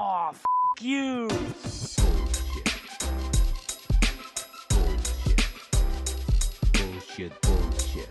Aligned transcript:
Oh, 0.00 0.30
f 0.32 0.44
you. 0.80 1.26
Bullshit, 6.72 7.32
bullshit. 7.42 8.08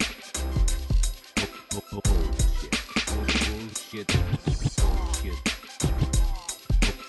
Bu- 1.71 1.83
bu- 1.91 2.01
Bullshit. 2.03 2.75
Bullshit. 3.07 4.07
Bullshit. 4.77 5.37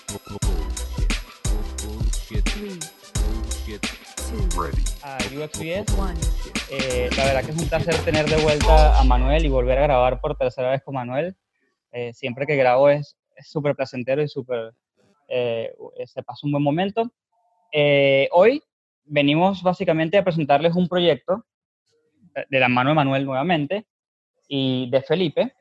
Bu- 0.07 0.23
bu- 0.29 0.39
Bullshit. 0.45 1.11
Bu- 1.49 1.83
Bullshit. 1.83 2.45
Bullshit. 2.55 3.83
Ready. 4.55 4.83
a 5.03 5.17
UXBS. 5.35 5.87
Eh, 6.71 7.09
la 7.17 7.23
verdad 7.25 7.43
que 7.43 7.51
es 7.51 7.57
un 7.57 7.67
placer 7.67 7.95
tener 8.05 8.25
de 8.29 8.37
vuelta 8.37 8.97
a 8.99 9.03
Manuel 9.03 9.45
y 9.45 9.49
volver 9.49 9.77
a 9.79 9.81
grabar 9.83 10.21
por 10.21 10.35
tercera 10.37 10.71
vez 10.71 10.81
con 10.83 10.93
Manuel. 10.95 11.35
Eh, 11.91 12.13
siempre 12.13 12.45
que 12.45 12.55
grabo 12.55 12.89
es 12.89 13.17
súper 13.47 13.75
placentero 13.75 14.21
y 14.21 14.27
súper, 14.27 14.73
eh, 15.27 15.73
se 16.05 16.23
pasa 16.23 16.45
un 16.45 16.51
buen 16.51 16.63
momento. 16.63 17.11
Eh, 17.71 18.27
hoy 18.31 18.61
venimos 19.05 19.63
básicamente 19.63 20.17
a 20.17 20.23
presentarles 20.23 20.75
un 20.75 20.87
proyecto 20.87 21.45
eh, 22.35 22.45
de 22.49 22.59
la 22.59 22.69
mano 22.69 22.89
de 22.89 22.95
Manuel 22.95 23.25
nuevamente 23.25 23.85
y 24.47 24.89
de 24.89 25.01
Felipe, 25.01 25.53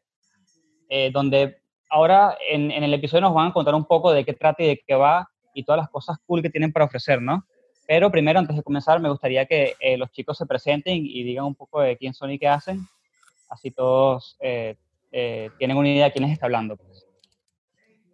eh, 0.88 1.10
donde 1.12 1.58
ahora 1.90 2.36
en, 2.50 2.70
en 2.70 2.84
el 2.84 2.94
episodio 2.94 3.22
nos 3.22 3.34
van 3.34 3.48
a 3.48 3.52
contar 3.52 3.74
un 3.74 3.84
poco 3.84 4.12
de 4.12 4.24
qué 4.24 4.32
trata 4.32 4.62
y 4.62 4.68
de 4.68 4.82
qué 4.86 4.94
va 4.94 5.28
y 5.54 5.64
todas 5.64 5.80
las 5.80 5.90
cosas 5.90 6.18
cool 6.26 6.42
que 6.42 6.50
tienen 6.50 6.72
para 6.72 6.86
ofrecer, 6.86 7.20
¿no? 7.20 7.44
Pero 7.88 8.10
primero, 8.10 8.38
antes 8.38 8.54
de 8.54 8.62
comenzar, 8.62 9.00
me 9.00 9.08
gustaría 9.08 9.46
que 9.46 9.74
eh, 9.80 9.96
los 9.96 10.12
chicos 10.12 10.36
se 10.36 10.44
presenten 10.44 11.06
y 11.06 11.22
digan 11.22 11.46
un 11.46 11.54
poco 11.54 11.80
de 11.80 11.96
quién 11.96 12.12
son 12.12 12.30
y 12.30 12.38
qué 12.38 12.46
hacen. 12.46 12.86
Así 13.48 13.70
todos 13.70 14.36
eh, 14.40 14.76
eh, 15.10 15.48
tienen 15.56 15.78
una 15.78 15.88
idea 15.88 16.04
de 16.04 16.12
quién 16.12 16.24
les 16.24 16.34
está 16.34 16.44
hablando. 16.44 16.76
pues. 16.76 16.97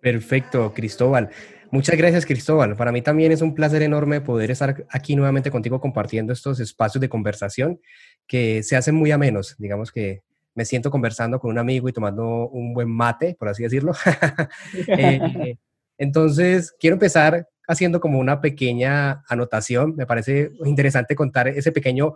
Perfecto, 0.05 0.75
Cristóbal. 0.75 1.31
Muchas 1.71 1.97
gracias, 1.97 2.27
Cristóbal. 2.27 2.77
Para 2.77 2.93
mí 2.93 3.01
también 3.01 3.33
es 3.33 3.41
un 3.41 3.55
placer 3.55 3.81
enorme 3.81 4.21
poder 4.21 4.51
estar 4.51 4.85
aquí 4.91 5.17
nuevamente 5.17 5.51
contigo 5.51 5.81
compartiendo 5.81 6.35
estos 6.35 6.61
espacios 6.61 7.01
de 7.01 7.09
conversación 7.09 7.81
que 8.27 8.63
se 8.63 8.77
hacen 8.77 8.97
muy 8.97 9.13
amenos. 9.13 9.57
Digamos 9.59 9.91
que 9.91 10.21
me 10.55 10.67
siento 10.67 10.91
conversando 10.91 11.41
con 11.41 11.53
un 11.53 11.59
amigo 11.59 11.89
y 11.89 11.95
tomando 11.95 12.51
un 12.51 12.75
buen 12.75 12.91
mate, 12.91 13.35
por 13.39 13.49
así 13.49 13.63
decirlo. 13.63 13.95
Eh, 14.89 15.57
entonces, 15.97 16.75
quiero 16.79 16.97
empezar 16.97 17.49
haciendo 17.67 17.99
como 17.99 18.19
una 18.19 18.43
pequeña 18.43 19.25
anotación. 19.27 19.97
Me 19.97 20.05
parece 20.05 20.53
interesante 20.67 21.17
contar 21.17 21.49
ese 21.49 21.73
pequeño 21.73 22.13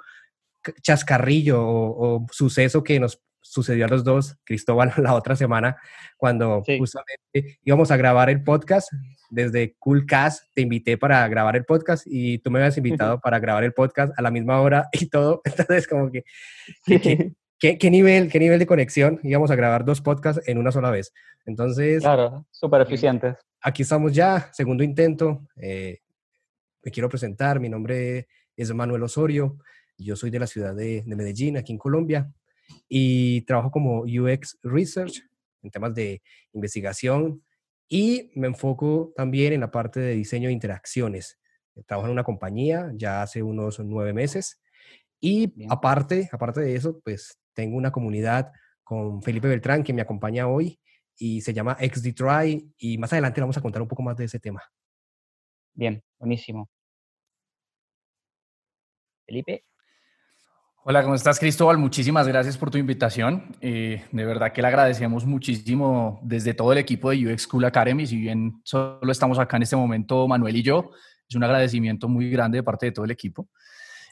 chascarrillo 0.82 1.66
o, 1.66 2.16
o 2.16 2.26
suceso 2.32 2.82
que 2.82 3.00
nos 3.00 3.22
sucedió 3.40 3.84
a 3.86 3.88
los 3.88 4.04
dos, 4.04 4.36
Cristóbal, 4.44 4.92
la 4.96 5.14
otra 5.14 5.36
semana, 5.36 5.76
cuando 6.16 6.62
Sí. 6.66 6.78
justamente 6.78 7.58
íbamos 7.62 7.90
a 7.90 7.96
grabar 7.96 8.30
el 8.30 8.42
podcast. 8.42 8.90
Desde 9.30 9.74
Coolcast 9.78 10.44
te 10.54 10.62
invité 10.62 10.96
para 10.96 11.26
grabar 11.28 11.54
el 11.56 11.64
podcast 11.64 12.04
y 12.06 12.38
tú 12.38 12.50
me 12.50 12.58
habías 12.60 12.78
invitado 12.78 13.20
para 13.20 13.38
grabar 13.38 13.62
el 13.64 13.72
podcast 13.74 14.12
a 14.18 14.22
la 14.22 14.30
misma 14.30 14.60
hora 14.60 14.88
y 14.92 15.06
todo. 15.08 15.40
Entonces, 15.44 15.86
como 15.86 16.10
que, 16.10 16.24
¿qué, 16.86 17.00
qué- 17.00 17.32
qué- 17.58 17.78
qué 17.78 17.90
nivel, 17.90 18.30
qué 18.30 18.38
nivel 18.38 18.58
de 18.58 18.66
conexión? 18.66 19.20
Íbamos 19.22 19.50
a 19.50 19.56
grabar 19.56 19.84
dos 19.84 20.00
podcasts 20.00 20.42
en 20.48 20.58
una 20.58 20.72
sola 20.72 20.90
vez. 20.90 21.12
Entonces, 21.44 22.02
Claro, 22.02 22.46
súper 22.50 22.80
eficientes. 22.82 23.36
aquí 23.60 23.82
estamos 23.82 24.12
ya, 24.14 24.48
segundo 24.52 24.82
intento. 24.82 25.42
eh, 25.56 25.98
me 26.82 26.90
quiero 26.92 27.08
presentar, 27.08 27.58
mi 27.60 27.68
nombre 27.68 28.28
es 28.56 28.72
Manuel 28.72 29.02
Osorio, 29.02 29.58
yo 29.98 30.14
soy 30.16 30.30
de 30.30 30.38
la 30.38 30.46
ciudad 30.46 30.74
de, 30.74 31.02
de 31.04 31.16
Medellín, 31.16 31.56
aquí 31.58 31.72
en 31.72 31.78
Colombia, 31.78 32.30
y 32.88 33.42
trabajo 33.42 33.70
como 33.70 34.02
UX 34.02 34.58
Research 34.62 35.22
en 35.62 35.70
temas 35.70 35.94
de 35.94 36.22
investigación 36.52 37.42
y 37.88 38.30
me 38.34 38.46
enfoco 38.48 39.12
también 39.16 39.52
en 39.52 39.60
la 39.60 39.70
parte 39.70 40.00
de 40.00 40.14
diseño 40.14 40.48
de 40.48 40.52
interacciones. 40.52 41.38
Trabajo 41.86 42.08
en 42.08 42.12
una 42.12 42.24
compañía 42.24 42.90
ya 42.94 43.22
hace 43.22 43.42
unos 43.42 43.78
nueve 43.80 44.12
meses 44.12 44.60
y 45.20 45.48
Bien. 45.48 45.72
aparte, 45.72 46.28
aparte 46.32 46.60
de 46.60 46.74
eso, 46.74 47.00
pues 47.04 47.38
tengo 47.54 47.76
una 47.76 47.92
comunidad 47.92 48.52
con 48.84 49.22
Felipe 49.22 49.48
Beltrán 49.48 49.82
que 49.82 49.92
me 49.92 50.02
acompaña 50.02 50.48
hoy 50.48 50.80
y 51.16 51.40
se 51.40 51.52
llama 51.52 51.76
XDTry 51.80 52.74
y 52.78 52.98
más 52.98 53.12
adelante 53.12 53.40
le 53.40 53.42
vamos 53.42 53.58
a 53.58 53.62
contar 53.62 53.82
un 53.82 53.88
poco 53.88 54.02
más 54.02 54.16
de 54.16 54.24
ese 54.24 54.38
tema. 54.38 54.62
Bien, 55.74 56.02
buenísimo. 56.18 56.68
Felipe. 59.26 59.64
Hola, 60.90 61.02
¿cómo 61.02 61.14
estás, 61.14 61.38
Cristóbal? 61.38 61.76
Muchísimas 61.76 62.26
gracias 62.26 62.56
por 62.56 62.70
tu 62.70 62.78
invitación. 62.78 63.54
Eh, 63.60 64.06
de 64.10 64.24
verdad 64.24 64.54
que 64.54 64.62
le 64.62 64.68
agradecemos 64.68 65.26
muchísimo 65.26 66.18
desde 66.22 66.54
todo 66.54 66.72
el 66.72 66.78
equipo 66.78 67.10
de 67.10 67.30
UX 67.30 67.42
School 67.42 67.66
Academy. 67.66 68.06
Si 68.06 68.16
bien 68.16 68.62
solo 68.64 69.12
estamos 69.12 69.38
acá 69.38 69.58
en 69.58 69.64
este 69.64 69.76
momento, 69.76 70.26
Manuel 70.26 70.56
y 70.56 70.62
yo, 70.62 70.92
es 71.28 71.36
un 71.36 71.44
agradecimiento 71.44 72.08
muy 72.08 72.30
grande 72.30 72.56
de 72.56 72.62
parte 72.62 72.86
de 72.86 72.92
todo 72.92 73.04
el 73.04 73.10
equipo. 73.10 73.50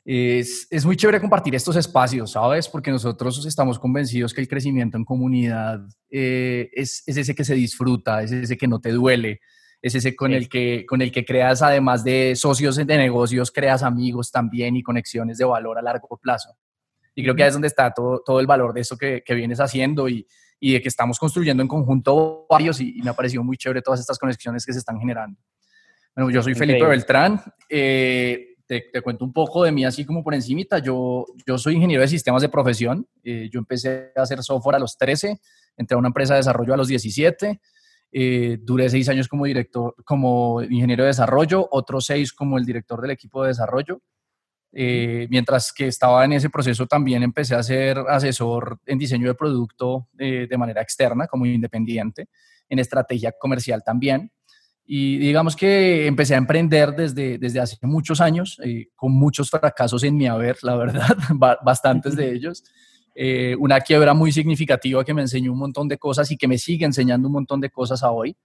Es, 0.05 0.67
es 0.71 0.85
muy 0.85 0.97
chévere 0.97 1.19
compartir 1.19 1.55
estos 1.55 1.77
espacios, 1.77 2.33
¿sabes? 2.33 2.69
Porque 2.69 2.91
nosotros 2.91 3.47
estamos 3.47 3.79
convencidos 3.79 4.35
que 4.35 4.43
el 4.43 4.49
crecimiento 4.49 4.99
en 4.99 5.07
comunidad 5.07 5.81
eh, 6.11 6.69
es, 6.75 7.03
es 7.07 7.17
ese 7.17 7.35
que 7.35 7.45
se 7.47 7.55
disfruta, 7.55 8.23
es 8.23 8.33
ese 8.33 8.59
que 8.59 8.69
no 8.69 8.81
te 8.81 8.93
duele, 8.93 9.41
es 9.81 9.95
ese 9.95 10.15
con, 10.15 10.35
el 10.35 10.51
que, 10.51 10.85
con 10.87 11.01
el 11.01 11.11
que 11.11 11.25
creas, 11.25 11.63
además 11.63 12.05
de 12.05 12.35
socios 12.37 12.77
de 12.77 12.85
negocios, 12.85 13.51
creas 13.51 13.83
amigos 13.83 14.31
también 14.31 14.77
y 14.77 14.83
conexiones 14.83 15.39
de 15.39 15.47
valor 15.47 15.79
a 15.79 15.83
largo 15.83 16.19
plazo. 16.23 16.51
Y 17.17 17.23
creo 17.25 17.35
que 17.35 17.43
ahí 17.43 17.49
es 17.49 17.55
donde 17.55 17.67
está 17.69 17.91
todo, 17.93 18.23
todo 18.25 18.39
el 18.39 18.47
valor 18.47 18.73
de 18.73 18.83
eso 18.83 18.97
que, 18.97 19.23
que 19.25 19.35
vienes 19.35 19.59
haciendo 19.59 20.09
y, 20.09 20.25
y 20.61 20.75
de 20.75 20.83
que 20.83 20.89
estamos 20.89 21.19
construyendo 21.19 21.63
en 21.63 21.69
conjunto 21.69 22.47
varios 22.49 22.81
y, 22.81 22.99
y 22.99 23.03
me 23.03 23.11
ha 23.11 23.15
parecido 23.15 23.43
muy 23.43 23.57
chévere 23.57 23.83
todas 23.83 24.01
estas 24.01 24.19
conexiones 24.19 24.65
que 24.65 24.73
se 24.73 24.79
están 24.79 24.99
generando. 25.01 25.41
Bueno, 26.15 26.31
yo 26.31 26.43
soy 26.43 26.55
Felipe 26.55 26.79
Increíble. 26.79 26.97
Beltrán. 26.97 27.43
eh, 27.69 28.55
te, 28.67 28.87
te 28.93 29.01
cuento 29.01 29.25
un 29.25 29.33
poco 29.33 29.65
de 29.65 29.73
mí 29.73 29.85
así 29.85 30.05
como 30.05 30.23
por 30.25 30.35
encimita. 30.35 30.79
Yo, 30.79 31.25
yo 31.47 31.57
soy 31.57 31.75
ingeniero 31.75 32.03
de 32.03 32.09
sistemas 32.09 32.43
de 32.43 32.49
profesión. 32.49 33.07
eh, 33.25 33.49
yo 33.51 33.59
empecé 33.61 34.13
a 34.17 34.23
hacer 34.23 34.43
software 34.43 34.77
a 34.77 34.79
los 34.79 34.99
13, 34.99 35.41
entré 35.77 35.95
a 35.95 35.99
una 35.99 36.09
empresa 36.09 36.35
de 36.35 36.41
desarrollo 36.41 36.75
a 36.75 36.77
los 36.77 36.89
17. 36.89 37.61
eh, 38.13 38.59
duré 38.63 38.89
seis 38.91 39.09
años 39.09 39.29
como 39.29 39.45
director, 39.45 39.95
como 40.05 40.63
ingeniero 40.63 41.05
de 41.05 41.09
desarrollo, 41.09 41.69
otros 41.71 42.07
seis 42.07 42.33
como 42.33 42.57
el 42.59 42.65
director 42.65 43.01
del 43.01 43.11
equipo 43.11 43.43
de 43.43 43.49
desarrollo. 43.49 44.01
Eh, 44.79 45.27
mientras 45.31 45.73
que 45.73 45.87
estaba 45.87 46.23
en 46.27 46.35
ese 46.35 46.51
proceso 46.51 46.87
también 46.87 47.23
empecé 47.23 47.55
a 47.55 47.63
ser 47.63 47.97
asesor 48.11 48.79
en 48.85 48.99
diseño 48.99 49.27
de 49.27 49.35
producto 49.35 50.09
eh, 50.19 50.47
de 50.51 50.59
manera 50.59 50.83
externa, 50.83 51.27
como 51.27 51.47
independiente, 51.47 52.29
en 52.69 52.79
estrategia 52.79 53.33
comercial 53.33 53.83
también. 53.83 54.31
Y 54.85 55.17
digamos 55.17 55.57
que 55.57 56.07
empecé 56.07 56.35
a 56.35 56.39
emprender 56.39 56.95
desde, 56.95 57.39
desde 57.39 57.59
hace 57.59 57.77
muchos 57.83 58.21
años, 58.21 58.61
eh, 58.63 58.89
con 58.95 59.13
muchos 59.13 59.49
fracasos 59.49 60.05
en 60.05 60.15
mi 60.17 60.27
haber, 60.27 60.59
la 60.63 60.77
verdad, 60.77 61.17
ba- 61.35 61.59
bastantes 61.65 62.15
de 62.15 62.33
ellos. 62.35 62.63
Eh, 63.15 63.57
una 63.59 63.81
quiebra 63.81 64.13
muy 64.13 64.31
significativa 64.31 65.03
que 65.03 65.15
me 65.15 65.23
enseñó 65.23 65.53
un 65.53 65.59
montón 65.59 65.89
de 65.89 65.97
cosas 65.97 66.31
y 66.31 66.37
que 66.37 66.47
me 66.47 66.59
sigue 66.59 66.85
enseñando 66.85 67.29
un 67.29 67.33
montón 67.33 67.63
de 67.63 67.71
cosas 67.71 68.03
a 68.03 68.11
hoy. 68.11 68.37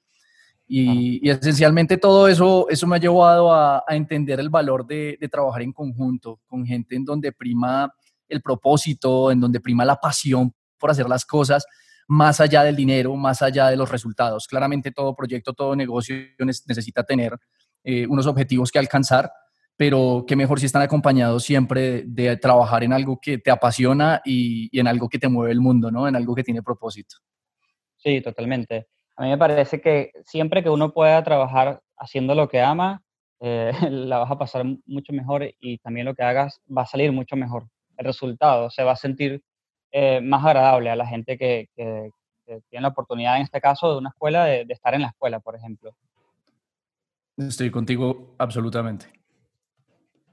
Y, 0.73 1.19
y 1.21 1.29
esencialmente 1.29 1.97
todo 1.97 2.29
eso, 2.29 2.69
eso 2.69 2.87
me 2.87 2.95
ha 2.95 2.99
llevado 2.99 3.51
a, 3.51 3.83
a 3.85 3.93
entender 3.93 4.39
el 4.39 4.49
valor 4.49 4.87
de, 4.87 5.17
de 5.19 5.27
trabajar 5.27 5.63
en 5.63 5.73
conjunto, 5.73 6.39
con 6.47 6.65
gente 6.65 6.95
en 6.95 7.03
donde 7.03 7.33
prima 7.33 7.93
el 8.29 8.41
propósito, 8.41 9.31
en 9.31 9.41
donde 9.41 9.59
prima 9.59 9.83
la 9.83 9.97
pasión 9.97 10.53
por 10.79 10.89
hacer 10.89 11.09
las 11.09 11.25
cosas, 11.25 11.65
más 12.07 12.39
allá 12.39 12.63
del 12.63 12.77
dinero, 12.77 13.13
más 13.17 13.41
allá 13.41 13.67
de 13.67 13.75
los 13.75 13.91
resultados. 13.91 14.47
Claramente 14.47 14.93
todo 14.93 15.13
proyecto, 15.13 15.51
todo 15.51 15.75
negocio 15.75 16.15
necesita 16.39 17.03
tener 17.03 17.37
eh, 17.83 18.07
unos 18.07 18.25
objetivos 18.25 18.71
que 18.71 18.79
alcanzar, 18.79 19.29
pero 19.75 20.23
qué 20.25 20.37
mejor 20.37 20.57
si 20.57 20.67
están 20.67 20.83
acompañados 20.83 21.43
siempre 21.43 22.03
de, 22.03 22.29
de 22.29 22.37
trabajar 22.37 22.85
en 22.85 22.93
algo 22.93 23.19
que 23.21 23.39
te 23.39 23.51
apasiona 23.51 24.21
y, 24.23 24.69
y 24.71 24.79
en 24.79 24.87
algo 24.87 25.09
que 25.09 25.19
te 25.19 25.27
mueve 25.27 25.51
el 25.51 25.59
mundo, 25.59 25.91
¿no? 25.91 26.07
En 26.07 26.15
algo 26.15 26.33
que 26.33 26.43
tiene 26.43 26.63
propósito. 26.63 27.17
Sí, 27.97 28.21
totalmente. 28.21 28.87
A 29.21 29.25
mí 29.25 29.29
me 29.29 29.37
parece 29.37 29.81
que 29.81 30.13
siempre 30.25 30.63
que 30.63 30.71
uno 30.71 30.93
pueda 30.93 31.23
trabajar 31.23 31.79
haciendo 31.95 32.33
lo 32.33 32.49
que 32.49 32.59
ama, 32.59 33.03
eh, 33.39 33.71
la 33.91 34.17
vas 34.17 34.31
a 34.31 34.37
pasar 34.39 34.63
mu- 34.63 34.79
mucho 34.87 35.13
mejor 35.13 35.47
y 35.59 35.77
también 35.77 36.07
lo 36.07 36.15
que 36.15 36.23
hagas 36.23 36.59
va 36.75 36.81
a 36.81 36.87
salir 36.87 37.11
mucho 37.11 37.35
mejor. 37.35 37.67
El 37.97 38.05
resultado 38.05 38.71
se 38.71 38.83
va 38.83 38.93
a 38.93 38.95
sentir 38.95 39.43
eh, 39.91 40.21
más 40.21 40.43
agradable 40.43 40.89
a 40.89 40.95
la 40.95 41.05
gente 41.05 41.37
que, 41.37 41.69
que- 41.75 42.09
que 42.47 42.61
tiene 42.71 42.81
la 42.81 42.87
oportunidad, 42.87 43.35
en 43.35 43.43
este 43.43 43.61
caso, 43.61 43.91
de 43.91 43.99
una 43.99 44.09
escuela, 44.09 44.45
de, 44.45 44.65
de 44.65 44.73
estar 44.73 44.95
en 44.95 45.03
la 45.03 45.09
escuela, 45.09 45.39
por 45.39 45.55
ejemplo. 45.55 45.95
Estoy 47.37 47.69
contigo 47.69 48.33
absolutamente. 48.39 49.05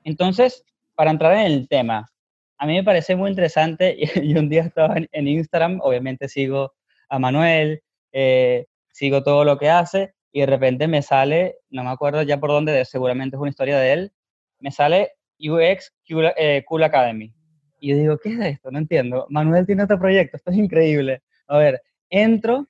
Entonces, 0.02 0.64
para 0.94 1.10
entrar 1.10 1.34
en 1.34 1.40
el 1.52 1.68
tema, 1.68 2.08
a 2.56 2.66
mí 2.66 2.72
me 2.72 2.84
parece 2.84 3.16
muy 3.16 3.28
interesante 3.28 3.98
y, 4.22 4.34
un 4.38 4.48
día 4.48 4.62
estaba 4.62 4.96
en, 4.96 5.06
en 5.12 5.28
Instagram, 5.28 5.78
obviamente 5.82 6.26
sigo 6.26 6.72
a 7.10 7.18
Manuel, 7.18 7.82
eh, 8.12 8.64
sigo 8.98 9.22
todo 9.22 9.44
lo 9.44 9.58
que 9.58 9.70
hace 9.70 10.12
y 10.32 10.40
de 10.40 10.46
repente 10.46 10.88
me 10.88 11.02
sale, 11.02 11.58
no 11.70 11.84
me 11.84 11.90
acuerdo 11.90 12.22
ya 12.22 12.40
por 12.40 12.50
dónde, 12.50 12.72
de- 12.72 12.84
seguramente 12.84 13.36
es 13.36 13.40
una 13.40 13.50
historia 13.50 13.78
de 13.78 13.92
él, 13.92 14.12
me 14.58 14.72
sale 14.72 15.12
UX 15.38 15.92
Cool, 16.08 16.32
eh, 16.36 16.64
Cool 16.66 16.82
Academy. 16.82 17.32
Y 17.78 17.90
yo 17.90 17.96
digo, 17.96 18.18
¿qué 18.18 18.30
es 18.32 18.40
esto? 18.40 18.72
No 18.72 18.78
entiendo. 18.78 19.26
Manuel 19.30 19.66
tiene 19.66 19.84
otro 19.84 20.00
proyecto, 20.00 20.36
esto 20.36 20.50
es 20.50 20.56
increíble. 20.56 21.22
A 21.46 21.58
ver, 21.58 21.80
entro 22.10 22.66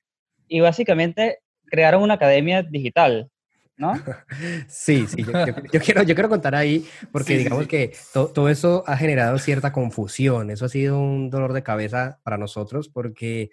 y 0.47 0.59
básicamente 0.59 1.39
crearon 1.65 2.03
una 2.03 2.13
academia 2.13 2.61
digital, 2.61 3.31
¿no? 3.75 3.93
Sí, 4.67 5.07
sí, 5.07 5.23
yo, 5.25 5.33
quiero, 5.81 6.03
yo 6.03 6.13
quiero 6.13 6.29
contar 6.29 6.53
ahí, 6.53 6.85
porque 7.11 7.37
digamos 7.39 7.67
que 7.67 7.91
todo 8.13 8.49
eso 8.49 8.83
ha 8.85 8.95
generado 8.97 9.39
cierta 9.39 9.71
confusión, 9.71 10.51
eso 10.51 10.65
ha 10.65 10.69
sido 10.69 10.99
un 10.99 11.31
dolor 11.31 11.53
de 11.53 11.63
cabeza 11.63 12.19
para 12.23 12.37
nosotros, 12.37 12.87
porque 12.87 13.49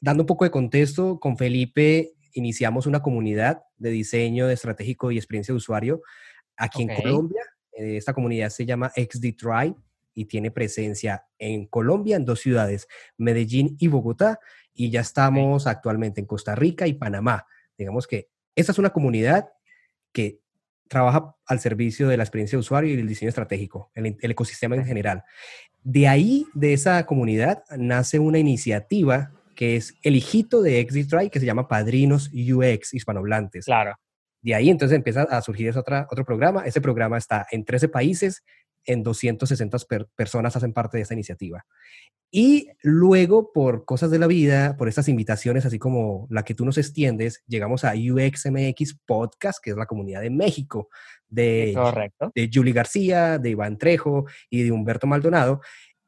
dando 0.00 0.22
un 0.22 0.26
poco 0.26 0.44
de 0.44 0.50
contexto, 0.50 1.18
con 1.20 1.36
Felipe 1.36 2.14
iniciamos 2.32 2.86
una 2.86 3.02
comunidad 3.02 3.62
de 3.76 3.90
diseño 3.90 4.46
de 4.46 4.54
estratégico 4.54 5.10
y 5.10 5.16
experiencia 5.16 5.52
de 5.52 5.56
usuario 5.56 6.02
aquí 6.56 6.82
en 6.82 6.94
Colombia. 6.94 7.42
Eh, 7.72 7.96
esta 7.96 8.12
comunidad 8.12 8.50
se 8.50 8.66
llama 8.66 8.92
XD 8.94 9.36
Tribe 9.36 9.74
y 10.14 10.24
tiene 10.24 10.50
presencia 10.50 11.24
en 11.38 11.66
Colombia, 11.66 12.16
en 12.16 12.24
dos 12.24 12.40
ciudades, 12.40 12.88
Medellín 13.16 13.76
y 13.78 13.88
Bogotá, 13.88 14.40
y 14.74 14.90
ya 14.90 15.00
estamos 15.00 15.66
actualmente 15.66 16.20
en 16.20 16.26
Costa 16.26 16.54
Rica 16.54 16.86
y 16.86 16.94
Panamá. 16.94 17.46
Digamos 17.76 18.06
que 18.06 18.28
esta 18.54 18.72
es 18.72 18.78
una 18.78 18.90
comunidad 18.90 19.48
que 20.12 20.40
trabaja 20.88 21.36
al 21.46 21.60
servicio 21.60 22.08
de 22.08 22.16
la 22.16 22.24
experiencia 22.24 22.56
de 22.56 22.60
usuario 22.60 22.92
y 22.92 22.96
del 22.96 23.06
diseño 23.06 23.28
estratégico, 23.28 23.92
el, 23.94 24.16
el 24.20 24.30
ecosistema 24.30 24.74
en 24.74 24.86
general. 24.86 25.22
De 25.82 26.08
ahí, 26.08 26.46
de 26.54 26.72
esa 26.72 27.04
comunidad, 27.06 27.62
nace 27.76 28.18
una 28.18 28.38
iniciativa 28.38 29.32
que 29.58 29.74
es 29.74 29.98
el 30.02 30.14
hijito 30.14 30.62
de 30.62 30.86
XDTry, 30.88 31.30
que 31.30 31.40
se 31.40 31.46
llama 31.46 31.66
Padrinos 31.66 32.30
UX 32.32 32.94
Hispanohablantes. 32.94 33.64
Claro. 33.64 33.96
De 34.40 34.54
ahí 34.54 34.70
entonces 34.70 34.94
empieza 34.94 35.22
a 35.22 35.42
surgir 35.42 35.66
ese 35.66 35.80
otra, 35.80 36.06
otro 36.12 36.24
programa. 36.24 36.62
Ese 36.64 36.80
programa 36.80 37.18
está 37.18 37.44
en 37.50 37.64
13 37.64 37.88
países, 37.88 38.44
en 38.84 39.02
260 39.02 39.78
personas 40.14 40.54
hacen 40.54 40.72
parte 40.72 40.98
de 40.98 41.02
esta 41.02 41.14
iniciativa. 41.14 41.66
Y 42.30 42.68
luego, 42.82 43.52
por 43.52 43.84
cosas 43.84 44.12
de 44.12 44.20
la 44.20 44.28
vida, 44.28 44.76
por 44.76 44.86
estas 44.86 45.08
invitaciones, 45.08 45.66
así 45.66 45.80
como 45.80 46.28
la 46.30 46.44
que 46.44 46.54
tú 46.54 46.64
nos 46.64 46.78
extiendes, 46.78 47.42
llegamos 47.48 47.82
a 47.82 47.94
UXMX 47.94 49.00
Podcast, 49.06 49.58
que 49.60 49.70
es 49.70 49.76
la 49.76 49.86
comunidad 49.86 50.20
de 50.20 50.30
México, 50.30 50.88
de, 51.28 51.76
de 52.32 52.50
Julie 52.52 52.72
García, 52.72 53.38
de 53.38 53.50
Iván 53.50 53.76
Trejo 53.76 54.26
y 54.50 54.62
de 54.62 54.70
Humberto 54.70 55.08
Maldonado 55.08 55.62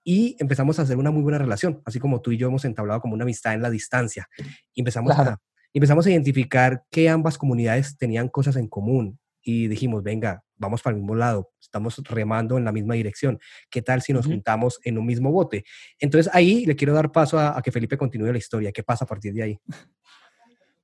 y 0.04 0.36
empezamos 0.38 0.78
a 0.78 0.82
hacer 0.82 0.96
una 0.96 1.10
muy 1.10 1.22
buena 1.22 1.38
relación, 1.38 1.82
así 1.84 1.98
como 1.98 2.20
tú 2.20 2.32
y 2.32 2.36
yo 2.36 2.48
hemos 2.48 2.64
entablado 2.64 3.00
como 3.00 3.14
una 3.14 3.24
amistad 3.24 3.54
en 3.54 3.62
la 3.62 3.70
distancia. 3.70 4.28
Y 4.74 4.80
empezamos, 4.80 5.18
a, 5.18 5.38
empezamos 5.72 6.06
a 6.06 6.10
identificar 6.10 6.84
que 6.90 7.08
ambas 7.08 7.38
comunidades 7.38 7.96
tenían 7.96 8.28
cosas 8.28 8.56
en 8.56 8.68
común 8.68 9.18
y 9.42 9.68
dijimos, 9.68 10.02
venga, 10.02 10.42
vamos 10.56 10.82
para 10.82 10.94
el 10.94 11.00
mismo 11.00 11.14
lado, 11.14 11.50
estamos 11.60 11.96
remando 12.04 12.58
en 12.58 12.64
la 12.64 12.72
misma 12.72 12.94
dirección. 12.94 13.38
¿Qué 13.70 13.82
tal 13.82 14.02
si 14.02 14.12
nos 14.12 14.26
juntamos 14.26 14.78
en 14.84 14.98
un 14.98 15.06
mismo 15.06 15.32
bote? 15.32 15.64
Entonces 15.98 16.32
ahí 16.34 16.66
le 16.66 16.76
quiero 16.76 16.92
dar 16.92 17.10
paso 17.10 17.38
a, 17.38 17.60
que 17.62 17.72
Felipe 17.72 17.96
continúe 17.96 18.32
la 18.32 18.38
historia. 18.38 18.72
¿Qué 18.72 18.82
pasa 18.82 19.04
a 19.04 19.08
partir 19.08 19.32
de 19.32 19.42
ahí? 19.42 19.58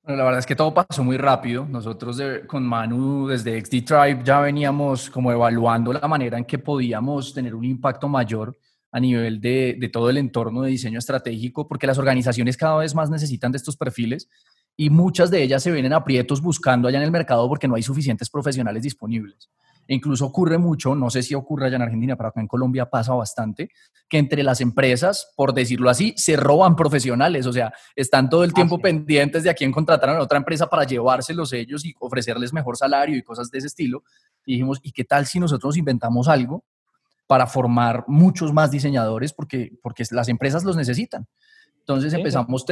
Bueno, 0.02 0.18
la 0.18 0.24
verdad 0.24 0.38
es 0.38 0.46
que 0.46 0.54
todo 0.54 0.72
pasó 0.72 1.02
muy 1.02 1.16
rápido. 1.16 1.66
Nosotros 1.66 2.22
con 2.46 2.62
Manu 2.62 3.26
desde 3.26 3.60
XD 3.60 3.84
Tribe 3.84 4.20
ya 4.22 4.40
veníamos 4.40 5.10
como 5.10 5.32
evaluando 5.32 5.92
la 5.92 6.06
manera 6.06 6.38
en 6.38 6.44
que 6.44 6.58
podíamos 6.58 7.34
tener 7.34 7.54
un 7.54 7.64
impacto 7.64 8.08
mayor 8.08 8.56
a 8.96 9.00
nivel 9.00 9.42
de, 9.42 9.76
de, 9.78 9.88
todo 9.90 10.08
el 10.08 10.16
entorno 10.16 10.62
de 10.62 10.70
diseño 10.70 10.98
estratégico, 10.98 11.68
porque 11.68 11.86
las 11.86 11.98
organizaciones 11.98 12.56
cada 12.56 12.78
vez 12.78 12.94
más 12.94 13.10
necesitan 13.10 13.52
de 13.52 13.58
estos 13.58 13.76
perfiles 13.76 14.26
y 14.74 14.88
muchas 14.88 15.30
de 15.30 15.42
ellas 15.42 15.62
se 15.62 15.70
vienen 15.70 15.92
aprietos 15.92 16.40
buscando 16.40 16.88
allá 16.88 16.96
en 16.96 17.04
el 17.04 17.10
mercado 17.10 17.46
porque 17.46 17.68
no 17.68 17.74
hay 17.74 17.82
suficientes 17.82 18.30
profesionales 18.30 18.82
disponibles. 18.82 19.50
E 19.86 19.94
incluso 19.94 20.24
ocurre 20.24 20.56
mucho, 20.56 20.94
no 20.94 21.10
sé 21.10 21.22
si 21.22 21.34
ocurre 21.34 21.66
allá 21.66 21.76
en 21.76 21.82
Argentina, 21.82 22.16
pero 22.16 22.30
acá 22.30 22.40
en 22.40 22.48
Colombia 22.48 22.88
pasa 22.88 23.12
bastante, 23.12 23.68
que 24.08 24.16
entre 24.16 24.42
las 24.42 24.62
empresas, 24.62 25.30
por 25.36 25.52
decirlo 25.52 25.90
así, 25.90 26.14
se 26.16 26.34
roban 26.34 26.74
profesionales, 26.74 27.44
o 27.44 27.52
sea, 27.52 27.74
están 27.94 28.30
todo 28.30 28.44
el 28.44 28.54
tiempo 28.54 28.78
pendientes 28.78 29.42
de 29.42 29.50
a 29.50 29.54
quién 29.54 29.72
contrataron 29.72 30.16
a 30.16 30.22
otra 30.22 30.38
empresa 30.38 30.68
para 30.68 30.84
llevárselos 30.84 31.52
ellos 31.52 31.84
y 31.84 31.94
ofrecerles 32.00 32.54
mejor 32.54 32.78
salario 32.78 33.14
y 33.14 33.22
cosas 33.22 33.50
de 33.50 33.58
ese 33.58 33.66
estilo. 33.66 34.04
Y 34.46 34.52
dijimos, 34.52 34.80
¿y 34.82 34.92
qué 34.92 35.04
tal 35.04 35.26
si 35.26 35.38
nosotros 35.38 35.76
inventamos 35.76 36.28
algo 36.28 36.64
para 37.26 37.46
formar 37.46 38.04
muchos 38.06 38.52
más 38.52 38.70
diseñadores 38.70 39.32
porque, 39.32 39.72
porque 39.82 40.04
las 40.10 40.28
empresas 40.28 40.64
los 40.64 40.76
necesitan. 40.76 41.26
Entonces 41.80 42.12
empezamos 42.14 42.64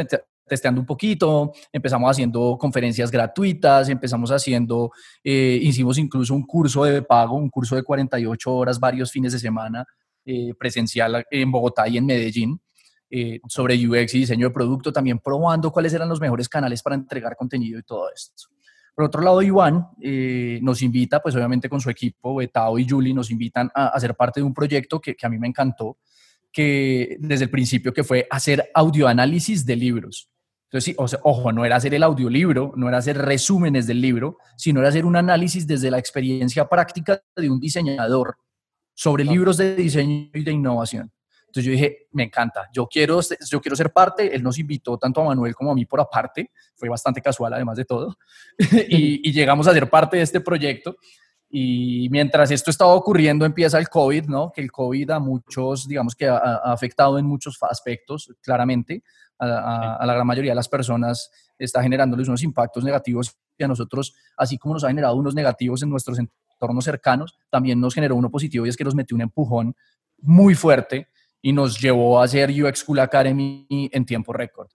testeando 0.44 0.80
un 0.80 0.86
poquito, 0.86 1.52
empezamos 1.72 2.10
haciendo 2.10 2.58
conferencias 2.58 3.12
gratuitas, 3.12 3.88
empezamos 3.88 4.32
haciendo, 4.32 4.90
eh, 5.22 5.58
hicimos 5.62 5.98
incluso 5.98 6.34
un 6.34 6.44
curso 6.44 6.82
de 6.82 7.00
pago, 7.00 7.36
un 7.36 7.48
curso 7.48 7.76
de 7.76 7.84
48 7.84 8.52
horas, 8.52 8.80
varios 8.80 9.12
fines 9.12 9.32
de 9.32 9.38
semana, 9.38 9.86
eh, 10.24 10.52
presencial 10.58 11.24
en 11.30 11.52
Bogotá 11.52 11.86
y 11.86 11.98
en 11.98 12.06
Medellín, 12.06 12.60
eh, 13.08 13.38
sobre 13.48 13.76
UX 13.76 14.14
y 14.14 14.20
diseño 14.20 14.48
de 14.48 14.54
producto, 14.54 14.92
también 14.92 15.20
probando 15.20 15.70
cuáles 15.70 15.94
eran 15.94 16.08
los 16.08 16.20
mejores 16.20 16.48
canales 16.48 16.82
para 16.82 16.96
entregar 16.96 17.36
contenido 17.36 17.78
y 17.78 17.82
todo 17.84 18.10
esto. 18.12 18.48
Por 18.94 19.06
otro 19.06 19.22
lado, 19.22 19.42
Iván 19.42 19.88
eh, 20.00 20.60
nos 20.62 20.80
invita, 20.80 21.20
pues 21.20 21.34
obviamente 21.34 21.68
con 21.68 21.80
su 21.80 21.90
equipo, 21.90 22.36
Betao 22.36 22.78
y 22.78 22.88
Julie, 22.88 23.12
nos 23.12 23.30
invitan 23.30 23.70
a, 23.74 23.88
hacer 23.88 24.10
ser 24.10 24.16
parte 24.16 24.40
de 24.40 24.44
un 24.44 24.54
proyecto 24.54 25.00
que, 25.00 25.16
a 25.20 25.28
mí 25.28 25.38
me 25.38 25.48
encantó, 25.48 25.98
que 26.52 27.16
desde 27.18 27.44
el 27.44 27.50
principio 27.50 27.92
que 27.92 28.04
fue 28.04 28.28
hacer 28.30 28.70
audioanálisis 28.72 29.66
de 29.66 29.74
libros. 29.74 30.30
Entonces, 30.66 30.94
sí, 30.96 31.18
ojo, 31.22 31.52
no 31.52 31.64
era 31.64 31.76
hacer 31.76 31.94
el 31.94 32.04
audiolibro, 32.04 32.72
no 32.76 32.88
era 32.88 32.98
hacer 32.98 33.18
resúmenes 33.18 33.86
del 33.86 34.00
libro, 34.00 34.38
sino 34.56 34.80
era 34.80 34.88
hacer 34.88 35.04
un 35.04 35.16
análisis 35.16 35.66
desde 35.66 35.90
la 35.90 35.98
experiencia 35.98 36.68
práctica 36.68 37.20
de 37.36 37.50
un 37.50 37.58
diseñador 37.58 38.36
sobre 38.94 39.24
libros 39.24 39.56
de 39.56 39.74
diseño 39.74 40.30
y 40.32 40.44
de 40.44 40.52
innovación. 40.52 41.10
Entonces 41.54 41.66
yo 41.66 41.70
dije, 41.70 42.08
me 42.10 42.24
encanta, 42.24 42.68
yo 42.72 42.88
quiero, 42.88 43.20
yo 43.48 43.60
quiero 43.60 43.76
ser 43.76 43.92
parte. 43.92 44.34
Él 44.34 44.42
nos 44.42 44.58
invitó 44.58 44.98
tanto 44.98 45.20
a 45.20 45.24
Manuel 45.24 45.54
como 45.54 45.70
a 45.70 45.74
mí 45.76 45.86
por 45.86 46.00
aparte, 46.00 46.50
fue 46.74 46.88
bastante 46.88 47.22
casual 47.22 47.54
además 47.54 47.76
de 47.76 47.84
todo, 47.84 48.16
y, 48.88 49.30
llegamos 49.30 49.68
a 49.68 49.72
ser 49.72 49.88
parte 49.88 50.16
de 50.16 50.24
este 50.24 50.40
proyecto. 50.40 50.96
Y 51.48 52.08
mientras 52.10 52.50
esto 52.50 52.72
estaba 52.72 52.92
ocurriendo, 52.94 53.46
empieza 53.46 53.78
el 53.78 53.88
COVID, 53.88 54.24
¿no? 54.24 54.50
Que 54.50 54.62
el 54.62 54.72
COVID 54.72 55.10
a 55.10 55.20
muchos, 55.20 55.86
digamos 55.86 56.16
que 56.16 56.26
ha, 56.26 56.36
afectado 56.36 57.20
en 57.20 57.26
muchos 57.26 57.56
aspectos, 57.62 58.34
claramente, 58.42 59.04
a, 59.38 59.94
a, 59.94 60.06
la 60.06 60.14
gran 60.14 60.26
mayoría 60.26 60.50
de 60.50 60.56
las 60.56 60.68
personas 60.68 61.30
está 61.56 61.80
generándoles 61.84 62.26
unos 62.26 62.42
impactos 62.42 62.82
negativos 62.82 63.36
y 63.56 63.62
a 63.62 63.68
nosotros, 63.68 64.16
así 64.36 64.58
como 64.58 64.74
nos 64.74 64.82
ha 64.82 64.88
generado 64.88 65.14
unos 65.14 65.36
negativos 65.36 65.84
en 65.84 65.90
nuestros 65.90 66.18
entornos 66.18 66.84
cercanos, 66.84 67.38
también 67.48 67.78
nos 67.78 67.94
generó 67.94 68.16
uno 68.16 68.28
positivo 68.28 68.66
y 68.66 68.70
es 68.70 68.76
que 68.76 68.82
nos 68.82 68.96
metió 68.96 69.14
un 69.14 69.20
empujón 69.20 69.76
muy 70.18 70.56
fuerte 70.56 71.06
y 71.44 71.52
nos 71.52 71.78
llevó 71.78 72.18
a 72.18 72.24
hacer 72.24 72.50
UX 72.50 72.78
School 72.78 73.00
Academy 73.00 73.66
en 73.68 74.06
tiempo 74.06 74.32
récord. 74.32 74.68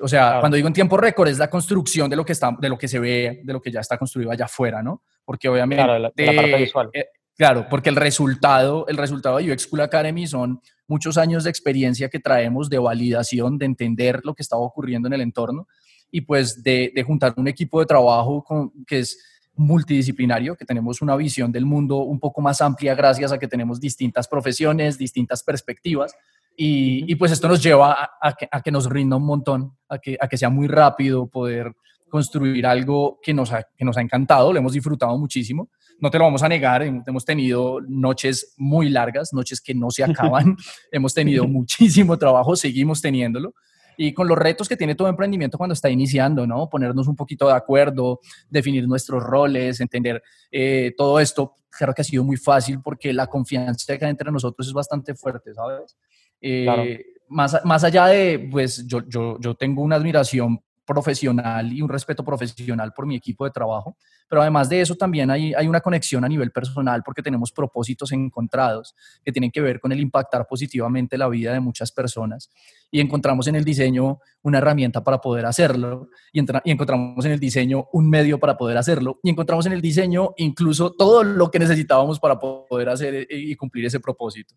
O 0.00 0.08
sea, 0.08 0.38
cuando 0.40 0.56
digo 0.56 0.66
en 0.66 0.72
tiempo 0.72 0.96
récord 0.96 1.28
es 1.28 1.36
la 1.36 1.50
construcción 1.50 2.08
de 2.08 2.16
lo 2.16 2.24
que 2.24 2.32
está, 2.32 2.56
de 2.58 2.70
lo 2.70 2.78
que 2.78 2.88
se 2.88 2.98
ve, 2.98 3.42
de 3.44 3.52
lo 3.52 3.60
que 3.60 3.70
ya 3.70 3.80
está 3.80 3.98
construido 3.98 4.30
allá 4.30 4.46
afuera, 4.46 4.82
¿no? 4.82 5.02
Porque 5.26 5.46
obviamente 5.46 5.84
claro, 5.84 5.98
la, 5.98 6.10
parte 6.10 6.56
visual. 6.56 6.90
Eh, 6.94 7.04
claro, 7.36 7.66
porque 7.68 7.90
el 7.90 7.96
resultado, 7.96 8.86
el 8.88 8.96
resultado 8.96 9.36
de 9.36 9.52
UX 9.52 9.64
School 9.64 9.82
Academy 9.82 10.26
son 10.26 10.62
muchos 10.88 11.18
años 11.18 11.44
de 11.44 11.50
experiencia 11.50 12.08
que 12.08 12.18
traemos 12.18 12.70
de 12.70 12.78
validación, 12.78 13.58
de 13.58 13.66
entender 13.66 14.22
lo 14.24 14.32
que 14.32 14.42
estaba 14.42 14.62
ocurriendo 14.62 15.08
en 15.08 15.12
el 15.12 15.20
entorno 15.20 15.68
y 16.10 16.22
pues 16.22 16.62
de, 16.62 16.92
de 16.94 17.02
juntar 17.02 17.34
un 17.36 17.48
equipo 17.48 17.78
de 17.80 17.84
trabajo 17.84 18.42
con, 18.42 18.72
que 18.86 19.00
es 19.00 19.22
multidisciplinario, 19.56 20.56
que 20.56 20.64
tenemos 20.64 21.02
una 21.02 21.16
visión 21.16 21.50
del 21.50 21.66
mundo 21.66 21.98
un 21.98 22.20
poco 22.20 22.40
más 22.40 22.60
amplia 22.60 22.94
gracias 22.94 23.32
a 23.32 23.38
que 23.38 23.48
tenemos 23.48 23.80
distintas 23.80 24.28
profesiones, 24.28 24.98
distintas 24.98 25.42
perspectivas. 25.42 26.14
Y, 26.58 27.14
pues 27.16 27.32
esto 27.32 27.48
nos 27.48 27.62
lleva 27.62 28.16
a, 28.20 28.62
que, 28.62 28.70
nos 28.70 28.88
rinda 28.88 29.16
un 29.16 29.26
montón, 29.26 29.76
a 29.88 29.98
que, 29.98 30.16
a 30.18 30.26
que 30.26 30.38
sea 30.38 30.48
muy 30.48 30.68
rápido 30.68 31.26
poder 31.26 31.74
construir 32.08 32.66
algo 32.66 33.18
que 33.22 33.34
nos, 33.34 33.52
ha, 33.52 33.62
que 33.76 33.84
nos 33.84 33.96
ha 33.98 34.00
encantado, 34.00 34.52
lo 34.52 34.58
hemos 34.58 34.72
disfrutado 34.72 35.18
muchísimo. 35.18 35.68
No 35.98 36.10
te 36.10 36.18
lo 36.18 36.24
vamos 36.24 36.42
a 36.42 36.48
negar, 36.48 36.82
hemos 36.82 37.24
tenido 37.24 37.80
noches 37.86 38.54
muy 38.56 38.88
largas, 38.88 39.32
noches 39.32 39.60
que 39.60 39.74
no 39.74 39.90
se 39.90 40.04
acaban, 40.04 40.56
hemos 40.90 41.12
tenido 41.12 41.46
muchísimo 41.46 42.16
trabajo, 42.16 42.56
seguimos 42.56 43.02
teniéndolo 43.02 43.54
y 43.96 44.12
con 44.12 44.28
los 44.28 44.38
retos 44.38 44.68
que 44.68 44.76
tiene 44.76 44.94
todo 44.94 45.08
emprendimiento 45.08 45.58
cuando 45.58 45.74
está 45.74 45.90
iniciando, 45.90 46.46
¿no? 46.46 46.68
Ponernos 46.68 47.08
un 47.08 47.16
poquito 47.16 47.46
de 47.48 47.54
acuerdo, 47.54 48.20
definir 48.48 48.86
nuestros 48.86 49.22
roles, 49.22 49.80
entender 49.80 50.22
eh, 50.50 50.94
todo 50.96 51.20
esto. 51.20 51.54
Claro 51.70 51.92
que 51.94 52.02
ha 52.02 52.04
sido 52.04 52.24
muy 52.24 52.36
fácil 52.36 52.80
porque 52.82 53.12
la 53.12 53.26
confianza 53.26 53.96
que 53.98 54.04
hay 54.04 54.10
entre 54.10 54.30
nosotros 54.30 54.66
es 54.66 54.72
bastante 54.72 55.14
fuerte, 55.14 55.52
¿sabes? 55.54 55.96
Eh, 56.40 57.04
más, 57.28 57.60
más 57.64 57.84
allá 57.84 58.06
de, 58.06 58.48
pues 58.50 58.86
yo, 58.86 59.00
yo, 59.08 59.38
yo 59.40 59.54
tengo 59.54 59.82
una 59.82 59.96
admiración 59.96 60.60
profesional 60.86 61.72
y 61.72 61.82
un 61.82 61.88
respeto 61.88 62.24
profesional 62.24 62.92
por 62.92 63.06
mi 63.06 63.16
equipo 63.16 63.44
de 63.44 63.50
trabajo, 63.50 63.96
pero 64.28 64.42
además 64.42 64.68
de 64.68 64.80
eso 64.80 64.94
también 64.94 65.30
hay, 65.30 65.54
hay 65.54 65.66
una 65.66 65.80
conexión 65.80 66.24
a 66.24 66.28
nivel 66.28 66.50
personal 66.50 67.02
porque 67.04 67.22
tenemos 67.22 67.52
propósitos 67.52 68.12
encontrados 68.12 68.94
que 69.24 69.32
tienen 69.32 69.50
que 69.50 69.60
ver 69.60 69.80
con 69.80 69.92
el 69.92 70.00
impactar 70.00 70.46
positivamente 70.46 71.18
la 71.18 71.28
vida 71.28 71.52
de 71.52 71.60
muchas 71.60 71.92
personas 71.92 72.50
y 72.90 73.00
encontramos 73.00 73.46
en 73.46 73.56
el 73.56 73.64
diseño 73.64 74.20
una 74.42 74.58
herramienta 74.58 75.02
para 75.02 75.20
poder 75.20 75.46
hacerlo 75.46 76.08
y, 76.32 76.40
y 76.40 76.70
encontramos 76.70 77.24
en 77.24 77.32
el 77.32 77.40
diseño 77.40 77.88
un 77.92 78.08
medio 78.08 78.38
para 78.38 78.56
poder 78.56 78.76
hacerlo 78.76 79.20
y 79.22 79.30
encontramos 79.30 79.66
en 79.66 79.72
el 79.72 79.80
diseño 79.80 80.34
incluso 80.36 80.92
todo 80.92 81.22
lo 81.22 81.50
que 81.50 81.58
necesitábamos 81.58 82.18
para 82.18 82.38
poder 82.38 82.88
hacer 82.88 83.14
eh, 83.14 83.26
y 83.30 83.54
cumplir 83.56 83.86
ese 83.86 84.00
propósito. 84.00 84.54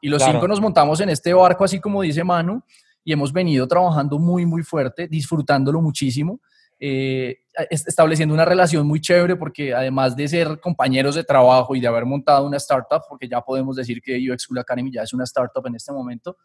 Y 0.00 0.08
los 0.08 0.22
cinco 0.22 0.48
nos 0.48 0.60
montamos 0.60 1.00
en 1.00 1.10
este 1.10 1.34
barco, 1.34 1.64
así 1.64 1.78
como 1.78 2.00
dice 2.02 2.24
Manu, 2.24 2.62
y 3.04 3.12
hemos 3.12 3.32
venido 3.32 3.66
trabajando 3.68 4.18
muy, 4.18 4.46
muy 4.46 4.62
fuerte, 4.62 5.08
disfrutándolo 5.08 5.80
muchísimo. 5.80 6.40
Eh, 6.82 7.40
estableciendo 7.68 8.34
una 8.34 8.46
relación 8.46 8.86
muy 8.86 9.02
chévere 9.02 9.36
porque 9.36 9.74
además 9.74 10.16
de 10.16 10.26
ser 10.28 10.60
compañeros 10.60 11.14
de 11.14 11.24
trabajo 11.24 11.76
y 11.76 11.80
de 11.80 11.86
haber 11.86 12.06
montado 12.06 12.46
una 12.46 12.56
startup, 12.56 13.02
porque 13.06 13.28
ya 13.28 13.42
podemos 13.42 13.76
decir 13.76 14.00
que 14.00 14.16
UX 14.16 14.44
School 14.44 14.58
Academy 14.58 14.90
ya 14.90 15.02
es 15.02 15.12
una 15.12 15.24
startup 15.24 15.66
en 15.66 15.74
este 15.74 15.92
momento, 15.92 16.38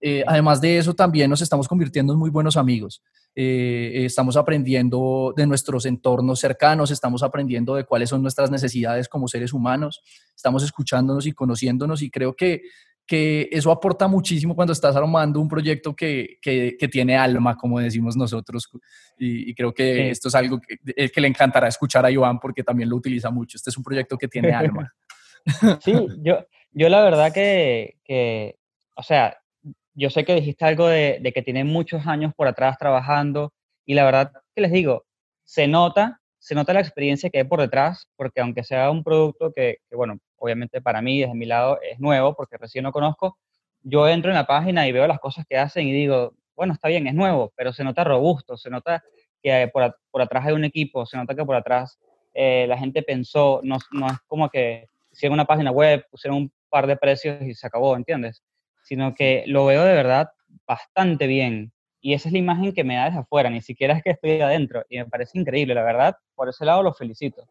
eh, 0.00 0.24
además 0.26 0.60
de 0.60 0.78
eso 0.78 0.94
también 0.94 1.30
nos 1.30 1.40
estamos 1.40 1.68
convirtiendo 1.68 2.12
en 2.12 2.18
muy 2.18 2.30
buenos 2.30 2.56
amigos. 2.56 3.02
Eh, 3.34 4.04
estamos 4.04 4.36
aprendiendo 4.36 5.32
de 5.36 5.46
nuestros 5.46 5.86
entornos 5.86 6.40
cercanos, 6.40 6.90
estamos 6.90 7.22
aprendiendo 7.22 7.74
de 7.74 7.84
cuáles 7.84 8.10
son 8.10 8.22
nuestras 8.22 8.50
necesidades 8.50 9.08
como 9.08 9.28
seres 9.28 9.52
humanos, 9.52 10.02
estamos 10.34 10.64
escuchándonos 10.64 11.26
y 11.26 11.32
conociéndonos 11.32 12.02
y 12.02 12.10
creo 12.10 12.34
que 12.34 12.62
que 13.06 13.48
eso 13.52 13.70
aporta 13.70 14.08
muchísimo 14.08 14.54
cuando 14.56 14.72
estás 14.72 14.96
armando 14.96 15.40
un 15.40 15.48
proyecto 15.48 15.94
que, 15.94 16.38
que, 16.42 16.88
tiene 16.90 17.16
alma, 17.16 17.56
como 17.56 17.78
decimos 17.78 18.16
nosotros. 18.16 18.68
Y, 19.18 19.54
creo 19.54 19.72
que 19.72 20.10
esto 20.10 20.28
es 20.28 20.34
algo 20.34 20.60
que, 20.60 20.78
eh, 20.96 21.10
que, 21.10 21.20
le 21.20 21.28
encantará 21.28 21.68
escuchar 21.68 22.04
a 22.04 22.10
Iván 22.10 22.40
porque 22.40 22.64
también 22.64 22.88
lo 22.88 22.96
utiliza 22.96 23.30
mucho. 23.30 23.56
Este 23.56 23.70
es 23.70 23.76
un 23.76 23.84
proyecto 23.84 24.18
que 24.18 24.28
tiene 24.28 24.52
alma. 24.52 24.92
Sí, 25.80 25.94
yo, 26.24 26.44
yo 26.72 26.88
la 26.88 27.04
verdad 27.04 27.32
que, 27.32 27.98
que, 28.04 28.58
o 28.96 29.04
sea, 29.04 29.38
yo 29.94 30.10
sé 30.10 30.24
que 30.24 30.34
dijiste 30.34 30.64
algo 30.64 30.88
de, 30.88 31.20
de 31.22 31.32
que 31.32 31.40
tiene 31.40 31.62
muchos 31.62 32.04
años 32.08 32.34
por 32.34 32.48
atrás 32.48 32.76
trabajando 32.78 33.52
y 33.84 33.94
la 33.94 34.04
verdad 34.04 34.32
que 34.56 34.62
les 34.62 34.72
digo, 34.72 35.06
se 35.44 35.68
nota, 35.68 36.20
se 36.46 36.54
nota 36.54 36.72
la 36.72 36.78
experiencia 36.78 37.28
que 37.28 37.38
hay 37.38 37.44
por 37.44 37.60
detrás, 37.60 38.06
porque 38.14 38.40
aunque 38.40 38.62
sea 38.62 38.88
un 38.92 39.02
producto 39.02 39.52
que, 39.52 39.78
que 39.90 39.96
bueno, 39.96 40.20
obviamente 40.36 40.80
para 40.80 41.02
mí, 41.02 41.18
desde 41.18 41.34
mi 41.34 41.44
lado, 41.44 41.80
es 41.82 41.98
nuevo 41.98 42.36
porque 42.36 42.56
recién 42.56 42.84
lo 42.84 42.92
conozco, 42.92 43.36
yo 43.82 44.06
entro 44.06 44.30
en 44.30 44.36
la 44.36 44.46
página 44.46 44.86
y 44.86 44.92
veo 44.92 45.08
las 45.08 45.18
cosas 45.18 45.44
que 45.48 45.58
hacen 45.58 45.88
y 45.88 45.92
digo, 45.92 46.34
bueno, 46.54 46.72
está 46.72 46.86
bien, 46.86 47.08
es 47.08 47.14
nuevo, 47.14 47.52
pero 47.56 47.72
se 47.72 47.82
nota 47.82 48.04
robusto, 48.04 48.56
se 48.56 48.70
nota 48.70 49.02
que 49.42 49.68
por, 49.72 49.98
por 50.08 50.22
atrás 50.22 50.46
hay 50.46 50.52
un 50.52 50.64
equipo, 50.64 51.04
se 51.04 51.16
nota 51.16 51.34
que 51.34 51.44
por 51.44 51.56
atrás 51.56 51.98
eh, 52.32 52.66
la 52.68 52.78
gente 52.78 53.02
pensó, 53.02 53.58
no, 53.64 53.78
no 53.90 54.06
es 54.06 54.18
como 54.28 54.48
que 54.48 54.86
hicieron 55.10 55.34
una 55.34 55.46
página 55.46 55.72
web, 55.72 56.06
pusieron 56.08 56.38
un 56.38 56.52
par 56.68 56.86
de 56.86 56.96
precios 56.96 57.42
y 57.42 57.54
se 57.54 57.66
acabó, 57.66 57.96
¿entiendes? 57.96 58.44
Sino 58.84 59.16
que 59.16 59.42
lo 59.48 59.66
veo 59.66 59.82
de 59.82 59.94
verdad 59.94 60.30
bastante 60.64 61.26
bien. 61.26 61.72
Y 62.06 62.14
esa 62.14 62.28
es 62.28 62.32
la 62.34 62.38
imagen 62.38 62.72
que 62.72 62.84
me 62.84 62.94
da 62.94 63.06
desde 63.06 63.18
afuera, 63.18 63.50
ni 63.50 63.60
siquiera 63.60 63.94
es 63.94 64.04
que 64.04 64.10
estoy 64.10 64.40
adentro. 64.40 64.84
Y 64.88 64.98
me 64.98 65.06
parece 65.06 65.40
increíble, 65.40 65.74
la 65.74 65.82
verdad. 65.82 66.16
Por 66.36 66.48
ese 66.48 66.64
lado 66.64 66.80
lo 66.84 66.94
felicito. 66.94 67.42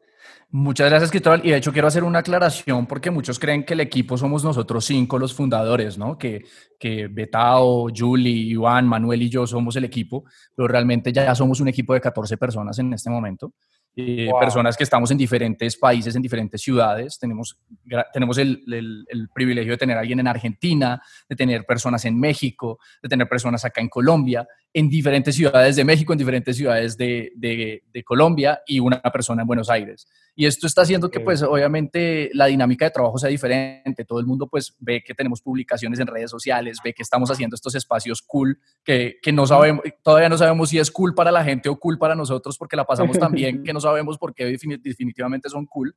Muchas 0.50 0.89
gracias, 0.89 1.12
Cristóbal. 1.12 1.41
Y 1.43 1.50
de 1.50 1.57
hecho 1.57 1.74
quiero 1.74 1.89
hacer 1.89 2.05
una 2.05 2.19
aclaración 2.19 2.85
porque 2.85 3.12
muchos 3.12 3.38
creen 3.38 3.65
que 3.65 3.74
el 3.74 3.81
equipo 3.81 4.17
somos 4.17 4.45
nosotros 4.45 4.85
cinco 4.85 5.19
los 5.19 5.33
fundadores, 5.33 5.97
¿no? 5.97 6.17
Que, 6.17 6.45
que 6.79 7.07
Betao, 7.07 7.88
Julie, 7.93 8.53
Iván, 8.53 8.88
Manuel 8.88 9.24
y 9.24 9.29
yo 9.29 9.45
somos 9.45 9.75
el 9.75 9.83
equipo, 9.83 10.24
pero 10.55 10.69
realmente 10.69 11.12
ya 11.12 11.35
somos 11.35 11.59
un 11.59 11.67
equipo 11.67 11.93
de 11.93 12.00
14 12.00 12.38
personas 12.38 12.79
en 12.79 12.93
este 12.93 13.09
momento. 13.09 13.51
Eh, 13.97 14.29
personas 14.39 14.75
que 14.75 14.83
estamos 14.83 15.09
en 15.11 15.17
diferentes 15.17 15.77
países, 15.77 16.15
en 16.15 16.21
diferentes 16.21 16.61
ciudades. 16.61 17.17
Tenemos, 17.17 17.57
tenemos 18.11 18.37
el, 18.37 18.61
el, 18.67 19.29
privilegio 19.33 19.71
de 19.71 19.77
tener 19.77 19.95
a 19.95 20.01
alguien 20.01 20.19
en 20.19 20.27
Argentina, 20.27 21.01
de 21.29 21.35
tener 21.35 21.65
personas 21.65 22.03
en 22.03 22.19
México, 22.19 22.79
de 23.01 23.07
tener 23.07 23.29
personas 23.29 23.63
acá 23.63 23.79
en 23.79 23.87
Colombia, 23.87 24.45
en 24.73 24.89
diferentes 24.89 25.35
ciudades 25.35 25.77
de 25.77 25.85
México, 25.85 26.11
en 26.11 26.19
diferentes 26.19 26.57
ciudades 26.57 26.97
de, 26.97 27.31
de, 27.37 27.83
de 27.93 28.03
Colombia 28.03 28.61
y 28.67 28.81
una 28.81 29.01
persona 29.01 29.43
en 29.43 29.47
Buenos 29.47 29.69
Aires. 29.69 30.07
Y 30.37 30.45
esto 30.45 30.67
está 30.67 30.81
haciendo 30.81 31.09
que, 31.09 31.21
pues, 31.21 31.41
obviamente 31.43 32.29
la 32.33 32.47
dinámica 32.47 32.83
de 32.83 32.91
trabajo 32.91 33.17
sea 33.17 33.29
diferente. 33.29 34.03
Todo 34.03 34.19
el 34.19 34.25
mundo, 34.25 34.47
pues, 34.47 34.75
ve 34.79 35.01
que 35.01 35.13
tenemos 35.13 35.41
publicaciones 35.41 35.97
en 36.01 36.07
redes 36.07 36.29
sociales, 36.29 36.79
ve 36.83 36.93
que 36.93 37.03
estamos 37.03 37.31
haciendo 37.31 37.55
estos 37.55 37.73
espacios 37.73 38.21
cool, 38.21 38.59
que, 38.83 39.15
que 39.21 39.31
no 39.31 39.47
sabemos, 39.47 39.85
todavía 40.03 40.27
no 40.27 40.37
sabemos 40.37 40.69
si 40.69 40.77
es 40.77 40.91
cool 40.91 41.15
para 41.15 41.31
la 41.31 41.45
gente 41.45 41.69
o 41.69 41.77
cool 41.77 41.97
para 41.97 42.15
nosotros, 42.15 42.57
porque 42.57 42.75
la 42.75 42.83
pasamos 42.83 43.17
tan 43.17 43.31
bien 43.31 43.63
que 43.63 43.71
no 43.73 43.79
sabemos 43.86 44.18
por 44.18 44.34
qué 44.34 44.46
definitivamente 44.46 45.50
son 45.50 45.65
cool. 45.65 45.96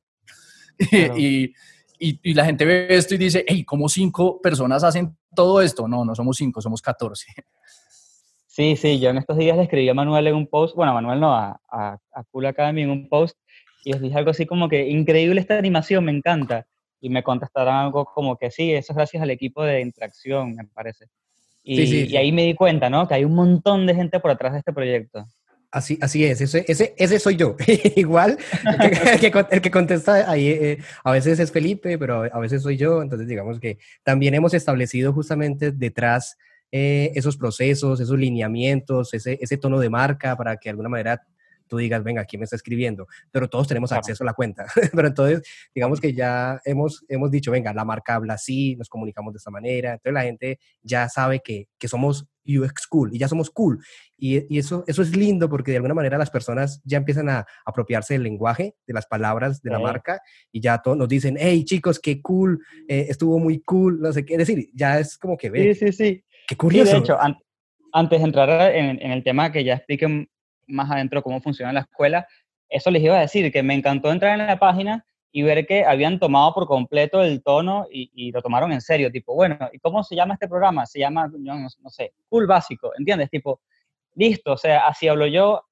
y, 1.17 1.53
y, 1.99 2.19
y, 2.23 2.33
la 2.33 2.45
gente 2.45 2.63
ve 2.63 2.87
esto 2.89 3.15
y 3.15 3.17
dice, 3.17 3.43
hey, 3.45 3.65
¿cómo 3.65 3.89
cinco 3.89 4.41
personas 4.41 4.83
hacen 4.83 5.17
todo 5.35 5.61
esto? 5.61 5.87
No, 5.87 6.05
no 6.05 6.15
somos 6.15 6.37
cinco, 6.37 6.61
somos 6.61 6.81
catorce. 6.81 7.27
Sí, 8.47 8.75
sí, 8.75 8.99
yo 8.99 9.09
en 9.09 9.17
estos 9.17 9.37
días 9.37 9.55
le 9.57 9.63
escribí 9.63 9.87
a 9.89 9.93
Manuel 9.93 10.27
en 10.27 10.35
un 10.35 10.47
post, 10.47 10.75
bueno, 10.75 10.91
a 10.91 10.95
Manuel 10.95 11.19
no, 11.19 11.33
a, 11.33 11.61
a, 11.69 11.97
a 12.13 12.23
Cool 12.31 12.45
Academy 12.45 12.81
en 12.81 12.89
un 12.89 13.07
post, 13.07 13.37
y 13.83 13.93
les 13.93 14.01
dije 14.01 14.17
algo 14.17 14.31
así 14.31 14.45
como 14.45 14.67
que, 14.67 14.89
increíble 14.89 15.39
esta 15.39 15.57
animación, 15.57 16.05
me 16.05 16.11
encanta. 16.11 16.67
Y 17.01 17.09
me 17.09 17.23
contestaron 17.23 17.73
algo 17.73 18.05
como 18.05 18.37
que 18.37 18.51
sí, 18.51 18.73
eso 18.73 18.91
es 18.91 18.97
gracias 18.97 19.23
al 19.23 19.29
equipo 19.29 19.63
de 19.63 19.79
interacción, 19.81 20.55
me 20.55 20.65
parece. 20.65 21.05
Y, 21.63 21.81
y 21.83 22.17
ahí 22.17 22.31
me 22.31 22.43
di 22.43 22.55
cuenta, 22.55 22.89
¿no? 22.89 23.07
Que 23.07 23.13
hay 23.13 23.23
un 23.23 23.35
montón 23.35 23.85
de 23.85 23.95
gente 23.95 24.19
por 24.19 24.31
atrás 24.31 24.53
de 24.53 24.59
este 24.59 24.73
proyecto. 24.73 25.25
Así, 25.71 25.99
así 26.01 26.25
es, 26.25 26.41
ese, 26.41 26.65
ese, 26.67 26.95
ese 26.97 27.19
soy 27.19 27.35
yo. 27.35 27.55
Igual, 27.95 28.39
el 28.81 29.61
que, 29.61 29.69
contesta 29.69 30.29
ahí 30.29 30.47
eh, 30.47 30.79
a 31.03 31.11
veces 31.11 31.39
es 31.39 31.51
Felipe, 31.51 31.97
pero 31.99 32.23
a 32.23 32.39
veces 32.39 32.63
soy 32.63 32.75
yo. 32.75 33.03
Entonces, 33.03 33.27
digamos 33.27 33.59
que 33.59 33.77
también 34.03 34.33
hemos 34.33 34.55
establecido 34.55 35.13
justamente 35.13 35.71
detrás 35.71 36.37
eh, 36.71 37.11
esos 37.13 37.37
procesos, 37.37 37.99
esos 37.99 38.17
lineamientos, 38.17 39.13
ese, 39.13 39.37
ese 39.41 39.57
tono 39.57 39.79
de 39.79 39.91
marca 39.91 40.35
para 40.35 40.57
que 40.57 40.69
de 40.69 40.71
alguna 40.71 40.89
manera 40.89 41.23
tú 41.69 41.77
digas, 41.77 42.03
venga, 42.03 42.25
¿quién 42.25 42.41
me 42.41 42.43
está 42.43 42.55
escribiendo? 42.55 43.07
Pero 43.31 43.47
todos 43.47 43.67
tenemos 43.67 43.91
acceso 43.91 44.23
a 44.23 44.25
la 44.25 44.33
cuenta. 44.33 44.65
Pero 44.93 45.07
entonces, 45.07 45.41
digamos 45.73 46.01
que 46.01 46.13
ya 46.13 46.59
hemos, 46.65 47.05
hemos 47.07 47.31
dicho, 47.31 47.51
venga, 47.51 47.73
la 47.73 47.85
marca 47.85 48.15
habla 48.15 48.33
así, 48.33 48.75
nos 48.75 48.89
comunicamos 48.89 49.33
de 49.33 49.37
esta 49.37 49.51
manera. 49.51 49.93
Entonces 49.93 50.13
la 50.13 50.23
gente 50.23 50.59
ya 50.81 51.07
sabe 51.07 51.39
que, 51.39 51.67
que 51.77 51.87
somos 51.87 52.27
UX 52.45 52.87
cool 52.87 53.13
y 53.13 53.19
ya 53.19 53.27
somos 53.27 53.49
cool. 53.51 53.79
Y, 54.17 54.53
y, 54.53 54.59
eso, 54.59 54.83
eso 54.87 55.01
es 55.01 55.15
lindo 55.15 55.49
porque 55.49 55.71
de 55.71 55.77
alguna 55.77 55.93
manera 55.93 56.17
las 56.17 56.31
personas 56.31 56.81
ya 56.83 56.97
empiezan 56.97 57.29
a 57.29 57.45
apropiarse 57.65 58.15
del 58.15 58.23
lenguaje, 58.23 58.75
de 58.87 58.93
las 58.93 59.05
palabras 59.05 59.61
de 59.61 59.69
la 59.69 59.79
marca 59.79 60.21
y 60.51 60.59
ya 60.59 60.79
todos 60.79 60.97
nos 60.97 61.07
dicen, 61.07 61.37
hey 61.39 61.63
chicos, 61.63 61.99
qué 61.99 62.21
cool, 62.21 62.59
eh, 62.87 63.05
estuvo 63.09 63.37
muy 63.39 63.61
cool, 63.61 64.01
no 64.01 64.11
sé 64.11 64.25
qué. 64.25 64.33
Es 64.33 64.39
decir, 64.39 64.69
ya 64.73 64.99
es 64.99 65.17
como 65.17 65.37
que 65.37 65.49
ve. 65.49 65.73
Sí, 65.75 65.87
sí, 65.87 65.93
sí. 65.93 66.23
Qué 66.47 66.55
curioso. 66.55 66.91
de 66.93 66.97
hecho, 66.97 67.17
antes 67.91 68.19
de 68.19 68.25
entrar 68.25 68.75
en, 68.75 69.01
en, 69.01 69.11
el 69.11 69.23
tema 69.23 69.51
que 69.51 69.63
ya 69.63 69.75
expliquen 69.75 70.29
más 70.69 70.89
adentro 70.91 71.21
cómo 71.21 71.41
funciona 71.41 71.73
la 71.73 71.81
escuela, 71.81 72.27
eso 72.69 72.91
les 72.91 73.03
iba 73.03 73.17
a 73.17 73.21
decir, 73.21 73.51
que 73.51 73.63
me 73.63 73.73
encantó 73.73 74.11
entrar 74.11 74.39
en 74.39 74.45
la 74.45 74.59
página 74.59 75.05
y 75.31 75.41
ver 75.43 75.65
que 75.65 75.85
habían 75.85 76.19
tomado 76.19 76.53
por 76.53 76.67
completo 76.67 77.23
el 77.23 77.43
tono 77.43 77.87
y, 77.91 78.31
lo 78.31 78.41
tomaron 78.41 78.71
en 78.71 78.81
serio, 78.81 79.11
tipo, 79.11 79.35
bueno, 79.35 79.57
¿y 79.71 79.79
cómo 79.79 80.03
se 80.03 80.15
llama 80.15 80.35
este 80.35 80.47
programa? 80.47 80.85
Se 80.85 80.99
llama, 80.99 81.29
no, 81.37 81.59
no, 81.59 81.89
sé, 81.89 82.13
Cool 82.29 82.47
Básico, 82.47 82.91
¿entiendes? 82.97 83.29
Tipo, 83.29 83.61
listo, 84.15 84.53
o 84.53 84.57
sea, 84.57 84.87
así 84.87 85.07
hablo 85.07 85.27
yo, 85.27 85.63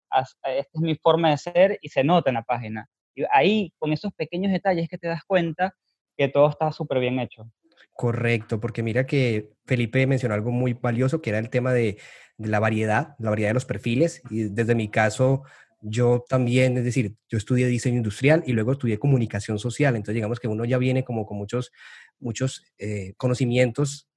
esta 0.44 0.50
es 0.74 0.82
mi 0.82 0.96
forma 0.96 1.32
de 1.32 1.38
ser 1.38 1.80
y 1.82 1.90
se 1.90 2.04
nota 2.04 2.30
en 2.30 2.36
la 2.36 2.44
página. 2.44 2.90
Y 3.16 3.24
ahí, 3.32 3.74
con 3.80 3.92
esos 3.94 4.14
pequeños 4.14 4.52
detalles 4.52 4.88
que 4.90 4.98
te 4.98 5.08
das 5.08 5.24
cuenta 5.26 5.74
que 6.16 6.28
todo 6.28 6.50
está 6.50 6.72
súper 6.72 7.00
bien 7.00 7.20
hecho. 7.20 7.50
Correcto, 7.98 8.60
porque 8.60 8.84
mira 8.84 9.08
que 9.08 9.50
Felipe 9.66 10.06
mencionó 10.06 10.36
algo 10.36 10.52
muy 10.52 10.74
valioso, 10.74 11.20
que 11.20 11.32
era 11.32 11.40
el 11.40 11.50
tema 11.50 11.74
de, 11.74 11.98
de 12.38 12.48
la 12.48 12.60
variedad, 12.60 13.16
la 13.18 13.32
variedad 13.32 13.50
de 13.50 13.56
los 13.56 13.66
perfiles. 13.66 14.22
Y 14.30 14.44
desde 14.50 14.76
mi 14.76 14.90
caso, 14.90 15.42
yo 15.82 16.24
también, 16.30 16.78
es 16.78 16.84
decir, 16.84 17.16
yo 17.28 17.40
estudié 17.40 17.66
diseño 17.66 17.98
industrial 17.98 18.44
y 18.46 18.54
luego 18.54 18.74
estudié 18.74 19.00
comunicación 19.00 19.58
social. 19.58 19.96
Entonces, 19.96 20.14
digamos 20.14 20.40
que 20.40 20.48
uno 20.48 20.64
ya 20.64 20.78
viene 20.78 21.04
como 21.04 21.26
con 21.26 21.38
muchos, 21.38 21.72
muchos 22.20 22.64
eh, 22.78 23.16
conocimientos 23.18 24.08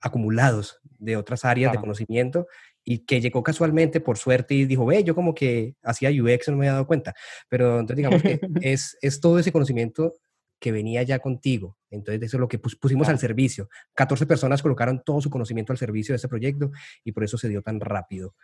acumulados 0.00 0.78
de 0.84 1.16
otras 1.16 1.44
áreas 1.44 1.72
de 1.72 1.78
conocimiento 1.78 2.46
y 2.84 3.00
que 3.00 3.20
llegó 3.20 3.42
casualmente 3.42 4.00
por 4.00 4.16
suerte 4.16 4.54
y 4.54 4.64
dijo, 4.64 4.86
ve, 4.86 5.02
yo 5.02 5.16
como 5.16 5.34
que 5.34 5.74
hacía 5.82 6.10
UX 6.10 6.50
no 6.50 6.56
me 6.56 6.66
había 6.66 6.74
dado 6.74 6.86
cuenta. 6.86 7.14
Pero 7.48 7.80
entonces, 7.80 7.96
digamos 7.96 8.22
que 8.22 8.38
es, 8.62 8.96
es 9.02 9.20
todo 9.20 9.40
ese 9.40 9.50
conocimiento 9.50 10.14
que 10.58 10.72
venía 10.72 11.02
ya 11.02 11.18
contigo. 11.18 11.76
Entonces, 11.90 12.22
eso 12.22 12.36
es 12.36 12.40
lo 12.40 12.48
que 12.48 12.58
pusimos 12.58 13.08
al 13.08 13.18
servicio. 13.18 13.68
14 13.94 14.26
personas 14.26 14.62
colocaron 14.62 15.02
todo 15.04 15.20
su 15.20 15.30
conocimiento 15.30 15.72
al 15.72 15.78
servicio 15.78 16.12
de 16.12 16.16
este 16.16 16.28
proyecto 16.28 16.70
y 17.04 17.12
por 17.12 17.24
eso 17.24 17.38
se 17.38 17.48
dio 17.48 17.62
tan 17.62 17.80
rápido. 17.80 18.34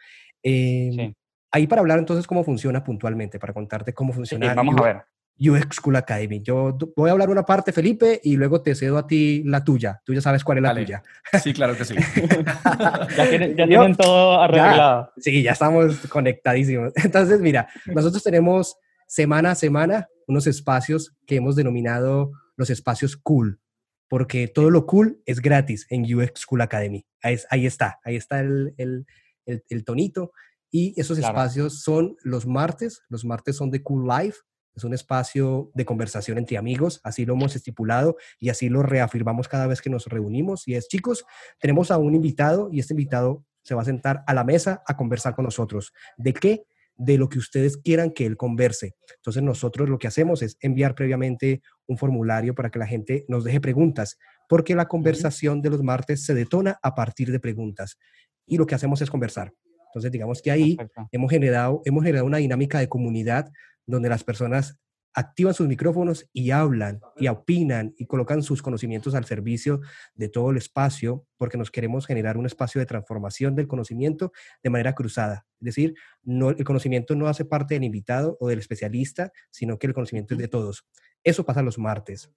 Em, 0.43 1.15
ahí 1.51 1.67
para 1.67 1.81
hablar 1.81 1.99
entonces 1.99 2.27
cómo 2.27 2.45
funciona 2.45 2.83
puntualmente, 2.83 3.39
para 3.39 3.53
contarte 3.53 3.93
cómo 3.93 4.13
funciona. 4.13 4.51
Sí, 4.51 4.57
vamos 4.57 4.77
a 4.81 4.85
ver. 4.85 5.03
UX 5.39 5.77
School 5.77 5.97
Academy. 5.97 6.41
Yo 6.41 6.77
voy 6.97 7.09
a 7.09 7.13
hablar 7.13 7.29
una 7.29 7.45
parte, 7.45 7.73
Felipe, 7.73 8.21
y 8.23 8.37
luego 8.37 8.63
te 8.63 8.75
cedo 8.75 8.99
a 8.99 9.07
ti 9.07 9.43
la 9.45 9.65
tuya. 9.65 10.01
Tú 10.05 10.15
ya 10.15 10.21
sabes 10.21 10.45
cuál 10.45 10.59
es 10.59 10.63
la 10.63 10.75
tuya. 10.75 11.03
Sí, 11.43 11.53
claro 11.53 11.77
que 11.77 11.85
sí. 11.85 11.95
ya 13.17 13.29
tienen, 13.29 13.97
todo 13.97 14.41
arreglado. 14.41 15.13
sí, 15.17 15.43
ya 15.43 15.53
estamos 15.53 16.07
conectadísimos. 16.07 16.93
Entonces, 17.05 17.41
mira, 17.41 17.69
nosotros 17.87 18.23
tenemos 18.23 18.77
semana 19.07 19.53
a 19.53 19.55
semana 19.55 20.09
unos 20.27 20.47
espacios 20.47 21.17
que 21.27 21.37
hemos 21.37 21.57
denominado 21.57 22.33
los 22.57 22.71
espacios 22.71 23.17
cool, 23.17 23.61
porque 24.09 24.49
todo 24.49 24.71
lo 24.71 24.87
cool 24.87 25.21
es 25.27 25.41
gratis 25.41 25.87
en 25.91 26.03
UX 26.03 26.41
School 26.41 26.61
Academy. 26.61 27.07
Ahí, 27.23 27.37
ahí 27.51 27.67
está, 27.67 28.01
ahí 28.05 28.17
está 28.17 28.41
el, 28.41 28.75
el, 28.77 29.07
el, 29.47 29.85
tonito. 29.85 30.33
Y 30.71 30.99
esos 31.01 31.19
espacios 31.19 31.83
son 31.83 32.17
los 32.23 32.47
martes, 32.47 33.03
los 33.09 33.25
martes 33.25 33.57
son 33.57 33.71
de 33.71 33.83
Cool 33.83 34.09
Life, 34.09 34.39
es 34.75 34.83
un 34.83 34.93
espacio 34.93 35.71
de 35.75 35.85
conversación 35.85 36.37
entre 36.37 36.57
amigos, 36.57 37.01
así 37.05 37.25
lo 37.25 37.35
hemos 37.35 37.55
estipulado 37.55 38.17
y 38.41 38.49
así 38.49 38.69
lo 38.69 38.83
reafirmamos 38.83 39.47
cada 39.47 39.69
vez 39.69 39.81
que 39.81 39.91
nos 39.91 40.07
reunimos. 40.07 40.67
Y 40.67 40.75
es, 40.75 40.89
chicos, 40.89 41.25
tenemos 41.61 41.93
a 41.93 41.99
un 41.99 42.15
invitado 42.15 42.69
y 42.73 42.81
este 42.81 42.93
invitado 42.93 43.45
se 43.63 43.75
va 43.75 43.83
a 43.83 43.85
sentar 43.85 44.25
a 44.27 44.35
la 44.35 44.45
mesa 44.45 44.83
a 44.87 44.97
conversar 44.97 45.35
con 45.35 45.45
nosotros. 45.45 45.93
¿De 46.17 46.35
qué? 46.35 46.67
De 46.97 47.19
lo 47.19 47.29
que 47.29 47.39
ustedes 47.39 47.77
quieran 47.77 48.11
que 48.11 48.27
él 48.27 48.37
converse. 48.37 48.95
Entonces 49.17 49.43
nosotros 49.43 49.89
lo 49.89 49.99
que 49.99 50.07
hacemos 50.07 50.43
es 50.43 50.57
enviar 50.61 50.95
previamente 50.95 51.63
un 51.87 51.99
formulario 51.99 52.55
para 52.55 52.71
que 52.71 52.79
la 52.79 52.87
gente 52.87 53.25
nos 53.29 53.45
deje 53.45 53.61
preguntas, 53.61 54.19
porque 54.49 54.75
la 54.75 54.87
conversación 54.87 55.63
de 55.63 55.71
los 55.71 55.83
martes 55.83 56.25
se 56.25 56.35
detona 56.35 56.79
a 56.83 56.95
partir 56.95 57.31
de 57.33 57.41
preguntas 57.41 57.99
y 58.47 58.57
lo 58.57 58.67
que 58.67 58.75
hacemos 58.75 59.01
es 59.03 59.11
conversar. 59.11 59.53
Entonces 59.89 60.11
digamos 60.11 60.43
que 60.43 60.51
ahí 60.51 60.77
hemos 61.13 61.31
generado, 61.31 61.83
hemos 61.85 62.03
generado 62.03 62.27
una 62.27 62.39
dinámica 62.39 62.79
de 62.79 62.89
comunidad 62.89 63.51
donde 63.87 64.09
las 64.09 64.25
personas 64.25 64.77
activan 65.15 65.55
sus 65.55 65.69
micrófonos 65.69 66.29
y 66.33 66.51
hablan 66.51 67.01
y 67.17 67.29
opinan 67.29 67.95
y 67.97 68.07
colocan 68.07 68.43
sus 68.43 68.61
conocimientos 68.63 69.15
al 69.15 69.25
servicio 69.25 69.81
de 70.15 70.29
todo 70.29 70.51
el 70.51 70.57
espacio 70.57 71.25
porque 71.37 71.57
nos 71.57 71.71
queremos 71.71 72.07
generar 72.07 72.37
un 72.37 72.47
espacio 72.47 72.81
de 72.81 72.87
transformación 72.87 73.55
del 73.55 73.69
conocimiento 73.69 74.33
de 74.63 74.71
manera 74.71 74.95
cruzada. 74.95 75.47
Es 75.61 75.67
decir, 75.67 75.95
no, 76.23 76.51
el 76.51 76.65
conocimiento 76.65 77.15
no 77.15 77.29
hace 77.29 77.45
parte 77.45 77.75
del 77.75 77.85
invitado 77.85 78.37
o 78.41 78.49
del 78.49 78.59
especialista, 78.59 79.33
sino 79.51 79.79
que 79.79 79.87
el 79.87 79.95
conocimiento 79.95 80.35
es 80.35 80.41
de 80.41 80.49
todos. 80.49 80.87
Eso 81.23 81.45
pasa 81.45 81.63
los 81.63 81.79
martes. 81.79 82.31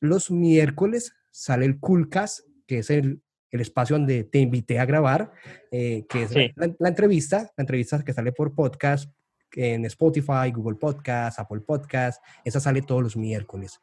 Los 0.00 0.30
miércoles 0.30 1.14
sale 1.30 1.66
el 1.66 1.78
Coolcast, 1.78 2.40
que 2.66 2.78
es 2.78 2.90
el, 2.90 3.22
espacio 3.50 3.96
donde 3.96 4.24
te 4.24 4.38
invité 4.38 4.78
a 4.78 4.86
grabar, 4.86 5.30
eh, 5.70 6.06
que 6.08 6.22
es 6.22 6.34
la, 6.34 6.74
la, 6.78 6.88
entrevista, 6.88 7.52
la 7.54 7.62
entrevista 7.62 8.02
que 8.02 8.14
sale 8.14 8.32
por 8.32 8.54
podcast, 8.54 9.12
en 9.54 9.84
Spotify, 9.86 10.50
Google 10.52 10.76
Podcast, 10.76 11.38
Apple 11.38 11.60
Podcast. 11.60 12.22
Esa 12.44 12.60
sale 12.60 12.82
todos 12.82 13.02
los 13.02 13.16
miércoles. 13.16 13.80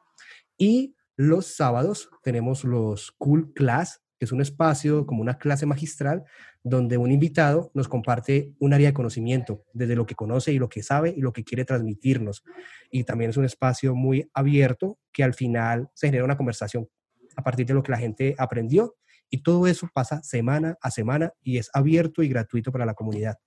Y 0.57 0.95
los 1.15 1.47
sábados 1.47 2.09
tenemos 2.23 2.63
los 2.63 3.11
Cool 3.11 3.53
Class, 3.53 4.01
que 4.17 4.25
es 4.25 4.31
un 4.31 4.41
espacio 4.41 5.05
como 5.05 5.21
una 5.21 5.37
clase 5.37 5.65
magistral 5.65 6.23
donde 6.63 6.97
un 6.97 7.11
invitado 7.11 7.71
nos 7.73 7.87
comparte 7.87 8.53
un 8.59 8.73
área 8.73 8.89
de 8.89 8.93
conocimiento, 8.93 9.63
desde 9.73 9.95
lo 9.95 10.05
que 10.05 10.15
conoce 10.15 10.51
y 10.51 10.59
lo 10.59 10.69
que 10.69 10.83
sabe 10.83 11.13
y 11.15 11.21
lo 11.21 11.31
que 11.31 11.43
quiere 11.43 11.65
transmitirnos. 11.65 12.43
Y 12.91 13.05
también 13.05 13.31
es 13.31 13.37
un 13.37 13.45
espacio 13.45 13.95
muy 13.95 14.29
abierto 14.33 14.99
que 15.13 15.23
al 15.23 15.33
final 15.33 15.89
se 15.93 16.07
genera 16.07 16.25
una 16.25 16.37
conversación 16.37 16.89
a 17.35 17.43
partir 17.43 17.65
de 17.65 17.73
lo 17.73 17.83
que 17.83 17.91
la 17.91 17.97
gente 17.97 18.35
aprendió 18.37 18.95
y 19.29 19.43
todo 19.43 19.67
eso 19.67 19.87
pasa 19.93 20.21
semana 20.23 20.77
a 20.81 20.91
semana 20.91 21.33
y 21.41 21.57
es 21.57 21.69
abierto 21.73 22.23
y 22.23 22.29
gratuito 22.29 22.71
para 22.71 22.85
la 22.85 22.93
comunidad. 22.93 23.37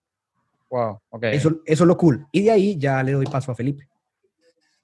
Wow, 0.72 1.02
ok. 1.10 1.24
Eso, 1.24 1.60
eso 1.66 1.84
es 1.84 1.86
lo 1.86 1.98
cool. 1.98 2.26
Y 2.32 2.44
de 2.44 2.50
ahí 2.50 2.78
ya 2.78 3.02
le 3.02 3.12
doy 3.12 3.26
paso 3.26 3.52
a 3.52 3.54
Felipe. 3.54 3.86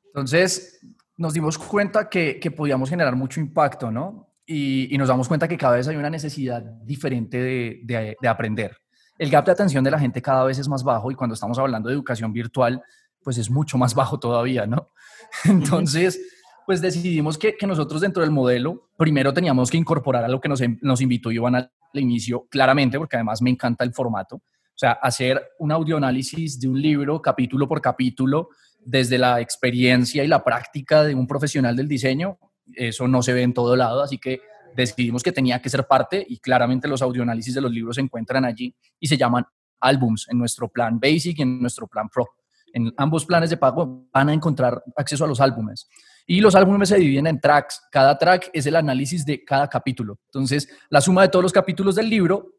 Entonces, 0.04 0.80
nos 1.16 1.32
dimos 1.32 1.56
cuenta 1.56 2.10
que, 2.10 2.38
que 2.38 2.50
podíamos 2.50 2.90
generar 2.90 3.16
mucho 3.16 3.40
impacto, 3.40 3.90
¿no? 3.90 4.34
Y, 4.44 4.94
y, 4.94 4.98
nos 4.98 5.08
damos 5.08 5.28
cuenta 5.28 5.48
que 5.48 5.56
cada 5.56 5.76
vez 5.76 5.88
hay 5.88 5.96
una 5.96 6.10
necesidad 6.10 6.62
diferente 6.62 7.38
de, 7.38 7.80
de, 7.84 8.16
de, 8.20 8.28
aprender. 8.28 8.76
El 9.18 9.30
gap 9.30 9.46
de 9.46 9.52
atención 9.52 9.82
de 9.82 9.90
la 9.90 9.98
gente 9.98 10.20
cada 10.20 10.44
vez 10.44 10.58
es 10.58 10.68
más 10.68 10.84
bajo 10.84 11.10
y 11.10 11.14
cuando 11.14 11.32
estamos 11.32 11.58
hablando 11.58 11.88
de 11.88 11.94
educación 11.94 12.34
virtual, 12.34 12.82
pues 13.22 13.38
es 13.38 13.50
mucho 13.50 13.78
más 13.78 13.94
bajo 13.94 14.18
todavía, 14.18 14.66
¿no? 14.66 14.90
Entonces, 15.44 16.20
pues 16.66 16.82
decidimos 16.82 17.38
que, 17.38 17.56
que 17.56 17.66
nosotros 17.66 18.02
dentro 18.02 18.22
del 18.22 18.30
modelo, 18.30 18.90
primero 18.98 19.32
teníamos 19.32 19.70
que 19.70 19.78
incorporar 19.78 20.24
a 20.24 20.28
lo 20.28 20.38
que 20.38 20.50
nos, 20.50 20.62
nos 20.82 21.00
invitó 21.00 21.32
Iván 21.32 21.54
al 21.54 21.70
inicio, 21.94 22.46
claramente, 22.50 22.98
porque 22.98 23.16
además 23.16 23.40
me 23.40 23.50
encanta 23.50 23.84
el 23.84 23.94
formato, 23.94 24.42
o 24.78 24.80
sea, 24.80 24.92
hacer 24.92 25.42
un 25.58 25.72
audioanálisis 25.72 26.60
de 26.60 26.68
un 26.68 26.80
libro 26.80 27.20
capítulo 27.20 27.66
por 27.66 27.80
capítulo 27.80 28.50
desde 28.78 29.18
la 29.18 29.40
experiencia 29.40 30.22
y 30.22 30.28
la 30.28 30.44
práctica 30.44 31.02
de 31.02 31.16
un 31.16 31.26
profesional 31.26 31.74
del 31.74 31.88
diseño, 31.88 32.38
eso 32.76 33.08
no 33.08 33.20
se 33.20 33.32
ve 33.32 33.42
en 33.42 33.52
todo 33.52 33.74
lado, 33.74 34.00
así 34.04 34.18
que 34.18 34.40
decidimos 34.76 35.24
que 35.24 35.32
tenía 35.32 35.60
que 35.60 35.68
ser 35.68 35.84
parte 35.88 36.24
y 36.28 36.38
claramente 36.38 36.86
los 36.86 37.02
audioanálisis 37.02 37.56
de 37.56 37.60
los 37.60 37.72
libros 37.72 37.96
se 37.96 38.02
encuentran 38.02 38.44
allí 38.44 38.72
y 39.00 39.08
se 39.08 39.16
llaman 39.16 39.44
álbums 39.80 40.28
en 40.30 40.38
nuestro 40.38 40.68
plan 40.68 41.00
Basic 41.00 41.40
y 41.40 41.42
en 41.42 41.60
nuestro 41.60 41.88
plan 41.88 42.08
Pro. 42.08 42.28
En 42.72 42.94
ambos 42.98 43.26
planes 43.26 43.50
de 43.50 43.56
pago 43.56 44.06
van 44.12 44.28
a 44.28 44.32
encontrar 44.32 44.80
acceso 44.94 45.24
a 45.24 45.26
los 45.28 45.40
álbumes. 45.40 45.88
Y 46.24 46.40
los 46.40 46.54
álbumes 46.54 46.90
se 46.90 46.98
dividen 46.98 47.26
en 47.26 47.40
tracks. 47.40 47.82
Cada 47.90 48.16
track 48.16 48.50
es 48.52 48.64
el 48.66 48.76
análisis 48.76 49.26
de 49.26 49.42
cada 49.42 49.66
capítulo. 49.66 50.20
Entonces, 50.26 50.68
la 50.88 51.00
suma 51.00 51.22
de 51.22 51.30
todos 51.30 51.42
los 51.42 51.52
capítulos 51.52 51.96
del 51.96 52.08
libro 52.08 52.52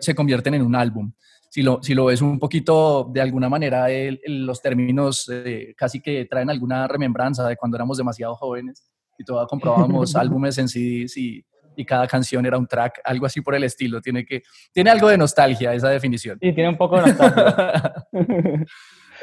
se 0.00 0.14
convierten 0.14 0.54
en 0.54 0.62
un 0.62 0.76
álbum 0.76 1.12
si 1.48 1.62
lo, 1.62 1.82
si 1.82 1.94
lo 1.94 2.06
ves 2.06 2.22
un 2.22 2.38
poquito 2.38 3.08
de 3.12 3.20
alguna 3.20 3.48
manera, 3.48 3.86
los 4.26 4.60
términos 4.60 5.30
eh, 5.32 5.74
casi 5.76 6.00
que 6.00 6.26
traen 6.26 6.50
alguna 6.50 6.86
remembranza 6.86 7.46
de 7.48 7.56
cuando 7.56 7.76
éramos 7.76 7.96
demasiado 7.96 8.34
jóvenes 8.34 8.90
y 9.18 9.24
todavía 9.24 9.48
comprábamos 9.48 10.14
álbumes 10.16 10.58
en 10.58 10.68
CDs 10.68 11.16
y, 11.16 11.44
y, 11.76 11.84
cada 11.84 12.06
canción 12.06 12.44
era 12.46 12.58
un 12.58 12.66
track, 12.66 13.00
algo 13.04 13.26
así 13.26 13.40
por 13.40 13.54
el 13.54 13.64
estilo. 13.64 14.00
Tiene, 14.00 14.24
que, 14.24 14.42
tiene 14.72 14.90
algo 14.90 15.08
de 15.08 15.18
nostalgia 15.18 15.72
esa 15.74 15.88
definición. 15.88 16.38
Sí, 16.40 16.52
tiene 16.52 16.68
un 16.68 16.76
poco 16.76 16.96
de 16.96 17.06
nostalgia. 17.08 18.06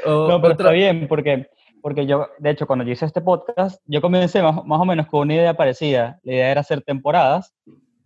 no, 0.06 0.42
pero 0.42 0.52
está 0.52 0.72
bien, 0.72 1.08
porque, 1.08 1.48
porque 1.82 2.06
yo, 2.06 2.28
de 2.40 2.52
hecho, 2.52 2.68
cuando 2.68 2.86
yo 2.86 2.92
hice 2.92 3.06
este 3.06 3.22
podcast, 3.22 3.82
yo 3.86 4.02
comencé 4.02 4.42
más, 4.42 4.64
más 4.66 4.80
o 4.80 4.86
menos 4.86 5.08
con 5.08 5.22
una 5.22 5.36
idea 5.36 5.54
parecida. 5.56 6.20
La 6.24 6.34
idea 6.34 6.52
era 6.52 6.62
hacer 6.62 6.82
temporadas 6.82 7.54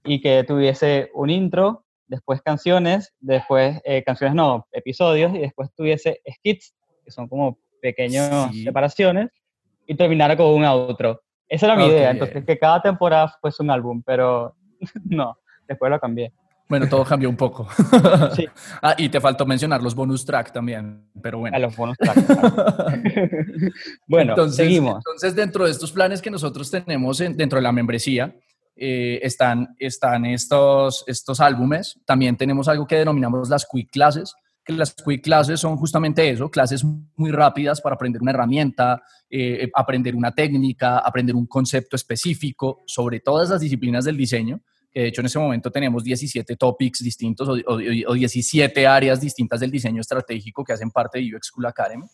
y 0.04 0.22
que 0.22 0.44
tuviese 0.44 1.12
un 1.14 1.30
intro, 1.30 1.86
después 2.08 2.42
canciones, 2.42 3.14
después 3.20 3.80
eh, 3.84 4.04
canciones 4.04 4.36
no, 4.36 4.68
episodios, 4.72 5.34
y 5.36 5.40
después 5.40 5.70
tuviese 5.76 6.22
skits, 6.36 6.74
que 7.04 7.12
son 7.12 7.28
como 7.28 7.60
pequeñas 7.82 8.54
separaciones, 8.56 9.30
y 9.86 9.96
terminara 9.96 10.36
con 10.36 10.48
un 10.48 10.66
outro. 10.66 11.22
Esa 11.48 11.68
era 11.68 11.76
mi 11.76 11.86
idea, 11.86 12.12
entonces 12.12 12.44
que 12.46 12.58
cada 12.58 12.82
temporada 12.82 13.34
fuese 13.40 13.64
un 13.64 13.72
álbum, 13.72 14.04
pero 14.06 14.56
no, 15.06 15.38
después 15.68 15.90
lo 15.90 16.00
cambié. 16.00 16.34
Bueno, 16.70 16.90
todo 16.90 17.06
cambió 17.06 17.30
un 17.30 17.38
poco. 17.38 17.68
sí. 18.36 18.46
Ah, 18.82 18.94
y 18.98 19.10
te 19.10 19.22
faltó 19.22 19.46
mencionar 19.46 19.82
los 19.82 19.96
bonus 19.96 20.26
track 20.26 20.52
también, 20.52 21.10
pero 21.22 21.40
bueno. 21.40 21.56
A 21.56 21.60
los 21.60 21.76
bonus 21.76 21.98
track. 21.98 22.18
bueno, 24.08 24.34
entonces, 24.34 24.58
seguimos. 24.58 24.98
Entonces, 24.98 25.36
dentro 25.36 25.66
de 25.66 25.72
estos 25.72 25.92
planes 25.92 26.22
que 26.22 26.30
nosotros 26.30 26.70
tenemos 26.70 27.18
dentro 27.18 27.58
de 27.58 27.64
la 27.64 27.72
membresía, 27.72 28.36
eh, 28.80 29.20
están, 29.24 29.76
están 29.80 30.26
estos, 30.26 31.04
estos 31.08 31.40
álbumes. 31.40 32.00
También 32.06 32.38
tenemos 32.38 32.68
algo 32.68 32.86
que 32.86 32.98
denominamos 32.98 33.50
las 33.50 33.66
quick 33.66 33.90
classes, 33.90 34.36
que 34.64 34.74
las 34.74 34.94
quick 34.94 35.24
classes 35.24 35.60
son 35.60 35.78
justamente 35.78 36.30
eso, 36.30 36.52
clases 36.52 36.84
muy 37.16 37.32
rápidas 37.32 37.82
para 37.82 37.96
aprender 37.96 38.22
una 38.22 38.32
herramienta, 38.32 39.02
eh, 39.30 39.70
aprender 39.74 40.16
una 40.16 40.32
técnica, 40.34 41.00
aprender 41.00 41.36
un 41.36 41.48
concepto 41.48 41.96
específico 41.96 42.84
sobre 42.86 43.20
todas 43.20 43.50
las 43.50 43.62
disciplinas 43.62 44.06
del 44.06 44.16
diseño. 44.16 44.62
Que 44.92 45.02
de 45.02 45.08
hecho, 45.08 45.22
en 45.22 45.26
ese 45.26 45.40
momento 45.40 45.72
tenemos 45.72 46.04
17 46.04 46.56
topics 46.56 47.04
distintos 47.04 47.50
o, 47.50 47.54
o, 47.54 48.14
17 48.14 48.86
áreas 48.86 49.20
distintas 49.20 49.60
del 49.60 49.72
diseño 49.72 50.02
estratégico 50.02 50.64
que 50.64 50.74
hacen 50.74 50.92
parte 50.92 51.20
de 51.20 51.36
UX 51.36 51.48
School 51.48 51.66
Academy. 51.66 52.06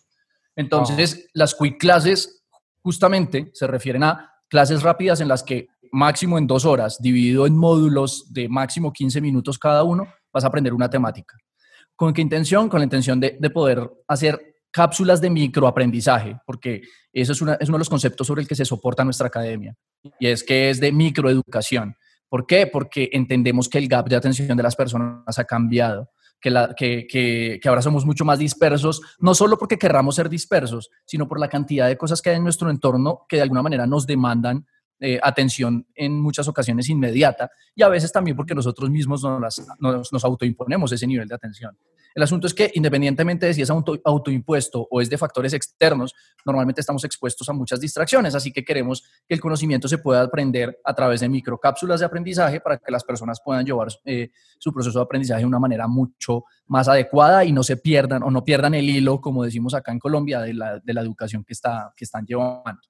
Entonces, 0.56 1.28
las 1.34 1.54
quick 1.54 1.78
classes 1.78 2.42
justamente 2.80 3.50
se 3.52 3.66
refieren 3.66 4.04
a 4.04 4.30
clases 4.48 4.82
rápidas 4.82 5.20
en 5.20 5.28
las 5.28 5.42
que 5.42 5.68
máximo 5.94 6.38
en 6.38 6.46
dos 6.46 6.64
horas, 6.64 7.00
dividido 7.00 7.46
en 7.46 7.56
módulos 7.56 8.32
de 8.32 8.48
máximo 8.48 8.92
15 8.92 9.20
minutos 9.20 9.58
cada 9.58 9.84
uno, 9.84 10.08
vas 10.32 10.42
a 10.44 10.48
aprender 10.48 10.74
una 10.74 10.90
temática. 10.90 11.36
¿Con 11.94 12.12
qué 12.12 12.20
intención? 12.20 12.68
Con 12.68 12.80
la 12.80 12.84
intención 12.84 13.20
de, 13.20 13.38
poder 13.50 13.88
hacer 14.08 14.56
cápsulas 14.72 15.20
de 15.20 15.30
microaprendizaje, 15.30 16.36
porque 16.44 16.82
eso 17.12 17.32
es, 17.32 17.40
uno 17.40 17.56
de 17.56 17.78
los 17.78 17.88
conceptos 17.88 18.26
sobre 18.26 18.42
el 18.42 18.48
que 18.48 18.56
se 18.56 18.64
soporta 18.64 19.04
nuestra 19.04 19.28
academia, 19.28 19.76
y 20.18 20.26
es 20.26 20.42
que 20.42 20.68
es 20.70 20.80
de 20.80 20.90
microeducación. 20.90 21.94
¿Por 22.28 22.44
qué? 22.44 22.66
Porque 22.66 23.10
entendemos 23.12 23.68
que 23.68 23.78
el 23.78 23.86
gap 23.86 24.08
de 24.08 24.16
atención 24.16 24.56
de 24.56 24.62
las 24.64 24.74
personas 24.74 25.38
ha 25.38 25.44
cambiado, 25.44 26.10
que, 26.40 27.06
que 27.08 27.68
ahora 27.68 27.80
somos 27.80 28.04
mucho 28.04 28.24
más 28.24 28.40
dispersos, 28.40 29.00
no 29.20 29.32
solo 29.32 29.56
porque 29.56 29.78
querramos 29.78 30.16
ser 30.16 30.28
dispersos, 30.28 30.90
sino 31.06 31.28
por 31.28 31.38
la 31.38 31.48
cantidad 31.48 31.86
de 31.86 31.96
cosas 31.96 32.20
que 32.20 32.30
hay 32.30 32.36
en 32.36 32.42
nuestro 32.42 32.68
entorno 32.68 33.26
que 33.28 33.36
de 33.36 33.42
alguna 33.42 33.62
manera 33.62 33.86
nos 33.86 34.06
demandan 34.06 34.66
eh, 35.00 35.18
atención 35.22 35.86
en 35.94 36.20
muchas 36.20 36.46
ocasiones 36.46 36.88
inmediata 36.88 37.50
y 37.74 37.82
a 37.82 37.88
veces 37.88 38.12
también 38.12 38.36
porque 38.36 38.54
nosotros 38.54 38.88
mismos 38.90 39.24
nos, 39.24 39.60
nos, 39.80 40.24
autoimponemos 40.24 40.92
ese 40.92 41.06
nivel 41.06 41.26
de 41.26 41.34
atención. 41.34 41.76
El 42.14 42.22
asunto 42.22 42.46
es 42.46 42.54
que 42.54 42.70
independientemente 42.74 43.46
de 43.46 43.54
si 43.54 43.62
es 43.62 43.70
auto, 43.70 44.00
autoimpuesto 44.04 44.86
o 44.88 45.00
es 45.00 45.10
de 45.10 45.18
factores 45.18 45.52
externos, 45.52 46.14
normalmente 46.46 46.80
estamos 46.80 47.02
expuestos 47.04 47.48
a 47.48 47.52
muchas 47.52 47.80
distracciones, 47.80 48.36
así 48.36 48.52
que 48.52 48.64
queremos 48.64 49.02
que 49.26 49.34
el 49.34 49.40
conocimiento 49.40 49.88
se 49.88 49.98
pueda 49.98 50.22
aprender 50.22 50.78
a 50.84 50.94
través 50.94 51.20
de 51.20 51.28
microcápsulas 51.28 51.98
de 51.98 52.06
aprendizaje 52.06 52.60
para 52.60 52.78
que 52.78 52.92
las 52.92 53.02
personas 53.02 53.40
puedan 53.44 53.66
llevar 53.66 53.88
eh, 54.04 54.30
su 54.58 54.72
proceso 54.72 55.00
de 55.00 55.04
aprendizaje 55.04 55.40
de 55.40 55.46
una 55.46 55.58
manera 55.58 55.88
mucho 55.88 56.44
más 56.66 56.86
adecuada 56.86 57.44
y 57.44 57.50
no 57.50 57.64
se 57.64 57.76
pierdan 57.76 58.22
o 58.22 58.30
no 58.30 58.44
pierdan 58.44 58.74
el 58.74 58.88
hilo, 58.88 59.20
como 59.20 59.42
decimos 59.42 59.74
acá 59.74 59.90
en 59.90 59.98
Colombia, 59.98 60.40
de 60.40 60.54
la, 60.54 60.78
de 60.78 60.94
la 60.94 61.00
educación 61.00 61.42
que, 61.42 61.52
está, 61.52 61.92
que 61.96 62.04
están 62.04 62.24
llevando. 62.24 62.80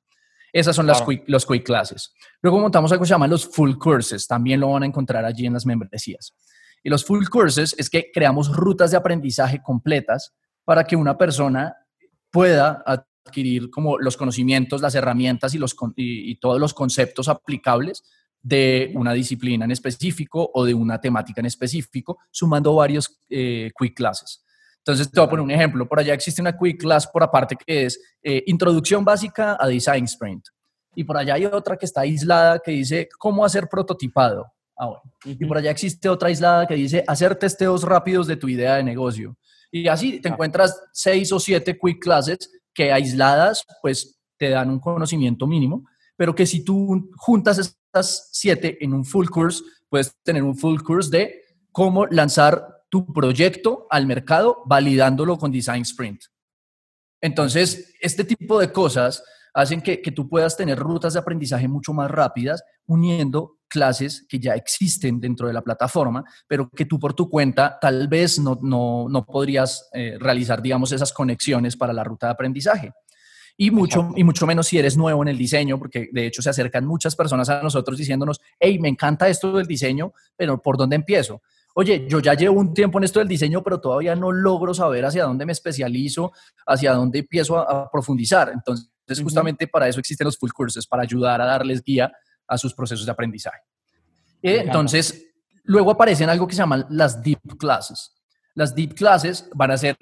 Esas 0.54 0.76
son 0.76 0.86
las 0.86 1.02
quick, 1.02 1.24
los 1.26 1.44
quick 1.44 1.64
classes. 1.64 2.14
Luego 2.40 2.60
montamos 2.60 2.92
algo 2.92 3.02
que 3.02 3.08
se 3.08 3.14
llama 3.14 3.26
los 3.26 3.44
full 3.44 3.74
courses. 3.76 4.28
También 4.28 4.60
lo 4.60 4.70
van 4.70 4.84
a 4.84 4.86
encontrar 4.86 5.24
allí 5.24 5.46
en 5.46 5.52
las 5.52 5.66
membresías. 5.66 6.32
Y 6.80 6.90
los 6.90 7.04
full 7.04 7.26
courses 7.26 7.74
es 7.76 7.90
que 7.90 8.12
creamos 8.14 8.54
rutas 8.54 8.92
de 8.92 8.96
aprendizaje 8.96 9.60
completas 9.60 10.32
para 10.64 10.84
que 10.84 10.94
una 10.94 11.18
persona 11.18 11.74
pueda 12.30 12.84
adquirir 12.86 13.68
como 13.68 13.98
los 13.98 14.16
conocimientos, 14.16 14.80
las 14.80 14.94
herramientas 14.94 15.54
y, 15.54 15.58
los, 15.58 15.74
y, 15.96 16.36
todos 16.36 16.60
los 16.60 16.72
conceptos 16.72 17.28
aplicables 17.28 18.04
de 18.40 18.92
una 18.94 19.12
disciplina 19.12 19.64
en 19.64 19.72
específico 19.72 20.52
o 20.54 20.64
de 20.64 20.74
una 20.74 21.00
temática 21.00 21.40
en 21.40 21.46
específico, 21.46 22.18
sumando 22.30 22.76
varios 22.76 23.18
eh, 23.28 23.72
quick 23.76 23.96
classes. 23.96 24.44
Entonces, 24.86 25.10
te 25.10 25.18
voy 25.18 25.26
a 25.26 25.30
poner 25.30 25.42
un 25.44 25.50
ejemplo. 25.50 25.88
Por 25.88 25.98
allá 25.98 26.12
existe 26.12 26.42
una 26.42 26.58
quick 26.58 26.80
class 26.80 27.06
por 27.06 27.22
aparte 27.22 27.56
que 27.56 27.86
es 27.86 27.98
eh, 28.22 28.42
Introducción 28.46 29.02
básica 29.02 29.56
a 29.58 29.66
Design 29.66 30.04
Sprint. 30.04 30.44
Y 30.94 31.04
por 31.04 31.16
allá 31.16 31.34
hay 31.34 31.46
otra 31.46 31.78
que 31.78 31.86
está 31.86 32.02
aislada 32.02 32.58
que 32.58 32.70
dice 32.70 33.08
cómo 33.18 33.46
hacer 33.46 33.66
prototipado. 33.68 34.52
Ah, 34.76 34.86
bueno. 34.86 35.02
Y 35.24 35.46
por 35.46 35.56
allá 35.56 35.70
existe 35.70 36.08
otra 36.08 36.28
aislada 36.28 36.66
que 36.66 36.74
dice 36.74 37.02
hacer 37.06 37.34
testeos 37.36 37.82
rápidos 37.82 38.26
de 38.26 38.36
tu 38.36 38.46
idea 38.46 38.76
de 38.76 38.84
negocio. 38.84 39.36
Y 39.70 39.88
así 39.88 40.20
te 40.20 40.28
encuentras 40.28 40.78
seis 40.92 41.32
o 41.32 41.40
siete 41.40 41.78
quick 41.78 42.02
classes 42.02 42.50
que 42.74 42.92
aisladas, 42.92 43.64
pues 43.80 44.20
te 44.36 44.50
dan 44.50 44.68
un 44.68 44.80
conocimiento 44.80 45.46
mínimo, 45.46 45.84
pero 46.16 46.34
que 46.34 46.44
si 46.44 46.62
tú 46.62 47.10
juntas 47.16 47.58
estas 47.58 48.28
siete 48.32 48.84
en 48.84 48.92
un 48.92 49.04
full 49.04 49.28
course, 49.28 49.62
puedes 49.88 50.14
tener 50.22 50.42
un 50.42 50.56
full 50.56 50.80
course 50.82 51.10
de 51.10 51.42
cómo 51.72 52.06
lanzar 52.06 52.73
tu 52.94 53.12
proyecto 53.12 53.88
al 53.90 54.06
mercado 54.06 54.62
validándolo 54.66 55.36
con 55.36 55.50
Design 55.50 55.82
Sprint. 55.82 56.26
Entonces, 57.20 57.92
este 58.00 58.22
tipo 58.22 58.60
de 58.60 58.70
cosas 58.70 59.24
hacen 59.52 59.82
que, 59.82 59.96
tú 60.14 60.28
puedas 60.28 60.56
tener 60.56 60.78
rutas 60.78 61.14
de 61.14 61.18
aprendizaje 61.18 61.66
mucho 61.66 61.92
más 61.92 62.08
rápidas 62.08 62.62
uniendo 62.86 63.58
clases 63.66 64.24
que 64.28 64.38
ya 64.38 64.54
existen 64.54 65.18
dentro 65.18 65.48
de 65.48 65.54
la 65.54 65.62
plataforma, 65.62 66.22
pero 66.46 66.70
que 66.70 66.84
tú 66.84 67.00
por 67.00 67.14
tu 67.14 67.28
cuenta 67.28 67.80
tal 67.80 68.06
vez 68.06 68.38
no, 68.38 69.26
podrías 69.26 69.88
eh, 69.92 70.16
realizar, 70.20 70.62
digamos, 70.62 70.92
esas 70.92 71.12
conexiones 71.12 71.76
para 71.76 71.92
la 71.92 72.04
ruta 72.04 72.28
de 72.28 72.32
aprendizaje. 72.34 72.92
Y 73.56 73.72
mucho, 73.72 74.12
y 74.14 74.22
mucho 74.22 74.46
menos 74.46 74.68
si 74.68 74.78
eres 74.78 74.96
nuevo 74.96 75.20
en 75.22 75.28
el 75.28 75.38
diseño, 75.38 75.80
porque 75.80 76.10
de 76.12 76.26
hecho 76.28 76.42
se 76.42 76.50
acercan 76.50 76.86
muchas 76.86 77.16
personas 77.16 77.48
a 77.48 77.60
nosotros 77.60 77.98
diciéndonos, 77.98 78.40
hey, 78.60 78.78
me 78.78 78.88
encanta 78.88 79.28
esto 79.28 79.52
del 79.56 79.66
diseño, 79.66 80.12
pero 80.36 80.62
¿por 80.62 80.76
dónde 80.76 80.94
empiezo? 80.94 81.42
Oye, 81.74 82.06
yo 82.08 82.20
ya 82.20 82.34
llevo 82.34 82.58
un 82.58 82.72
tiempo 82.72 82.98
en 82.98 83.04
esto 83.04 83.18
del 83.18 83.28
diseño, 83.28 83.62
pero 83.62 83.80
todavía 83.80 84.14
no 84.14 84.32
logro 84.32 84.72
saber 84.72 85.04
hacia 85.04 85.24
dónde 85.24 85.44
me 85.44 85.52
especializo, 85.52 86.32
hacia 86.66 86.94
dónde 86.94 87.20
empiezo 87.20 87.58
a, 87.58 87.90
profundizar. 87.90 88.50
Entonces, 88.52 88.88
justamente 89.22 89.66
para 89.66 89.88
eso 89.88 90.00
existen 90.00 90.24
los 90.24 90.38
full 90.38 90.50
courses, 90.50 90.86
para 90.86 91.02
ayudar 91.02 91.40
a 91.40 91.46
darles 91.46 91.82
guía 91.82 92.12
a 92.46 92.56
sus 92.56 92.74
procesos 92.74 93.04
de 93.04 93.12
aprendizaje. 93.12 93.60
entonces, 94.42 95.34
luego 95.64 95.90
aparecen 95.90 96.28
algo 96.28 96.46
que 96.46 96.54
se 96.54 96.62
llaman 96.62 96.86
las 96.90 97.22
deep 97.22 97.40
classes. 97.58 98.12
Las 98.54 98.74
deep 98.74 98.94
classes 98.94 99.48
van 99.54 99.72
a 99.72 99.76
ser 99.76 99.96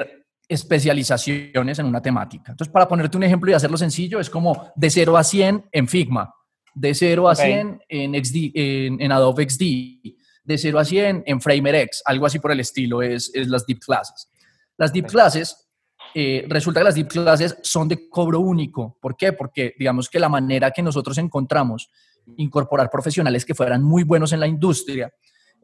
especializaciones 0.46 1.78
en 1.78 1.86
una 1.86 2.02
temática. 2.02 2.52
Entonces, 2.52 2.70
para 2.70 2.86
ponerte 2.86 3.16
un 3.16 3.22
ejemplo 3.22 3.50
y 3.50 3.54
hacerlo 3.54 3.78
sencillo, 3.78 4.20
es 4.20 4.28
como 4.28 4.70
de 4.76 4.90
0 4.90 5.16
a 5.16 5.24
100 5.24 5.68
en 5.72 5.88
Figma, 5.88 6.34
de 6.74 6.94
0 6.94 7.28
a 7.28 7.34
100 7.34 7.80
en, 7.88 9.00
en 9.00 9.12
Adobe 9.12 9.48
XD, 9.48 10.21
de 10.44 10.58
0 10.58 10.78
a 10.78 10.84
100 10.84 11.24
en 11.26 11.40
Framer 11.40 11.74
X, 11.74 12.02
algo 12.04 12.26
así 12.26 12.38
por 12.38 12.52
el 12.52 12.60
estilo, 12.60 13.02
es, 13.02 13.30
es 13.34 13.48
las 13.48 13.66
deep 13.66 13.80
classes. 13.80 14.28
Las 14.76 14.92
deep 14.92 15.06
classes, 15.06 15.68
eh, 16.14 16.44
resulta 16.48 16.80
que 16.80 16.84
las 16.84 16.94
deep 16.94 17.08
classes 17.08 17.56
son 17.62 17.88
de 17.88 18.08
cobro 18.08 18.40
único. 18.40 18.96
¿Por 19.00 19.16
qué? 19.16 19.32
Porque 19.32 19.74
digamos 19.78 20.08
que 20.08 20.18
la 20.18 20.28
manera 20.28 20.70
que 20.70 20.82
nosotros 20.82 21.16
encontramos 21.18 21.90
incorporar 22.36 22.90
profesionales 22.90 23.44
que 23.44 23.54
fueran 23.54 23.82
muy 23.82 24.04
buenos 24.04 24.32
en 24.32 24.40
la 24.40 24.46
industria 24.46 25.12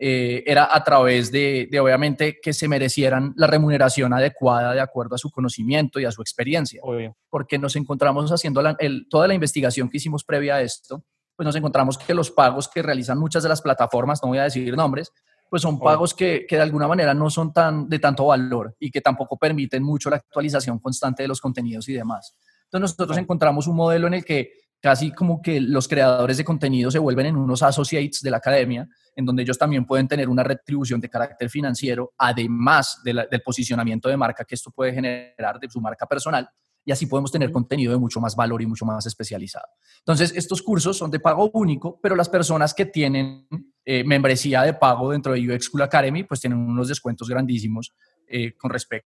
eh, 0.01 0.45
era 0.47 0.75
a 0.75 0.85
través 0.85 1.31
de, 1.33 1.69
de, 1.71 1.81
obviamente, 1.81 2.39
que 2.41 2.53
se 2.53 2.69
merecieran 2.69 3.33
la 3.37 3.49
remuneración 3.49 4.13
adecuada 4.13 4.73
de 4.73 4.81
acuerdo 4.81 5.17
a 5.17 5.19
su 5.19 5.31
conocimiento 5.31 5.99
y 5.99 6.05
a 6.05 6.13
su 6.13 6.23
experiencia. 6.23 6.81
Porque 7.29 7.59
nos 7.59 7.75
encontramos 7.75 8.31
haciendo 8.31 8.63
toda 9.11 9.27
la 9.27 9.35
investigación 9.35 9.89
que 9.89 9.97
hicimos 9.97 10.23
previa 10.25 10.57
a 10.57 10.63
esto 10.63 11.05
pues 11.39 11.47
nos 11.47 11.55
encontramos 11.55 11.97
que 11.97 12.13
los 12.15 12.33
pagos 12.33 12.67
que 12.67 12.83
realizan 12.83 13.17
muchas 13.17 13.45
de 13.45 13.49
las 13.49 13.63
plataformas, 13.63 14.21
no 14.21 14.31
voy 14.31 14.39
a 14.39 14.43
decir 14.43 14.77
nombres, 14.77 15.13
pues 15.49 15.63
son 15.63 15.79
pagos 15.79 16.13
que, 16.13 16.45
que, 16.49 16.57
de 16.57 16.63
alguna 16.63 16.89
manera 16.89 17.15
no 17.15 17.31
son 17.31 17.53
tan 17.53 17.89
de 17.89 18.01
tanto 18.01 18.27
valor 18.27 18.75
y 18.81 18.91
que 18.91 19.01
tampoco 19.01 19.37
permiten 19.37 19.85
mucho 19.85 20.11
la 20.11 20.17
actualización 20.17 20.81
constante 20.81 21.23
de 21.23 21.29
los 21.29 21.41
contenidos 21.41 21.89
y 21.89 21.93
demás. 21.93 22.35
Entonces 22.65 22.99
nosotros 22.99 23.17
encontramos 23.19 23.69
un 23.69 23.77
modelo 23.77 24.09
en 24.09 24.15
el 24.15 24.25
que 24.25 24.51
casi 24.81 25.13
como 25.13 25.41
que 25.41 25.61
los 25.61 25.87
creadores 25.87 26.39
de 26.39 26.45
contenido 26.45 26.91
se 26.91 26.99
vuelven 26.99 27.27
en 27.27 27.37
unos 27.37 27.63
associates 27.63 28.21
de 28.21 28.33
la 28.33 28.39
academia, 28.39 28.89
en 29.15 29.25
donde 29.25 29.45
ellos 29.45 29.59
también 29.59 29.87
pueden 29.87 30.09
tener 30.09 30.29
una 30.29 30.43
retribución 30.43 31.01
de 31.01 31.09
carácter 31.09 31.49
financiero, 31.49 32.15
además 32.19 33.01
del 33.05 33.43
posicionamiento 33.45 34.09
de 34.09 34.17
marca 34.17 34.45
que 34.45 34.57
esto 34.57 34.73
puede 34.73 34.93
generar 34.93 35.61
de 35.61 35.71
su 35.71 35.81
marca 35.81 36.05
personal 36.05 36.49
y 36.89 36.91
así 36.91 37.05
podemos 37.05 37.31
tener 37.31 37.53
contenido 37.53 37.93
de 37.93 37.99
mucho 37.99 38.19
más 38.19 38.35
valor 38.35 38.63
y 38.63 38.67
mucho 38.67 38.87
más 38.87 39.05
especializado. 39.05 39.67
Entonces, 39.99 40.33
estos 40.35 40.63
cursos 40.63 40.97
son 40.97 41.11
de 41.11 41.21
pago 41.21 41.51
único, 41.53 42.01
pero 42.01 42.17
las 42.17 42.31
personas 42.31 42.73
que 42.73 42.87
tienen 42.87 43.47
eh, 43.85 44.03
membresía 44.05 44.63
de 44.63 44.73
pago 44.73 45.11
dentro 45.11 45.35
de 45.35 45.55
UX 45.55 45.67
School 45.67 45.83
Academy, 45.83 46.25
pues 46.25 46.41
tienen 46.41 46.59
unos 46.59 46.89
descuentos 46.89 47.29
grandísimos 47.29 47.93
eh, 48.27 48.57
con 48.57 48.71
respecto 48.71 49.07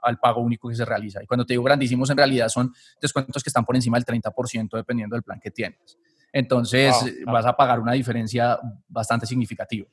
al 0.00 0.20
pago 0.20 0.40
único 0.40 0.68
que 0.68 0.76
se 0.76 0.84
realiza. 0.84 1.20
Y 1.20 1.26
cuando 1.26 1.44
te 1.44 1.54
digo 1.54 1.64
grandísimos, 1.64 2.08
en 2.10 2.16
realidad 2.16 2.48
son 2.48 2.72
descuentos 3.02 3.42
que 3.42 3.50
están 3.50 3.64
por 3.64 3.74
encima 3.74 3.98
del 3.98 4.04
30% 4.04 4.76
dependiendo 4.76 5.16
del 5.16 5.24
plan 5.24 5.40
que 5.40 5.50
tienes. 5.50 5.98
Entonces, 6.32 6.94
vas 7.26 7.44
a 7.44 7.56
pagar 7.56 7.80
una 7.80 7.94
diferencia 7.94 8.56
bastante 8.86 9.26
significativa. 9.26 9.88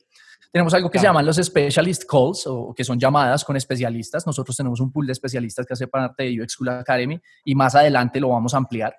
Tenemos 0.50 0.72
algo 0.72 0.90
que 0.90 0.98
se 0.98 1.04
llaman 1.04 1.26
los 1.26 1.36
specialist 1.36 2.04
calls, 2.08 2.46
o 2.46 2.74
que 2.74 2.84
son 2.84 2.98
llamadas 2.98 3.44
con 3.44 3.56
especialistas. 3.56 4.26
Nosotros 4.26 4.56
tenemos 4.56 4.80
un 4.80 4.90
pool 4.90 5.06
de 5.06 5.12
especialistas 5.12 5.66
que 5.66 5.74
hace 5.74 5.88
parte 5.88 6.24
de 6.24 6.42
UX 6.42 6.52
School 6.52 6.70
Academy 6.70 7.20
y 7.44 7.54
más 7.54 7.74
adelante 7.74 8.18
lo 8.18 8.30
vamos 8.30 8.54
a 8.54 8.56
ampliar. 8.56 8.96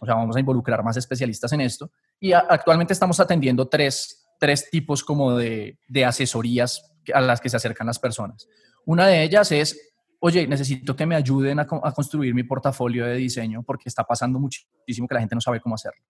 O 0.00 0.06
sea, 0.06 0.14
vamos 0.14 0.34
a 0.34 0.40
involucrar 0.40 0.82
más 0.82 0.96
especialistas 0.96 1.52
en 1.52 1.60
esto. 1.60 1.90
Y 2.18 2.32
actualmente 2.32 2.92
estamos 2.92 3.20
atendiendo 3.20 3.68
tres, 3.68 4.26
tres 4.40 4.70
tipos 4.70 5.04
como 5.04 5.36
de, 5.36 5.78
de 5.88 6.04
asesorías 6.04 6.90
a 7.12 7.20
las 7.20 7.40
que 7.40 7.50
se 7.50 7.56
acercan 7.56 7.86
las 7.86 7.98
personas. 7.98 8.48
Una 8.84 9.06
de 9.06 9.22
ellas 9.22 9.52
es 9.52 9.92
oye, 10.24 10.46
necesito 10.46 10.94
que 10.94 11.04
me 11.04 11.16
ayuden 11.16 11.58
a, 11.58 11.62
a, 11.62 11.92
construir 11.92 12.32
mi 12.32 12.44
portafolio 12.44 13.04
de 13.06 13.16
diseño 13.16 13.64
porque 13.64 13.88
está 13.88 14.04
pasando 14.04 14.38
muchísimo 14.38 15.08
que 15.08 15.14
la 15.14 15.20
gente 15.20 15.34
no 15.34 15.40
sabe 15.40 15.60
cómo 15.60 15.74
hacerlo. 15.74 16.00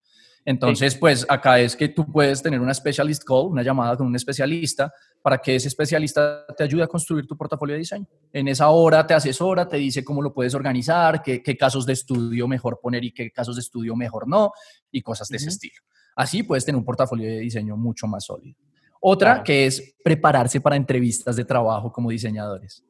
Entonces, 0.44 0.96
pues 0.96 1.24
acá 1.28 1.60
es 1.60 1.76
que 1.76 1.88
tú 1.88 2.10
puedes 2.10 2.42
tener 2.42 2.60
una 2.60 2.74
specialist 2.74 3.22
call, 3.24 3.46
una 3.46 3.62
llamada 3.62 3.96
con 3.96 4.06
un 4.06 4.16
especialista, 4.16 4.92
para 5.22 5.38
que 5.38 5.54
ese 5.54 5.68
especialista 5.68 6.44
te 6.56 6.64
ayude 6.64 6.82
a 6.82 6.88
construir 6.88 7.26
tu 7.26 7.36
portafolio 7.36 7.74
de 7.74 7.78
diseño. 7.78 8.06
En 8.32 8.48
esa 8.48 8.68
hora 8.70 9.06
te 9.06 9.14
asesora, 9.14 9.68
te 9.68 9.76
dice 9.76 10.04
cómo 10.04 10.20
lo 10.20 10.34
puedes 10.34 10.54
organizar, 10.54 11.22
qué, 11.22 11.56
casos 11.56 11.86
de 11.86 11.92
estudio 11.92 12.48
mejor 12.48 12.80
poner 12.80 13.04
y 13.04 13.12
qué 13.12 13.30
casos 13.30 13.54
de 13.54 13.60
estudio 13.60 13.94
mejor 13.94 14.26
no, 14.26 14.52
y 14.90 15.00
cosas 15.00 15.28
de 15.28 15.36
ese 15.36 15.48
estilo. 15.48 15.80
Así 16.16 16.42
puedes 16.42 16.64
tener 16.64 16.76
un 16.76 16.84
portafolio 16.84 17.28
de 17.28 17.38
diseño 17.38 17.76
mucho 17.76 18.08
más 18.08 18.24
sólido. 18.24 18.56
Otra 19.00 19.42
que 19.42 19.66
es 19.66 19.94
prepararse 20.02 20.60
para 20.60 20.76
entrevistas 20.76 21.36
de 21.36 21.44
trabajo 21.44 21.92
como 21.92 22.10
diseñadores. 22.10 22.84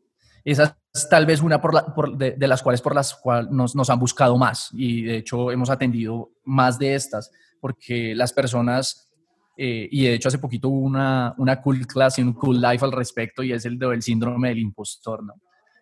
Esa 0.44 0.76
es 0.92 1.09
tal 1.09 1.26
vez 1.26 1.40
una 1.40 1.61
por 1.61 2.16
de, 2.16 2.46
las 2.46 2.62
cuales 2.62 2.81
por 2.81 2.94
las 2.94 3.14
cuales 3.14 3.50
nos, 3.50 3.74
nos, 3.74 3.88
han 3.90 3.98
buscado 3.98 4.37
más 4.37 4.70
y 4.72 5.02
de 5.02 5.18
hecho 5.18 5.50
hemos 5.50 5.70
atendido 5.70 6.31
más 6.44 6.78
de 6.78 6.94
estas 6.94 7.31
porque 7.61 8.14
las 8.16 8.33
personas, 8.33 9.09
eh, 9.57 9.88
y 9.90 10.05
de 10.05 10.14
hecho 10.14 10.28
hace 10.28 10.38
poquito 10.38 10.68
hubo 10.68 10.81
una, 10.81 11.33
una 11.38 11.62
cool 11.62 11.87
class 11.87 12.18
y 12.18 12.22
un 12.22 12.33
cool 12.33 12.61
life 12.61 12.85
al 12.85 12.90
respecto 12.90 13.42
y 13.44 13.52
es 13.52 13.64
el 13.64 13.78
del 13.78 14.02
síndrome 14.02 14.48
del 14.48 14.59
impostor, 14.59 15.22
¿no? 15.22 15.35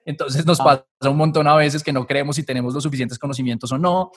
Entonces 0.05 0.45
nos 0.45 0.61
ah. 0.61 0.65
pasa 0.65 1.11
un 1.11 1.17
montón 1.17 1.47
a 1.47 1.57
veces 1.57 1.83
que 1.83 1.93
no 1.93 2.07
creemos 2.07 2.37
si 2.37 2.43
tenemos 2.43 2.75
los 2.75 2.83
suficientes 2.83 3.19
conocimientos 3.19 3.73
o 3.73 3.79
no, 3.79 4.13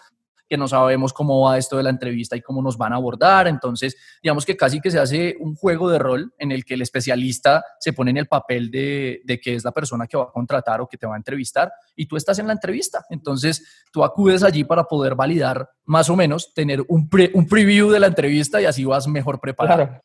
que 0.47 0.57
no 0.57 0.67
sabemos 0.67 1.13
cómo 1.13 1.41
va 1.41 1.57
esto 1.57 1.77
de 1.77 1.83
la 1.83 1.89
entrevista 1.89 2.35
y 2.35 2.41
cómo 2.41 2.61
nos 2.61 2.77
van 2.77 2.93
a 2.93 2.97
abordar. 2.97 3.47
Entonces, 3.47 3.95
digamos 4.21 4.45
que 4.45 4.57
casi 4.57 4.79
que 4.81 4.91
se 4.91 4.99
hace 4.99 5.35
un 5.39 5.55
juego 5.55 5.89
de 5.89 5.99
rol 5.99 6.33
en 6.37 6.51
el 6.51 6.65
que 6.65 6.73
el 6.75 6.81
especialista 6.81 7.63
se 7.79 7.93
pone 7.93 8.11
en 8.11 8.17
el 8.17 8.27
papel 8.27 8.69
de, 8.69 9.21
de 9.23 9.39
que 9.39 9.55
es 9.55 9.63
la 9.63 9.71
persona 9.71 10.07
que 10.07 10.17
va 10.17 10.23
a 10.23 10.31
contratar 10.31 10.81
o 10.81 10.87
que 10.87 10.97
te 10.97 11.07
va 11.07 11.15
a 11.15 11.17
entrevistar 11.17 11.71
y 11.95 12.05
tú 12.05 12.17
estás 12.17 12.39
en 12.39 12.47
la 12.47 12.53
entrevista. 12.53 13.05
Entonces, 13.09 13.85
tú 13.91 14.03
acudes 14.03 14.43
allí 14.43 14.63
para 14.63 14.83
poder 14.83 15.15
validar 15.15 15.69
más 15.85 16.09
o 16.09 16.15
menos, 16.15 16.53
tener 16.53 16.81
un, 16.87 17.09
un 17.33 17.47
preview 17.47 17.89
de 17.89 17.99
la 17.99 18.07
entrevista 18.07 18.61
y 18.61 18.65
así 18.65 18.85
vas 18.85 19.07
mejor 19.07 19.39
preparado. 19.39 20.01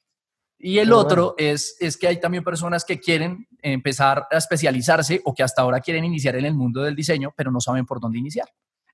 Y 0.61 0.79
el 0.79 0.93
otro 0.93 1.35
es, 1.39 1.77
es 1.79 1.97
que 1.97 2.09
hay 2.09 2.19
también 2.19 2.43
personas 2.43 2.85
que 2.85 2.99
quieren 2.99 3.47
empezar 3.63 4.27
a 4.29 4.37
especializarse 4.37 5.21
o 5.25 5.33
que 5.33 5.45
hasta 5.45 5.63
ahora 5.63 5.81
quieren 5.81 6.05
iniciar 6.05 6.35
en 6.35 6.47
el 6.47 6.55
mundo 6.55 6.83
del 6.83 6.97
diseño, 6.97 7.33
pero 7.37 7.53
no 7.53 7.61
saben 7.61 7.87
por 7.87 8.01
dónde 8.01 8.19
iniciar. 8.19 8.49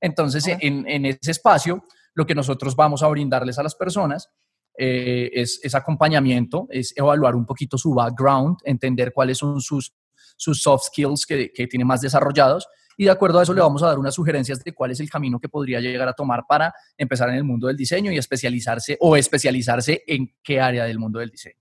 Entonces, 0.05 0.45
en, 0.61 1.07
ese 1.07 1.31
espacio, 1.31 1.83
lo 2.13 2.27
que 2.27 2.35
nosotros 2.35 2.77
vamos 2.77 3.03
a 3.03 3.09
brindarles 3.09 3.59
a 3.59 3.63
las 3.63 3.75
personas 3.75 4.29
eh, 4.77 5.31
es, 5.33 5.75
acompañamiento, 5.75 6.67
es 6.69 6.93
evaluar 6.95 7.35
un 7.35 7.47
poquito 7.47 7.79
su 7.79 7.95
background, 7.95 8.59
entender 8.65 9.15
cuáles 9.15 9.39
son 9.39 9.63
sus, 9.63 9.95
sus 10.37 10.63
soft 10.63 10.89
skills 10.89 11.25
que, 11.25 11.51
que 11.51 11.67
tiene 11.67 11.87
más 11.87 12.03
desarrollados 12.03 12.69
y 12.99 13.05
de 13.05 13.13
acuerdo 13.13 13.39
a 13.39 13.45
eso 13.45 13.55
le 13.55 13.63
vamos 13.63 13.83
a 13.83 13.87
dar 13.87 13.99
unas 13.99 14.15
sugerencias 14.15 14.63
de 14.63 14.75
cuál 14.75 14.91
es 14.91 15.01
el 15.01 15.09
camino 15.09 15.41
que 15.41 15.49
podría 15.49 15.81
llegar 15.81 16.07
a 16.07 16.13
tomar 16.13 16.45
para 16.47 16.75
empezar 16.99 17.31
en 17.31 17.37
el 17.37 17.45
mundo 17.45 17.67
del 17.67 17.77
diseño 17.79 18.13
y 18.13 18.19
especializarse 18.19 18.99
o 19.01 19.17
especializarse 19.17 20.03
en 20.07 20.35
qué 20.43 20.61
área 20.61 20.85
del 20.85 20.99
mundo 20.99 21.19
del 21.19 21.31
diseño. 21.31 21.57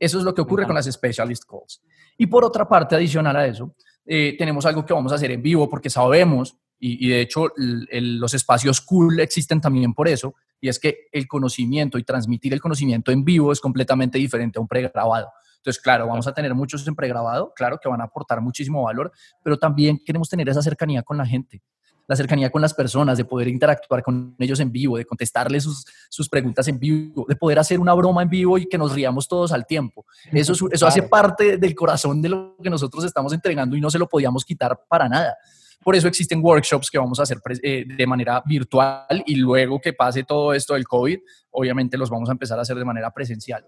Eso 0.00 0.16
es 0.16 0.24
lo 0.24 0.32
que 0.32 0.40
ocurre 0.40 0.64
con 0.64 0.74
las 0.74 0.90
specialist 0.90 1.44
calls. 1.44 1.82
Y 2.16 2.26
por 2.26 2.42
otra 2.42 2.66
parte, 2.66 2.96
adicional 2.96 3.36
a 3.36 3.46
eso, 3.46 3.76
eh, 4.06 4.34
tenemos 4.38 4.64
algo 4.64 4.86
que 4.86 4.94
vamos 4.94 5.12
a 5.12 5.16
hacer 5.16 5.30
en 5.30 5.42
vivo 5.42 5.68
porque 5.68 5.90
sabemos 5.90 6.56
y, 6.84 7.08
de 7.08 7.20
hecho 7.20 7.52
los 7.56 8.34
espacios 8.34 8.80
cool 8.80 9.20
existen 9.20 9.60
también 9.60 9.94
por 9.94 10.08
eso, 10.08 10.34
y 10.60 10.68
es 10.68 10.80
que 10.80 11.06
el 11.12 11.28
conocimiento 11.28 11.96
y 11.96 12.02
transmitir 12.02 12.52
el 12.52 12.60
conocimiento 12.60 13.12
en 13.12 13.24
vivo 13.24 13.52
es 13.52 13.60
completamente 13.60 14.18
diferente 14.18 14.58
a 14.58 14.62
un 14.62 14.68
pregrabado. 14.68 15.30
Entonces, 15.58 15.80
claro, 15.80 16.08
vamos 16.08 16.26
a 16.26 16.34
tener 16.34 16.54
muchos 16.54 16.86
en 16.88 16.96
pregrabado, 16.96 17.52
claro 17.54 17.78
que 17.80 17.88
van 17.88 18.00
a 18.00 18.04
aportar 18.04 18.40
muchísimo 18.40 18.82
valor, 18.82 19.12
pero 19.44 19.56
también 19.56 20.02
queremos 20.04 20.28
tener 20.28 20.48
esa 20.48 20.60
cercanía 20.60 21.04
con 21.04 21.16
la 21.16 21.24
gente 21.24 21.62
la 22.08 22.16
cercanía 22.16 22.50
con 22.50 22.60
las 22.60 22.74
personas, 22.74 23.16
de 23.16 23.24
poder 23.24 23.48
interactuar 23.48 24.02
con 24.02 24.34
ellos 24.38 24.60
en 24.60 24.72
vivo, 24.72 24.96
de 24.96 25.04
contestarles 25.04 25.62
sus, 25.62 25.86
sus 26.10 26.28
preguntas 26.28 26.66
en 26.68 26.78
vivo, 26.78 27.24
de 27.28 27.36
poder 27.36 27.58
hacer 27.58 27.78
una 27.78 27.94
broma 27.94 28.22
en 28.22 28.28
vivo 28.28 28.58
y 28.58 28.66
que 28.66 28.76
nos 28.76 28.92
riamos 28.92 29.28
todos 29.28 29.52
al 29.52 29.66
tiempo. 29.66 30.04
Eso, 30.32 30.52
eso 30.70 30.86
hace 30.86 31.04
parte 31.04 31.56
del 31.58 31.74
corazón 31.74 32.20
de 32.20 32.28
lo 32.28 32.56
que 32.62 32.68
nosotros 32.70 33.04
estamos 33.04 33.32
entregando 33.32 33.76
y 33.76 33.80
no 33.80 33.88
se 33.88 33.98
lo 33.98 34.08
podíamos 34.08 34.44
quitar 34.44 34.78
para 34.88 35.08
nada. 35.08 35.36
Por 35.82 35.96
eso 35.96 36.08
existen 36.08 36.40
workshops 36.42 36.90
que 36.90 36.98
vamos 36.98 37.18
a 37.18 37.24
hacer 37.24 37.38
eh, 37.62 37.84
de 37.86 38.06
manera 38.06 38.42
virtual 38.46 39.22
y 39.26 39.36
luego 39.36 39.80
que 39.80 39.92
pase 39.92 40.24
todo 40.24 40.54
esto 40.54 40.74
del 40.74 40.86
COVID, 40.86 41.18
obviamente 41.50 41.96
los 41.96 42.10
vamos 42.10 42.28
a 42.28 42.32
empezar 42.32 42.58
a 42.58 42.62
hacer 42.62 42.76
de 42.76 42.84
manera 42.84 43.10
presencial. 43.10 43.66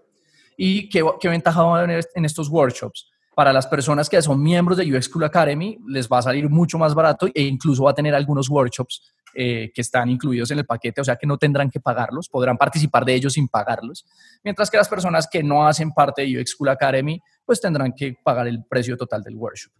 ¿Y 0.57 0.89
qué, 0.89 1.03
ventaja 1.23 1.63
va 1.63 1.79
a 1.79 1.83
haber 1.83 2.05
en 2.15 2.25
estos 2.25 2.49
workshops? 2.49 3.09
Para 3.35 3.51
las 3.51 3.67
personas 3.67 4.09
que 4.09 4.21
son 4.21 4.41
miembros 4.41 4.77
de 4.77 4.85
UX 4.85 5.05
School 5.05 5.25
Academy, 5.25 5.77
les 5.87 6.07
va 6.07 6.19
a 6.19 6.21
salir 6.21 6.49
mucho 6.49 6.77
más 6.77 6.95
barato 6.95 7.27
e 7.33 7.41
incluso 7.43 7.83
va 7.83 7.91
a 7.91 7.93
tener 7.93 8.15
algunos 8.15 8.49
workshops 8.49 9.01
eh, 9.33 9.71
que 9.75 9.81
están 9.81 10.09
incluidos 10.09 10.49
en 10.51 10.59
el 10.59 10.65
paquete, 10.65 11.01
o 11.01 11.03
sea 11.03 11.17
que 11.17 11.27
no 11.27 11.37
tendrán 11.37 11.69
que 11.69 11.81
pagarlos, 11.81 12.29
podrán 12.29 12.57
participar 12.57 13.03
de 13.03 13.13
ellos 13.13 13.33
sin 13.33 13.49
pagarlos, 13.49 14.05
mientras 14.41 14.71
que 14.71 14.77
las 14.77 14.87
personas 14.87 15.27
que 15.29 15.43
no 15.43 15.67
hacen 15.67 15.91
parte 15.91 16.21
de 16.21 16.39
UX 16.39 16.51
School 16.51 16.69
Academy, 16.69 17.21
pues 17.45 17.59
tendrán 17.59 17.91
que 17.91 18.15
pagar 18.23 18.47
el 18.47 18.63
precio 18.63 18.95
total 18.95 19.21
del 19.21 19.35
workshop. 19.35 19.73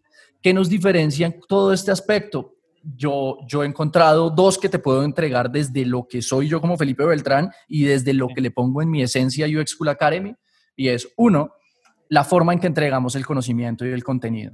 ¿Qué 0.45 0.53
nos 0.53 0.69
diferencia 0.69 1.25
en 1.25 1.41
todo 1.47 1.73
este 1.73 1.89
aspecto? 1.89 2.53
Yo, 2.83 3.39
yo 3.47 3.63
he 3.63 3.65
encontrado 3.65 4.29
dos 4.29 4.59
que 4.59 4.69
te 4.69 4.77
puedo 4.77 5.03
entregar 5.03 5.49
desde 5.49 5.83
lo 5.87 6.07
que 6.07 6.21
soy 6.21 6.47
yo 6.47 6.61
como 6.61 6.77
Felipe 6.77 7.03
Beltrán 7.03 7.49
y 7.67 7.85
desde 7.85 8.13
lo 8.13 8.27
que 8.27 8.41
le 8.41 8.51
pongo 8.51 8.83
en 8.83 8.91
mi 8.91 9.01
esencia 9.01 9.47
UX 9.47 9.71
School 9.71 9.89
Academy, 9.89 10.35
y 10.75 10.89
es 10.89 11.11
uno, 11.17 11.49
la 12.09 12.23
forma 12.23 12.53
en 12.53 12.59
que 12.59 12.67
entregamos 12.67 13.15
el 13.15 13.25
conocimiento 13.25 13.87
y 13.87 13.89
el 13.89 14.03
contenido. 14.03 14.53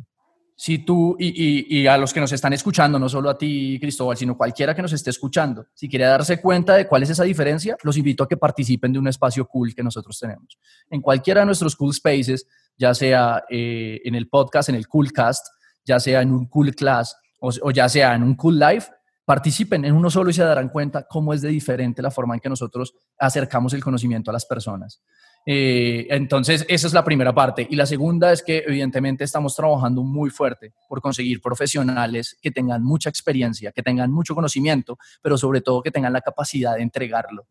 Si 0.56 0.78
tú, 0.78 1.18
y, 1.20 1.86
a 1.88 1.98
los 1.98 2.14
que 2.14 2.22
nos 2.22 2.32
están 2.32 2.54
escuchando, 2.54 2.98
no 2.98 3.10
solo 3.10 3.30
a 3.30 3.38
ti, 3.38 3.78
Cristóbal, 3.82 4.16
sino 4.16 4.38
cualquiera 4.38 4.74
que 4.74 4.82
nos 4.82 4.94
esté 4.94 5.10
escuchando, 5.10 5.66
si 5.74 5.90
quiere 5.90 6.06
darse 6.06 6.40
cuenta 6.40 6.76
de 6.76 6.88
cuál 6.88 7.04
es 7.04 7.10
esa 7.10 7.26
diferencia, 7.26 7.76
los 7.84 7.98
invito 7.98 8.24
a 8.24 8.30
que 8.30 8.38
participen 8.38 8.94
de 8.94 9.00
un 9.00 9.10
espacio 9.10 9.46
cool 9.46 9.76
que 9.76 9.84
nosotros 9.84 10.18
tenemos. 10.18 10.58
En 10.90 11.02
cualquiera 11.02 11.42
de 11.42 11.48
nuestros 11.48 11.76
cool 11.76 11.94
spaces, 11.94 12.48
ya 12.78 12.94
sea 12.94 13.44
eh, 13.50 14.00
en 14.06 14.16
el 14.16 14.30
podcast, 14.30 14.70
en 14.70 14.76
el 14.76 14.88
Coolcast, 14.88 15.46
ya 15.86 16.00
sea 16.00 16.22
en 16.22 16.32
un 16.32 16.46
Cool 16.46 16.74
Class 16.76 17.16
o, 17.40 17.72
ya 17.72 17.90
sea 17.90 18.14
en 18.14 18.24
un 18.24 18.36
Cool 18.36 18.60
Life, 18.60 18.92
participen 19.26 19.86
en 19.86 19.96
uno 19.96 20.10
solo 20.10 20.30
y 20.30 20.34
se 20.34 20.44
darán 20.44 20.70
cuenta 20.70 21.08
cómo 21.08 21.34
es 21.34 21.42
de 21.42 21.50
diferente 21.50 22.02
la 22.02 22.12
forma 22.12 22.36
en 22.36 22.40
que 22.40 22.50
nosotros 22.50 22.94
acercamos 23.18 23.74
el 23.74 23.84
conocimiento 23.84 24.30
a 24.30 24.34
las 24.34 24.46
personas. 24.46 25.02
Eh, 25.46 26.06
entonces, 26.12 26.66
esa 26.68 26.88
es 26.88 26.94
la 26.94 27.04
primera 27.04 27.34
parte. 27.34 27.66
Y 27.68 27.76
la 27.76 27.86
segunda 27.86 28.32
es 28.32 28.44
que 28.44 28.64
evidentemente 28.68 29.24
estamos 29.24 29.56
trabajando 29.56 30.04
muy 30.04 30.30
fuerte 30.30 30.74
por 30.88 31.02
conseguir 31.02 31.42
profesionales 31.42 32.38
que 32.42 32.52
tengan 32.52 32.84
mucha 32.84 33.10
experiencia, 33.10 33.72
que 33.72 33.82
tengan 33.82 34.12
mucho 34.12 34.36
conocimiento, 34.36 35.00
pero 35.22 35.38
sobre 35.38 35.62
todo 35.62 35.82
que 35.82 35.92
tengan 35.92 36.14
la 36.14 36.22
capacidad 36.22 36.76
de 36.76 36.84
entregarlo. 36.84 37.48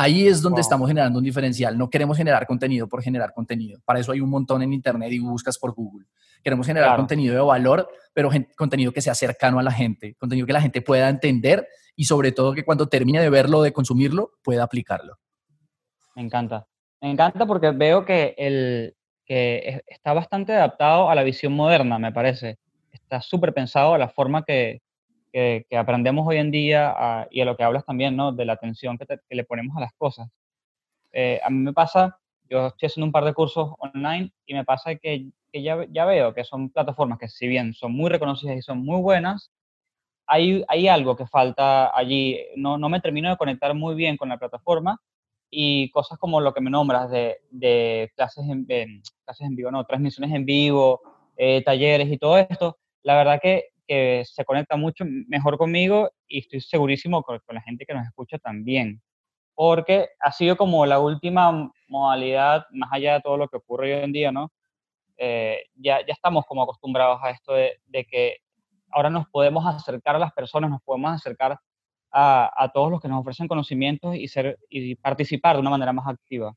Ahí 0.00 0.28
es 0.28 0.40
donde 0.40 0.60
estamos 0.60 0.86
generando 0.86 1.18
un 1.18 1.24
diferencial. 1.24 1.76
No 1.76 1.90
queremos 1.90 2.16
generar 2.16 2.46
contenido 2.46 2.88
por 2.88 3.02
generar 3.02 3.32
contenido. 3.32 3.80
Para 3.84 3.98
eso 3.98 4.12
hay 4.12 4.20
un 4.20 4.30
montón 4.30 4.62
en 4.62 4.72
Internet 4.72 5.10
y 5.10 5.18
buscas 5.18 5.58
por 5.58 5.74
Google. 5.74 6.06
Queremos 6.40 6.64
generar 6.68 6.96
contenido 6.96 7.34
de 7.34 7.40
valor, 7.40 7.88
pero 8.14 8.30
contenido 8.56 8.92
que 8.92 9.02
sea 9.02 9.16
cercano 9.16 9.58
a 9.58 9.62
la 9.64 9.72
gente, 9.72 10.14
contenido 10.14 10.46
que 10.46 10.52
la 10.52 10.60
gente 10.60 10.82
pueda 10.82 11.08
entender 11.08 11.66
y 11.96 12.04
sobre 12.04 12.30
todo 12.30 12.54
que 12.54 12.64
cuando 12.64 12.88
termine 12.88 13.20
de 13.20 13.28
verlo, 13.28 13.60
de 13.60 13.72
consumirlo, 13.72 14.34
pueda 14.44 14.62
aplicarlo. 14.62 15.18
Me 16.14 16.22
encanta. 16.22 16.68
Me 17.00 17.10
encanta 17.10 17.44
porque 17.44 17.72
veo 17.72 18.04
que, 18.04 18.36
el, 18.38 18.94
que 19.24 19.82
está 19.84 20.12
bastante 20.12 20.52
adaptado 20.52 21.10
a 21.10 21.16
la 21.16 21.24
visión 21.24 21.54
moderna, 21.54 21.98
me 21.98 22.12
parece. 22.12 22.60
Está 22.92 23.20
súper 23.20 23.52
pensado 23.52 23.94
a 23.94 23.98
la 23.98 24.08
forma 24.08 24.44
que, 24.44 24.80
que, 25.32 25.66
aprendemos 25.76 26.26
hoy 26.26 26.38
en 26.38 26.50
día 26.50 27.26
y 27.30 27.40
a 27.40 27.44
lo 27.44 27.56
que 27.56 27.64
hablas 27.64 27.84
también, 27.84 28.16
¿no? 28.16 28.32
De 28.32 28.44
la 28.44 28.54
atención 28.54 28.98
que, 28.98 29.06
le 29.30 29.44
ponemos 29.44 29.76
a 29.76 29.80
las 29.80 29.92
cosas. 29.94 30.28
Eh, 31.12 31.40
a 31.42 31.50
mí 31.50 31.58
me 31.58 31.72
pasa, 31.72 32.18
yo 32.48 32.68
estoy 32.68 32.86
haciendo 32.86 33.06
un 33.06 33.12
par 33.12 33.24
de 33.24 33.34
cursos 33.34 33.74
online 33.78 34.32
y 34.46 34.54
me 34.54 34.64
pasa 34.64 34.94
que, 34.96 35.26
que 35.52 35.62
ya, 35.62 36.04
veo 36.04 36.34
que 36.34 36.44
son 36.44 36.70
plataformas 36.70 37.18
que 37.18 37.28
si 37.28 37.46
bien 37.46 37.74
son 37.74 37.92
muy 37.92 38.10
reconocidas 38.10 38.56
y 38.56 38.62
son 38.62 38.84
muy 38.84 39.00
buenas, 39.00 39.50
hay, 40.26 40.88
algo 40.88 41.16
que 41.16 41.26
falta 41.26 41.96
allí. 41.96 42.38
No, 42.56 42.78
me 42.78 43.00
termino 43.00 43.30
de 43.30 43.36
conectar 43.36 43.74
muy 43.74 43.94
bien 43.94 44.16
con 44.16 44.28
la 44.28 44.38
plataforma 44.38 45.00
y 45.50 45.90
cosas 45.90 46.18
como 46.18 46.40
lo 46.40 46.52
que 46.52 46.60
me 46.60 46.70
nombras 46.70 47.10
de, 47.10 47.40
de 47.50 48.12
clases, 48.14 48.44
en, 48.48 48.66
clases 49.24 49.46
en 49.46 49.56
vivo, 49.56 49.70
no, 49.70 49.84
transmisiones 49.84 50.34
en 50.34 50.44
vivo, 50.44 51.00
eh, 51.40 51.62
talleres 51.64 52.10
y 52.12 52.18
todo 52.18 52.36
esto, 52.36 52.76
la 53.02 53.16
verdad 53.16 53.40
que, 53.40 53.70
que, 53.88 54.22
se 54.24 54.44
conecta 54.44 54.76
mucho 54.76 55.04
mejor 55.26 55.58
conmigo 55.58 56.10
y 56.28 56.40
estoy 56.40 56.60
segurísimo 56.60 57.22
con, 57.22 57.40
la 57.48 57.62
gente 57.62 57.86
que 57.86 57.94
nos 57.94 58.06
escucha 58.06 58.38
también, 58.38 59.02
porque 59.54 60.10
ha 60.20 60.30
sido 60.30 60.56
como 60.56 60.86
la 60.86 61.00
última 61.00 61.72
modalidad, 61.88 62.66
más 62.70 62.90
allá 62.92 63.14
de 63.14 63.20
todo 63.22 63.36
lo 63.36 63.48
que 63.48 63.56
ocurre 63.56 63.96
hoy 63.96 64.04
en 64.04 64.12
día, 64.12 64.30
¿no? 64.30 64.52
Eh, 65.16 65.64
ya, 65.74 66.06
ya 66.06 66.12
estamos 66.12 66.44
como 66.46 66.62
acostumbrados 66.62 67.18
a 67.24 67.30
esto 67.30 67.54
de, 67.54 67.80
de 67.86 68.04
que 68.04 68.36
ahora 68.90 69.10
nos 69.10 69.26
podemos 69.28 69.66
acercar 69.66 70.14
a 70.14 70.18
las 70.20 70.32
personas, 70.32 70.70
nos 70.70 70.82
podemos 70.82 71.12
acercar 71.12 71.58
a, 72.10 72.70
todos 72.72 72.90
los 72.90 73.00
que 73.00 73.08
nos 73.08 73.20
ofrecen 73.20 73.48
conocimientos 73.48 74.14
y, 74.16 74.28
ser, 74.28 74.58
y 74.68 74.94
participar 74.96 75.56
de 75.56 75.60
una 75.60 75.70
manera 75.70 75.92
más 75.92 76.06
activa. 76.06 76.54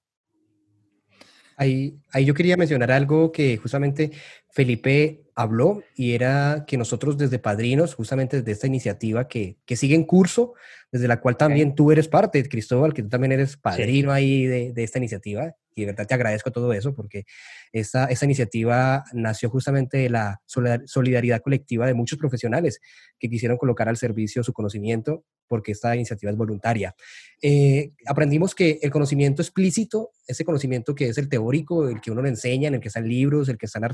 Ahí, 1.57 1.93
ahí 2.11 2.25
yo 2.25 2.33
quería 2.33 2.57
mencionar 2.57 2.91
algo 2.91 3.31
que 3.31 3.57
justamente 3.57 4.11
Felipe 4.51 5.23
habló 5.35 5.83
y 5.95 6.13
era 6.13 6.65
que 6.67 6.77
nosotros 6.77 7.17
desde 7.17 7.39
Padrinos, 7.39 7.95
justamente 7.95 8.37
desde 8.37 8.51
esta 8.51 8.67
iniciativa 8.67 9.27
que, 9.27 9.57
que 9.65 9.75
sigue 9.75 9.95
en 9.95 10.03
curso, 10.03 10.53
desde 10.91 11.07
la 11.07 11.21
cual 11.21 11.37
también 11.37 11.73
tú 11.73 11.91
eres 11.91 12.07
parte, 12.07 12.47
Cristóbal, 12.47 12.93
que 12.93 13.03
tú 13.03 13.09
también 13.09 13.31
eres 13.31 13.55
padrino 13.55 14.11
ahí 14.11 14.45
de, 14.45 14.73
de, 14.73 14.83
esta 14.83 14.97
iniciativa, 14.99 15.55
y 15.73 15.81
de 15.81 15.87
verdad 15.87 16.05
te 16.05 16.13
agradezco 16.13 16.51
todo 16.51 16.73
eso 16.73 16.93
porque 16.93 17.23
esta, 17.71 18.05
esta 18.05 18.25
iniciativa 18.25 19.05
nació 19.13 19.49
justamente 19.49 19.97
de 19.97 20.09
la 20.09 20.41
solidaridad 20.45 21.41
colectiva 21.41 21.87
de 21.87 21.93
muchos 21.93 22.19
profesionales 22.19 22.79
que 23.17 23.29
quisieron 23.29 23.57
colocar 23.57 23.87
al 23.87 23.97
servicio 23.97 24.43
su 24.43 24.53
conocimiento 24.53 25.23
porque 25.47 25.73
esta 25.73 25.93
iniciativa 25.95 26.31
es 26.31 26.37
voluntaria. 26.37 26.95
Eh, 27.41 27.91
aprendimos 28.05 28.55
que 28.55 28.79
el 28.81 28.89
conocimiento 28.89 29.41
explícito, 29.41 30.11
ese 30.25 30.45
conocimiento 30.45 30.95
que 30.95 31.09
es 31.09 31.17
el 31.17 31.27
teórico, 31.27 31.89
el 31.89 31.99
que 31.99 32.09
uno 32.09 32.21
le 32.21 32.29
enseña, 32.29 32.69
el 32.69 32.79
que 32.79 32.87
está 32.87 33.01
en 33.01 33.09
libros, 33.09 33.49
el 33.49 33.57
que 33.57 33.65
está 33.65 33.79
en 33.79 33.85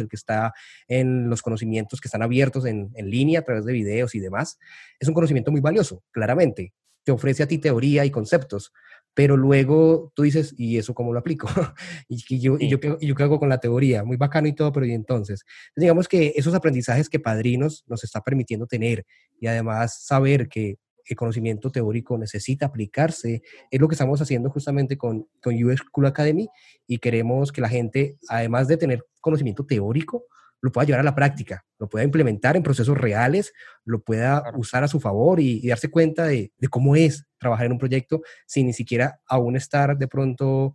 el 0.00 0.08
que 0.08 0.16
está 0.16 0.52
en 0.88 1.28
los 1.28 1.42
conocimientos 1.42 2.00
que 2.00 2.08
están 2.08 2.22
abiertos 2.22 2.66
en, 2.66 2.90
en 2.94 3.10
línea 3.10 3.40
a 3.40 3.42
través 3.42 3.64
de 3.64 3.72
videos 3.72 4.14
y 4.14 4.20
demás, 4.20 4.58
es 4.98 5.08
un 5.08 5.14
conocimiento 5.14 5.50
muy 5.50 5.60
valioso, 5.60 6.02
claramente. 6.10 6.72
Te 7.04 7.12
ofrece 7.12 7.42
a 7.42 7.46
ti 7.46 7.58
teoría 7.58 8.04
y 8.04 8.10
conceptos, 8.10 8.72
pero 9.16 9.38
luego 9.38 10.12
tú 10.14 10.24
dices, 10.24 10.54
¿y 10.58 10.76
eso 10.76 10.92
cómo 10.92 11.14
lo 11.14 11.20
aplico? 11.20 11.48
¿Y, 12.08 12.38
yo, 12.38 12.58
y, 12.60 12.68
yo, 12.68 12.78
yo, 13.00 13.14
qué 13.14 13.22
hago 13.22 13.38
con 13.40 13.48
la 13.48 13.58
teoría? 13.58 14.04
Muy 14.04 14.18
bacano 14.18 14.46
y 14.46 14.52
todo, 14.52 14.72
pero 14.72 14.84
¿y 14.84 14.92
entonces? 14.92 15.44
Digamos 15.74 16.06
que 16.06 16.34
esos 16.36 16.54
aprendizajes 16.54 17.08
que 17.08 17.18
Padrinos 17.18 17.82
nos 17.86 18.04
está 18.04 18.20
permitiendo 18.20 18.66
tener 18.66 19.06
y 19.40 19.46
además 19.46 20.04
saber 20.04 20.48
que 20.48 20.76
el 21.06 21.16
conocimiento 21.16 21.70
teórico 21.70 22.18
necesita 22.18 22.66
aplicarse. 22.66 23.42
Es 23.70 23.80
lo 23.80 23.88
que 23.88 23.94
estamos 23.94 24.20
haciendo 24.20 24.50
justamente 24.50 24.96
con, 24.96 25.28
con 25.42 25.54
UX 25.54 25.80
School 25.80 26.06
Academy 26.06 26.48
y 26.86 26.98
queremos 26.98 27.52
que 27.52 27.60
la 27.60 27.68
gente, 27.68 28.18
además 28.28 28.68
de 28.68 28.76
tener 28.76 29.04
conocimiento 29.20 29.64
teórico, 29.64 30.24
lo 30.60 30.72
pueda 30.72 30.86
llevar 30.86 31.00
a 31.00 31.04
la 31.04 31.14
práctica, 31.14 31.64
lo 31.78 31.88
pueda 31.88 32.04
implementar 32.04 32.56
en 32.56 32.62
procesos 32.62 32.96
reales, 32.96 33.52
lo 33.84 34.02
pueda 34.02 34.42
usar 34.56 34.82
a 34.84 34.88
su 34.88 35.00
favor 35.00 35.38
y, 35.38 35.60
y 35.62 35.68
darse 35.68 35.90
cuenta 35.90 36.24
de, 36.24 36.52
de, 36.56 36.68
cómo 36.68 36.96
es 36.96 37.26
trabajar 37.38 37.66
en 37.66 37.72
un 37.72 37.78
proyecto 37.78 38.22
sin 38.46 38.66
ni 38.66 38.72
siquiera 38.72 39.20
aún 39.26 39.56
estar 39.56 39.96
de 39.96 40.08
pronto 40.08 40.74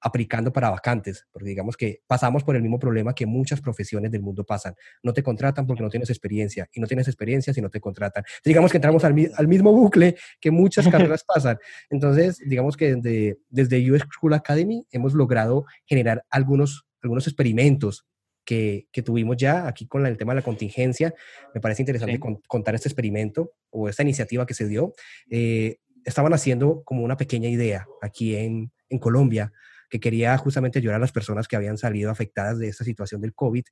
aplicando 0.00 0.52
para 0.52 0.70
vacantes, 0.70 1.26
porque 1.32 1.48
digamos 1.48 1.76
que 1.76 2.02
pasamos 2.06 2.44
por 2.44 2.56
el 2.56 2.62
mismo 2.62 2.78
problema 2.78 3.14
que 3.14 3.26
muchas 3.26 3.60
profesiones 3.60 4.10
del 4.10 4.22
mundo 4.22 4.44
pasan. 4.44 4.74
No 5.02 5.12
te 5.12 5.22
contratan 5.22 5.66
porque 5.66 5.82
no 5.82 5.90
tienes 5.90 6.10
experiencia 6.10 6.68
y 6.72 6.80
no 6.80 6.86
tienes 6.86 7.08
experiencia 7.08 7.52
si 7.52 7.60
no 7.60 7.70
te 7.70 7.80
contratan. 7.80 8.24
digamos 8.44 8.70
que 8.70 8.78
entramos 8.78 9.04
al, 9.04 9.14
al, 9.36 9.48
mismo 9.48 9.72
bucle 9.72 10.16
que 10.40 10.50
muchas 10.50 10.88
carreras 10.88 11.24
pasan. 11.24 11.58
Entonces, 11.90 12.38
digamos 12.44 12.76
que 12.76 12.96
desde, 12.96 13.38
desde 13.48 13.90
US 13.90 14.02
School 14.12 14.34
Academy 14.34 14.86
hemos 14.90 15.14
logrado 15.14 15.64
generar 15.84 16.24
algunos, 16.30 16.86
algunos 17.02 17.26
experimentos 17.26 18.06
que, 18.44 18.88
que, 18.92 19.02
tuvimos 19.02 19.36
ya 19.36 19.68
aquí 19.68 19.86
con 19.86 20.06
el 20.06 20.16
tema 20.16 20.32
de 20.32 20.36
la 20.40 20.44
contingencia. 20.44 21.12
Me 21.54 21.60
parece 21.60 21.82
interesante 21.82 22.14
sí. 22.14 22.18
con, 22.18 22.36
contar 22.46 22.74
este 22.74 22.88
experimento 22.88 23.52
o 23.70 23.88
esta 23.88 24.02
iniciativa 24.02 24.46
que 24.46 24.54
se 24.54 24.66
dio. 24.66 24.94
Eh, 25.28 25.76
estaban 26.04 26.32
haciendo 26.32 26.82
como 26.84 27.04
una 27.04 27.16
pequeña 27.18 27.48
idea 27.50 27.86
aquí 28.00 28.36
en, 28.36 28.72
en 28.88 28.98
Colombia 28.98 29.52
que 29.88 30.00
quería 30.00 30.36
justamente 30.38 30.78
ayudar 30.78 30.96
a 30.96 31.00
las 31.00 31.12
personas 31.12 31.48
que 31.48 31.56
habían 31.56 31.78
salido 31.78 32.10
afectadas 32.10 32.58
de 32.58 32.68
esta 32.68 32.84
situación 32.84 33.20
del 33.20 33.34
COVID 33.34 33.64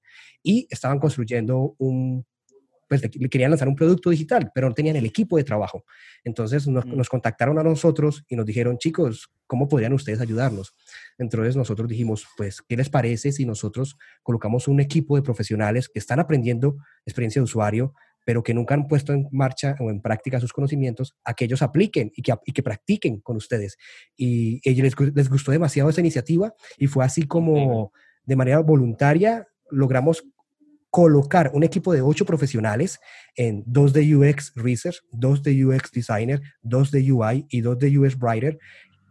y 0.42 0.66
estaban 0.70 0.98
construyendo 0.98 1.74
un, 1.78 2.24
pues 2.88 3.02
le 3.16 3.28
querían 3.28 3.50
lanzar 3.50 3.68
un 3.68 3.74
producto 3.74 4.10
digital, 4.10 4.50
pero 4.54 4.68
no 4.68 4.74
tenían 4.74 4.96
el 4.96 5.04
equipo 5.06 5.36
de 5.36 5.44
trabajo. 5.44 5.84
Entonces 6.24 6.66
nos, 6.68 6.86
Mm. 6.86 6.96
nos 6.96 7.08
contactaron 7.08 7.58
a 7.58 7.62
nosotros 7.62 8.24
y 8.28 8.36
nos 8.36 8.46
dijeron, 8.46 8.78
chicos, 8.78 9.30
¿cómo 9.46 9.68
podrían 9.68 9.92
ustedes 9.92 10.20
ayudarnos? 10.20 10.74
Entonces 11.18 11.56
nosotros 11.56 11.88
dijimos, 11.88 12.26
pues, 12.36 12.62
¿qué 12.62 12.76
les 12.76 12.88
parece 12.88 13.32
si 13.32 13.44
nosotros 13.44 13.98
colocamos 14.22 14.68
un 14.68 14.80
equipo 14.80 15.16
de 15.16 15.22
profesionales 15.22 15.88
que 15.88 15.98
están 15.98 16.20
aprendiendo 16.20 16.76
experiencia 17.04 17.40
de 17.40 17.44
usuario, 17.44 17.92
pero 18.26 18.42
que 18.42 18.52
nunca 18.52 18.74
han 18.74 18.88
puesto 18.88 19.12
en 19.12 19.28
marcha 19.30 19.76
o 19.78 19.88
en 19.88 20.00
práctica 20.02 20.40
sus 20.40 20.52
conocimientos, 20.52 21.14
a 21.24 21.32
que 21.32 21.44
ellos 21.44 21.62
apliquen 21.62 22.10
y 22.14 22.22
que, 22.22 22.34
y 22.44 22.52
que 22.52 22.62
practiquen 22.62 23.20
con 23.20 23.36
ustedes? 23.36 23.76
Y 24.16 24.60
ellos 24.68 24.82
les, 24.82 24.96
gu- 24.96 25.12
les 25.14 25.30
gustó 25.30 25.52
demasiado 25.52 25.88
esa 25.88 26.00
iniciativa 26.00 26.52
y 26.76 26.88
fue 26.88 27.04
así 27.04 27.22
como 27.22 27.92
de 28.24 28.36
manera 28.36 28.58
voluntaria 28.60 29.46
logramos 29.70 30.24
colocar 30.90 31.50
un 31.52 31.62
equipo 31.62 31.92
de 31.92 32.00
ocho 32.00 32.24
profesionales 32.24 32.98
en 33.36 33.62
dos 33.66 33.92
de 33.92 34.16
UX 34.16 34.52
Research, 34.56 34.96
dos 35.12 35.42
de 35.42 35.64
UX 35.64 35.90
Designer, 35.92 36.40
dos 36.62 36.90
de 36.90 37.12
UI 37.12 37.46
y 37.50 37.60
dos 37.60 37.78
de 37.78 37.98
UX 37.98 38.16
Writer, 38.18 38.58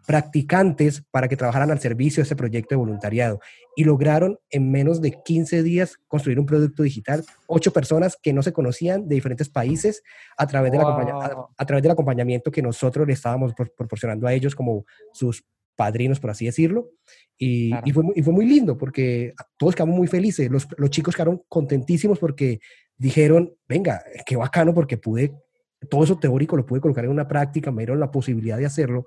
practicantes 0.05 1.03
para 1.11 1.27
que 1.27 1.35
trabajaran 1.37 1.71
al 1.71 1.79
servicio 1.79 2.21
de 2.21 2.23
este 2.23 2.35
proyecto 2.35 2.69
de 2.75 2.77
voluntariado. 2.77 3.39
Y 3.75 3.83
lograron 3.83 4.39
en 4.49 4.71
menos 4.71 5.01
de 5.01 5.17
15 5.23 5.63
días 5.63 5.97
construir 6.07 6.39
un 6.39 6.45
producto 6.45 6.83
digital, 6.83 7.23
ocho 7.47 7.71
personas 7.73 8.17
que 8.21 8.31
no 8.33 8.41
se 8.43 8.53
conocían 8.53 9.07
de 9.07 9.15
diferentes 9.15 9.49
países 9.49 10.01
a 10.37 10.47
través, 10.47 10.71
del, 10.71 10.81
acompaña- 10.81 11.13
a- 11.25 11.33
Wow. 11.35 11.47
a 11.57 11.65
través 11.65 11.83
del 11.83 11.91
acompañamiento 11.91 12.51
que 12.51 12.61
nosotros 12.61 13.05
le 13.07 13.13
estábamos 13.13 13.53
pro- 13.53 13.67
proporcionando 13.75 14.27
a 14.27 14.33
ellos 14.33 14.55
como 14.55 14.85
sus 15.13 15.43
padrinos, 15.75 16.19
por 16.19 16.29
así 16.29 16.45
decirlo. 16.45 16.91
Y, 17.37 17.69
Claro. 17.71 17.83
y 17.85 17.91
fue, 17.91 18.03
muy- 18.03 18.13
y 18.15 18.23
fue 18.23 18.33
muy 18.33 18.45
lindo 18.45 18.77
porque 18.77 19.33
todos 19.57 19.75
quedamos 19.75 19.97
muy 19.97 20.07
felices. 20.07 20.49
Los, 20.49 20.67
los 20.77 20.89
chicos 20.89 21.15
quedaron 21.15 21.43
contentísimos 21.49 22.17
porque 22.19 22.59
dijeron, 22.97 23.53
venga, 23.67 24.01
qué 24.25 24.37
bacano 24.37 24.73
porque 24.73 24.97
pude, 24.97 25.33
todo 25.89 26.05
eso 26.05 26.17
teórico 26.17 26.55
lo 26.55 26.65
pude 26.65 26.79
colocar 26.79 27.03
en 27.03 27.11
una 27.11 27.27
práctica, 27.27 27.69
me 27.71 27.81
dieron 27.81 27.99
la 27.99 28.09
posibilidad 28.09 28.57
de 28.57 28.65
hacerlo. 28.65 29.05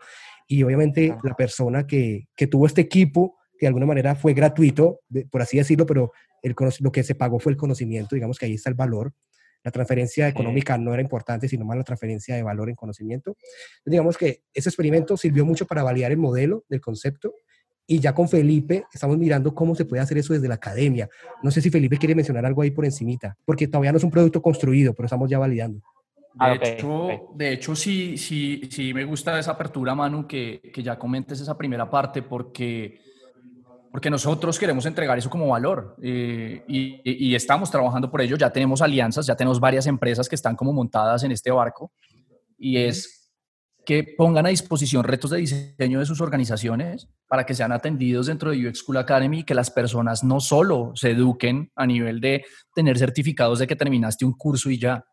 Y 0.49 0.63
obviamente 0.65 1.15
la 1.23 1.35
persona 1.37 1.87
que, 1.87 2.27
que 2.35 2.47
tuvo 2.47 2.67
este 2.67 2.81
equipo, 2.81 3.37
que 3.59 3.67
de 3.67 3.69
alguna 3.69 3.87
manera 3.87 4.15
fue 4.17 4.33
gratuito, 4.35 5.01
de- 5.09 5.27
por 5.27 5.43
así 5.43 5.59
decirlo, 5.59 5.85
pero 5.87 6.11
el, 6.43 6.55
lo 6.81 6.91
que 6.91 7.03
se 7.05 7.15
pagó 7.15 7.39
fue 7.39 7.53
el 7.53 7.59
conocimiento, 7.59 8.15
digamos 8.17 8.39
que 8.39 8.47
ahí 8.47 8.55
está 8.55 8.71
el 8.71 8.75
valor. 8.75 9.13
La 9.65 9.71
transferencia 9.73 10.27
Sí. 10.27 10.31
económica 10.31 10.79
no 10.79 10.93
era 10.95 11.03
importante, 11.03 11.49
sino 11.49 11.65
más 11.65 11.77
la 11.77 11.85
transferencia 11.85 12.35
de 12.35 12.43
valor 12.43 12.71
en 12.71 12.77
conocimiento. 12.77 13.33
Entonces, 13.33 13.91
digamos 13.91 14.17
que 14.17 14.43
ese 14.55 14.69
experimento 14.71 15.17
sirvió 15.17 15.45
mucho 15.45 15.67
para 15.67 15.83
validar 15.83 16.13
el 16.13 16.19
modelo 16.19 16.65
del 16.69 16.81
concepto 16.81 17.35
y 17.87 17.99
ya 17.99 18.15
con 18.15 18.29
Felipe 18.29 18.85
estamos 18.95 19.19
mirando 19.19 19.55
cómo 19.55 19.75
se 19.75 19.85
puede 19.85 20.01
hacer 20.01 20.17
eso 20.19 20.33
desde 20.33 20.47
la 20.49 20.55
academia. 20.55 21.09
No 21.43 21.51
sé 21.51 21.61
si 21.61 21.71
Felipe 21.71 21.99
quiere 21.99 22.15
mencionar 22.15 22.47
algo 22.47 22.63
ahí 22.63 22.71
por 22.71 22.85
encimita, 22.85 23.37
porque 23.45 23.67
todavía 23.67 23.91
no 23.93 23.99
es 23.99 24.05
un 24.05 24.11
producto 24.11 24.41
construido, 24.41 24.95
pero 24.95 25.07
estamos 25.07 25.29
ya 25.29 25.39
validando. 25.39 25.83
De, 26.35 26.47
Ah, 26.47 26.53
ok, 26.55 26.63
hecho, 26.63 27.29
de 27.35 27.53
hecho, 27.53 27.75
sí, 27.75 28.17
sí, 28.17 28.69
sí 28.71 28.95
me 28.95 29.05
gusta 29.05 29.39
esa 29.39 29.53
apertura, 29.53 29.95
Manu, 29.95 30.27
que, 30.27 30.61
que 30.73 30.83
ya 30.83 30.99
comentes 30.99 31.41
esa 31.41 31.57
primera 31.57 31.89
parte, 31.91 32.23
porque, 32.23 33.01
porque 33.91 34.11
nosotros 34.11 34.59
queremos 34.59 34.87
entregar 34.87 35.19
eso 35.19 35.31
como 35.31 35.49
valor 35.49 35.97
eh, 36.03 36.63
y, 36.69 37.01
y- 37.05 37.29
y 37.31 37.35
estamos 37.35 37.71
trabajando 37.71 38.11
por 38.11 38.21
ello. 38.21 38.37
Ya 38.37 38.51
tenemos 38.51 38.83
alianzas, 38.83 39.27
ya 39.27 39.35
tenemos 39.35 39.59
varias 39.59 39.87
empresas 39.87 40.29
que 40.29 40.35
están 40.37 40.55
como 40.55 40.73
montadas 40.73 41.25
en 41.25 41.33
este 41.33 41.51
barco 41.51 41.91
y 42.59 42.77
es 42.77 43.33
que 43.85 44.05
pongan 44.19 44.45
a 44.45 44.51
disposición 44.51 45.03
retos 45.03 45.31
de 45.31 45.39
diseño 45.39 45.99
de 45.99 46.05
sus 46.07 46.21
organizaciones 46.21 47.09
para 47.27 47.47
que 47.47 47.55
sean 47.55 47.73
atendidos 47.73 48.27
dentro 48.27 48.51
de 48.51 48.69
UX 48.69 48.81
School 48.81 48.99
Academy 48.99 49.39
y 49.41 49.45
que 49.45 49.55
las 49.55 49.71
personas 49.71 50.23
no 50.23 50.41
solo 50.41 50.93
se 50.95 51.13
eduquen 51.13 51.73
a 51.75 51.87
nivel 51.87 52.21
de 52.21 52.45
tener 52.75 52.99
certificados 52.99 53.59
de 53.61 53.67
que 53.67 53.77
terminaste 53.77 54.27
un 54.27 54.35
curso 54.35 54.71
y 54.71 54.79
ya, 54.79 55.05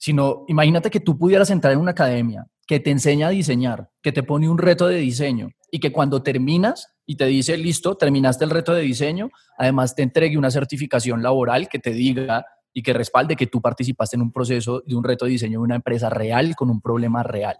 sino 0.00 0.44
imagínate 0.48 0.90
que 0.90 0.98
tú 0.98 1.18
pudieras 1.18 1.50
entrar 1.50 1.74
en 1.74 1.78
una 1.78 1.90
academia 1.90 2.46
que 2.66 2.80
te 2.80 2.90
enseña 2.90 3.26
a 3.26 3.30
diseñar, 3.30 3.90
que 4.02 4.12
te 4.12 4.22
pone 4.22 4.48
un 4.48 4.56
reto 4.56 4.88
de 4.88 4.96
diseño 4.96 5.50
y 5.70 5.78
que 5.78 5.92
cuando 5.92 6.22
terminas 6.22 6.88
y 7.04 7.16
te 7.16 7.26
dice, 7.26 7.56
listo, 7.58 7.96
terminaste 7.96 8.44
el 8.44 8.50
reto 8.50 8.72
de 8.72 8.80
diseño, 8.80 9.30
además 9.58 9.94
te 9.94 10.02
entregue 10.02 10.38
una 10.38 10.50
certificación 10.50 11.22
laboral 11.22 11.68
que 11.68 11.78
te 11.78 11.92
diga 11.92 12.46
y 12.72 12.82
que 12.82 12.94
respalde 12.94 13.36
que 13.36 13.46
tú 13.46 13.60
participaste 13.60 14.16
en 14.16 14.22
un 14.22 14.32
proceso 14.32 14.82
de 14.86 14.94
un 14.94 15.04
reto 15.04 15.26
de 15.26 15.32
diseño 15.32 15.58
de 15.58 15.64
una 15.64 15.74
empresa 15.74 16.08
real 16.08 16.56
con 16.56 16.70
un 16.70 16.80
problema 16.80 17.22
real. 17.22 17.58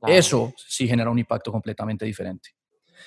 Claro. 0.00 0.14
Eso 0.14 0.54
sí 0.56 0.88
genera 0.88 1.10
un 1.10 1.18
impacto 1.18 1.52
completamente 1.52 2.06
diferente. 2.06 2.50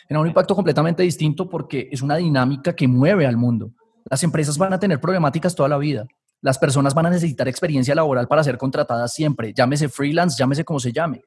Genera 0.07 0.21
un 0.21 0.27
impacto 0.27 0.53
completamente 0.53 1.01
distinto 1.01 1.49
porque 1.49 1.89
es 1.91 2.03
una 2.03 2.17
dinámica 2.17 2.75
que 2.75 2.87
mueve 2.87 3.25
al 3.25 3.37
mundo. 3.37 3.71
Las 4.09 4.21
empresas 4.23 4.59
van 4.59 4.73
a 4.73 4.79
tener 4.79 5.01
problemáticas 5.01 5.55
toda 5.55 5.69
la 5.69 5.77
vida. 5.77 6.05
Las 6.47 6.57
personas 6.57 6.93
van 6.93 7.07
a 7.07 7.09
necesitar 7.09 7.45
experiencia 7.49 7.93
laboral 7.93 8.25
para 8.25 8.41
ser 8.41 8.57
contratadas 8.57 9.13
siempre, 9.13 9.53
llámese 9.53 9.89
freelance, 9.89 10.37
llámese 10.39 10.63
como 10.63 10.79
se 10.79 10.93
llame. 10.93 11.21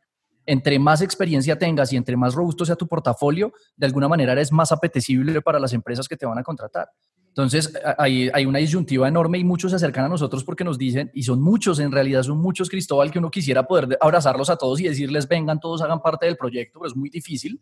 Entre 0.47 0.79
más 0.79 1.03
experiencia 1.03 1.59
tengas 1.59 1.93
y 1.93 1.99
entre 1.99 2.17
más 2.17 2.33
robusto 2.33 2.65
sea 2.65 2.75
tu 2.75 2.89
portafolio, 2.89 3.53
de 3.77 3.85
alguna 3.85 4.09
manera 4.09 4.33
eres 4.33 4.51
más 4.51 4.73
apetecible 4.73 5.43
para 5.43 5.61
las 5.61 5.75
empresas 5.75 6.09
que 6.09 6.17
te 6.17 6.25
van 6.25 6.39
a 6.39 6.43
contratar. 6.43 6.89
Entonces, 7.29 7.71
hay, 7.99 8.31
hay 8.33 8.47
una 8.47 8.61
disyuntiva 8.61 9.09
enorme 9.09 9.37
y 9.37 9.45
muchos 9.45 9.73
se 9.73 9.77
acercan 9.77 10.07
a 10.07 10.09
nosotros 10.09 10.43
porque 10.43 10.65
nos 10.65 10.79
dicen, 10.79 11.11
y 11.13 11.23
son 11.23 11.43
muchos, 11.43 11.81
en 11.81 11.93
realidad 11.93 12.23
son 12.23 12.39
muchos, 12.39 12.71
Cristóbal, 12.71 13.11
que 13.11 13.19
uno 13.19 13.31
quisiera 13.31 13.65
poder 13.65 13.89
de- 13.89 13.99
abrazarlos 14.01 14.49
a 14.49 14.57
todos 14.57 14.81
y 14.81 14.85
decirles, 14.85 15.29
vengan, 15.29 15.61
todos 15.61 15.83
hagan 15.83 16.01
parte 16.01 16.25
del 16.25 16.39
proyecto, 16.39 16.79
pero 16.81 16.89
es 16.89 16.97
muy 16.97 17.11
difícil. 17.11 17.61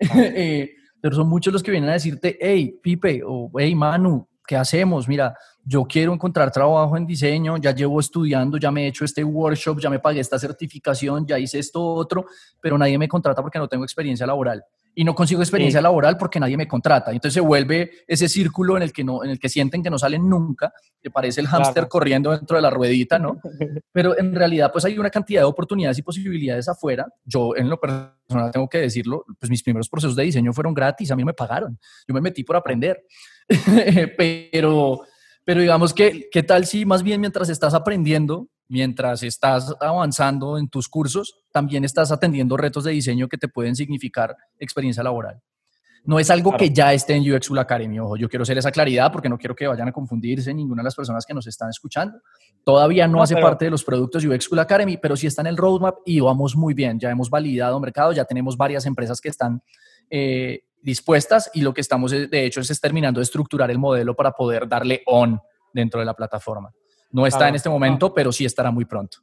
Eh, 0.12 0.72
pero 1.00 1.14
son 1.14 1.28
muchos 1.28 1.52
los 1.52 1.62
que 1.62 1.70
vienen 1.70 1.88
a 1.90 1.92
decirte, 1.92 2.36
hey, 2.40 2.80
Pipe, 2.82 3.22
o 3.24 3.48
hey, 3.56 3.76
Manu, 3.76 4.26
¿qué 4.50 4.56
hacemos? 4.56 5.06
Mira, 5.06 5.36
yo 5.64 5.84
quiero 5.84 6.12
encontrar 6.12 6.50
trabajo 6.50 6.96
en 6.96 7.06
diseño, 7.06 7.56
ya 7.58 7.72
llevo 7.72 8.00
estudiando, 8.00 8.58
ya 8.58 8.72
me 8.72 8.82
he 8.82 8.88
hecho 8.88 9.04
este 9.04 9.22
workshop, 9.22 9.78
ya 9.78 9.88
me 9.88 10.00
pagué 10.00 10.18
esta 10.18 10.40
certificación, 10.40 11.24
ya 11.24 11.38
hice 11.38 11.60
esto 11.60 11.80
otro, 11.80 12.26
pero 12.60 12.76
nadie 12.76 12.98
me 12.98 13.06
contrata 13.06 13.42
porque 13.42 13.60
no 13.60 13.68
tengo 13.68 13.84
experiencia 13.84 14.26
laboral. 14.26 14.64
Y 14.92 15.04
no 15.04 15.14
consigo 15.14 15.40
experiencia 15.40 15.78
Sí. 15.78 15.84
laboral 15.84 16.16
porque 16.18 16.40
nadie 16.40 16.56
me 16.56 16.66
contrata. 16.66 17.12
Entonces 17.12 17.34
se 17.34 17.40
vuelve 17.40 17.92
ese 18.08 18.28
círculo 18.28 18.76
en 18.76 18.82
el 18.82 18.92
que, 18.92 19.04
no, 19.04 19.22
en 19.22 19.30
el 19.30 19.38
que 19.38 19.48
sienten 19.48 19.84
que 19.84 19.88
no 19.88 20.00
salen 20.00 20.28
nunca, 20.28 20.72
que 21.00 21.12
parece 21.12 21.40
el 21.40 21.46
hámster 21.46 21.74
Claro. 21.84 21.88
corriendo 21.88 22.32
dentro 22.32 22.56
de 22.56 22.62
la 22.62 22.70
ruedita, 22.70 23.20
¿no? 23.20 23.40
Pero 23.92 24.18
en 24.18 24.34
realidad, 24.34 24.72
pues 24.72 24.84
hay 24.84 24.98
una 24.98 25.10
cantidad 25.10 25.42
de 25.42 25.44
oportunidades 25.44 25.96
y 25.98 26.02
posibilidades 26.02 26.68
afuera. 26.68 27.06
Yo, 27.24 27.54
en 27.54 27.68
lo 27.70 27.78
personal, 27.78 28.50
tengo 28.50 28.68
que 28.68 28.78
decirlo, 28.78 29.24
pues 29.38 29.48
mis 29.48 29.62
primeros 29.62 29.88
procesos 29.88 30.16
de 30.16 30.24
diseño 30.24 30.52
fueron 30.52 30.74
gratis, 30.74 31.08
a 31.12 31.14
mí 31.16 31.24
me 31.24 31.34
pagaron. 31.34 31.78
Yo 32.08 32.12
me 32.12 32.20
metí 32.20 32.42
por 32.42 32.56
aprender. 32.56 33.00
pero, 34.16 35.00
pero 35.44 35.60
digamos 35.60 35.92
que, 35.92 36.28
¿qué 36.30 36.42
tal 36.42 36.66
si 36.66 36.84
más 36.84 37.02
bien 37.02 37.20
mientras 37.20 37.48
estás 37.48 37.74
aprendiendo, 37.74 38.48
mientras 38.68 39.22
estás 39.22 39.74
avanzando 39.80 40.58
en 40.58 40.68
tus 40.68 40.88
cursos, 40.88 41.40
también 41.52 41.84
estás 41.84 42.12
atendiendo 42.12 42.56
retos 42.56 42.84
de 42.84 42.92
diseño 42.92 43.28
que 43.28 43.38
te 43.38 43.48
pueden 43.48 43.74
significar 43.76 44.36
experiencia 44.58 45.02
laboral? 45.02 45.40
No 46.02 46.18
es 46.18 46.30
algo 46.30 46.50
Claro. 46.52 46.64
que 46.64 46.70
ya 46.70 46.94
esté 46.94 47.14
en 47.14 47.30
UX 47.30 47.50
Academy, 47.58 47.98
ojo, 48.00 48.16
yo 48.16 48.26
quiero 48.30 48.44
hacer 48.44 48.56
esa 48.56 48.70
claridad 48.70 49.12
porque 49.12 49.28
no 49.28 49.36
quiero 49.36 49.54
que 49.54 49.66
vayan 49.66 49.88
a 49.88 49.92
confundirse 49.92 50.54
ninguna 50.54 50.80
de 50.80 50.84
las 50.84 50.94
personas 50.94 51.26
que 51.26 51.34
nos 51.34 51.46
están 51.46 51.68
escuchando. 51.68 52.18
Todavía 52.64 53.06
no, 53.06 53.18
No, 53.18 53.22
hace 53.22 53.34
pero- 53.34 53.46
parte 53.48 53.66
de 53.66 53.70
los 53.70 53.84
productos 53.84 54.24
UX 54.24 54.44
School 54.44 54.60
Academy, 54.60 54.96
pero 54.96 55.14
sí 55.14 55.26
está 55.26 55.42
en 55.42 55.48
el 55.48 55.58
roadmap 55.58 55.96
y 56.06 56.20
vamos 56.20 56.56
muy 56.56 56.72
bien. 56.72 56.98
Ya 56.98 57.10
hemos 57.10 57.28
validado 57.28 57.78
mercado, 57.80 58.12
ya 58.12 58.24
tenemos 58.24 58.56
varias 58.56 58.86
empresas 58.86 59.20
que 59.20 59.28
están 59.28 59.62
eh, 60.08 60.60
dispuestas 60.82 61.50
y 61.54 61.62
lo 61.62 61.74
que 61.74 61.80
estamos, 61.80 62.12
eh, 62.12 62.26
de 62.26 62.46
hecho, 62.46 62.60
es 62.60 62.80
terminando 62.80 63.20
de 63.20 63.24
estructurar 63.24 63.70
el 63.70 63.78
modelo 63.78 64.14
para 64.14 64.32
poder 64.32 64.68
darle 64.68 65.02
on 65.06 65.40
dentro 65.72 66.00
de 66.00 66.06
la 66.06 66.14
plataforma. 66.14 66.72
No 67.12 67.26
está 67.26 67.38
Claro, 67.38 67.48
en 67.50 67.54
este 67.56 67.68
no. 67.68 67.74
momento, 67.74 68.14
pero 68.14 68.32
sí 68.32 68.44
estará 68.44 68.70
muy 68.70 68.84
pronto. 68.84 69.18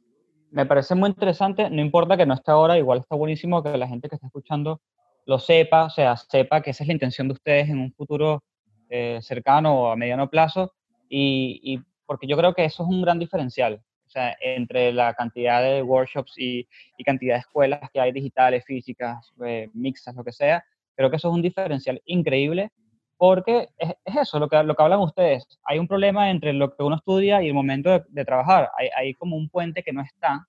Me 0.50 0.64
parece 0.66 0.94
muy 0.94 1.10
interesante, 1.10 1.68
no 1.68 1.80
importa 1.82 2.16
que 2.16 2.24
no 2.26 2.34
esté 2.34 2.50
ahora, 2.50 2.78
igual 2.78 3.00
está 3.00 3.16
buenísimo 3.16 3.62
que 3.62 3.76
la 3.76 3.86
gente 3.86 4.08
que 4.08 4.14
está 4.14 4.26
escuchando 4.28 4.80
lo 5.26 5.38
sepa, 5.38 5.84
o 5.84 5.90
sea, 5.90 6.16
sepa 6.16 6.62
que 6.62 6.70
esa 6.70 6.84
es 6.84 6.88
la 6.88 6.94
intención 6.94 7.28
de 7.28 7.34
ustedes 7.34 7.68
en 7.68 7.78
un 7.78 7.92
futuro 7.92 8.42
eh, 8.88 9.18
cercano 9.20 9.74
o 9.82 9.90
a 9.90 9.96
mediano 9.96 10.30
plazo, 10.30 10.72
y, 11.08 11.60
y 11.62 11.80
porque 12.06 12.26
yo 12.26 12.36
creo 12.38 12.54
que 12.54 12.64
eso 12.64 12.82
es 12.82 12.88
un 12.88 13.02
gran 13.02 13.18
diferencial, 13.18 13.82
o 14.06 14.10
sea, 14.10 14.34
entre 14.40 14.90
la 14.90 15.12
cantidad 15.12 15.62
de 15.62 15.82
workshops 15.82 16.32
y, 16.38 16.66
y 16.96 17.04
cantidad 17.04 17.34
de 17.34 17.40
escuelas 17.40 17.90
que 17.92 18.00
hay 18.00 18.12
digitales, 18.12 18.64
físicas, 18.64 19.34
eh, 19.44 19.68
mixtas, 19.74 20.14
lo 20.14 20.24
que 20.24 20.32
sea, 20.32 20.64
creo 20.98 21.10
que 21.10 21.16
eso 21.16 21.28
es 21.28 21.34
un 21.34 21.42
diferencial 21.42 22.02
increíble, 22.06 22.72
porque 23.16 23.68
es, 23.78 23.94
es 24.04 24.16
eso, 24.16 24.40
lo 24.40 24.48
que, 24.48 24.60
lo 24.64 24.74
que 24.74 24.82
hablan 24.82 24.98
ustedes, 24.98 25.46
hay 25.62 25.78
un 25.78 25.86
problema 25.86 26.28
entre 26.28 26.52
lo 26.52 26.74
que 26.74 26.82
uno 26.82 26.96
estudia 26.96 27.40
y 27.40 27.46
el 27.46 27.54
momento 27.54 27.90
de, 27.90 28.02
de 28.08 28.24
trabajar, 28.24 28.68
hay, 28.76 28.88
hay 28.96 29.14
como 29.14 29.36
un 29.36 29.48
puente 29.48 29.84
que 29.84 29.92
no 29.92 30.02
está, 30.02 30.44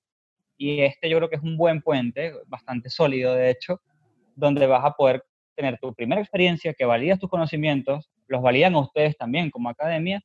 y 0.57 0.81
este 0.81 1.07
yo 1.07 1.17
creo 1.17 1.29
que 1.29 1.35
es 1.35 1.43
un 1.43 1.55
buen 1.55 1.83
puente, 1.83 2.33
bastante 2.47 2.89
sólido 2.89 3.35
de 3.35 3.51
hecho, 3.51 3.79
donde 4.35 4.65
vas 4.65 4.83
a 4.83 4.93
poder 4.93 5.23
tener 5.55 5.77
tu 5.79 5.93
primera 5.93 6.19
experiencia, 6.19 6.73
que 6.73 6.85
validas 6.85 7.19
tus 7.19 7.29
conocimientos, 7.29 8.09
los 8.27 8.41
validan 8.41 8.73
a 8.73 8.79
ustedes 8.79 9.15
también 9.17 9.51
como 9.51 9.69
academia, 9.69 10.19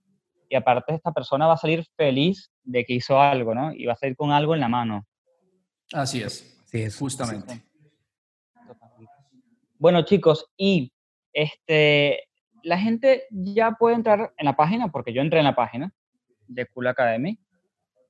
y 0.48 0.54
aparte 0.54 0.94
esta 0.94 1.12
persona 1.12 1.46
va 1.46 1.54
a 1.54 1.58
salir 1.58 1.84
feliz 1.98 2.50
de 2.62 2.86
que 2.86 2.94
hizo 2.94 3.20
algo, 3.20 3.54
¿no? 3.54 3.74
Y 3.74 3.84
va 3.84 3.92
a 3.92 3.96
salir 3.96 4.16
con 4.16 4.30
algo 4.30 4.54
en 4.54 4.60
la 4.60 4.68
mano. 4.68 5.06
Así 5.92 6.22
es, 6.22 6.64
Sí, 6.64 6.82
es, 6.82 6.98
justamente. 6.98 7.62
Bueno, 9.84 10.00
chicos, 10.06 10.46
y 10.56 10.94
este, 11.34 12.20
la 12.62 12.78
gente 12.78 13.24
ya 13.30 13.72
puede 13.72 13.96
entrar 13.96 14.32
en 14.38 14.46
la 14.46 14.56
página, 14.56 14.90
porque 14.90 15.12
yo 15.12 15.20
entré 15.20 15.40
en 15.40 15.44
la 15.44 15.54
página 15.54 15.92
de 16.48 16.64
Cool 16.64 16.86
Academy, 16.86 17.38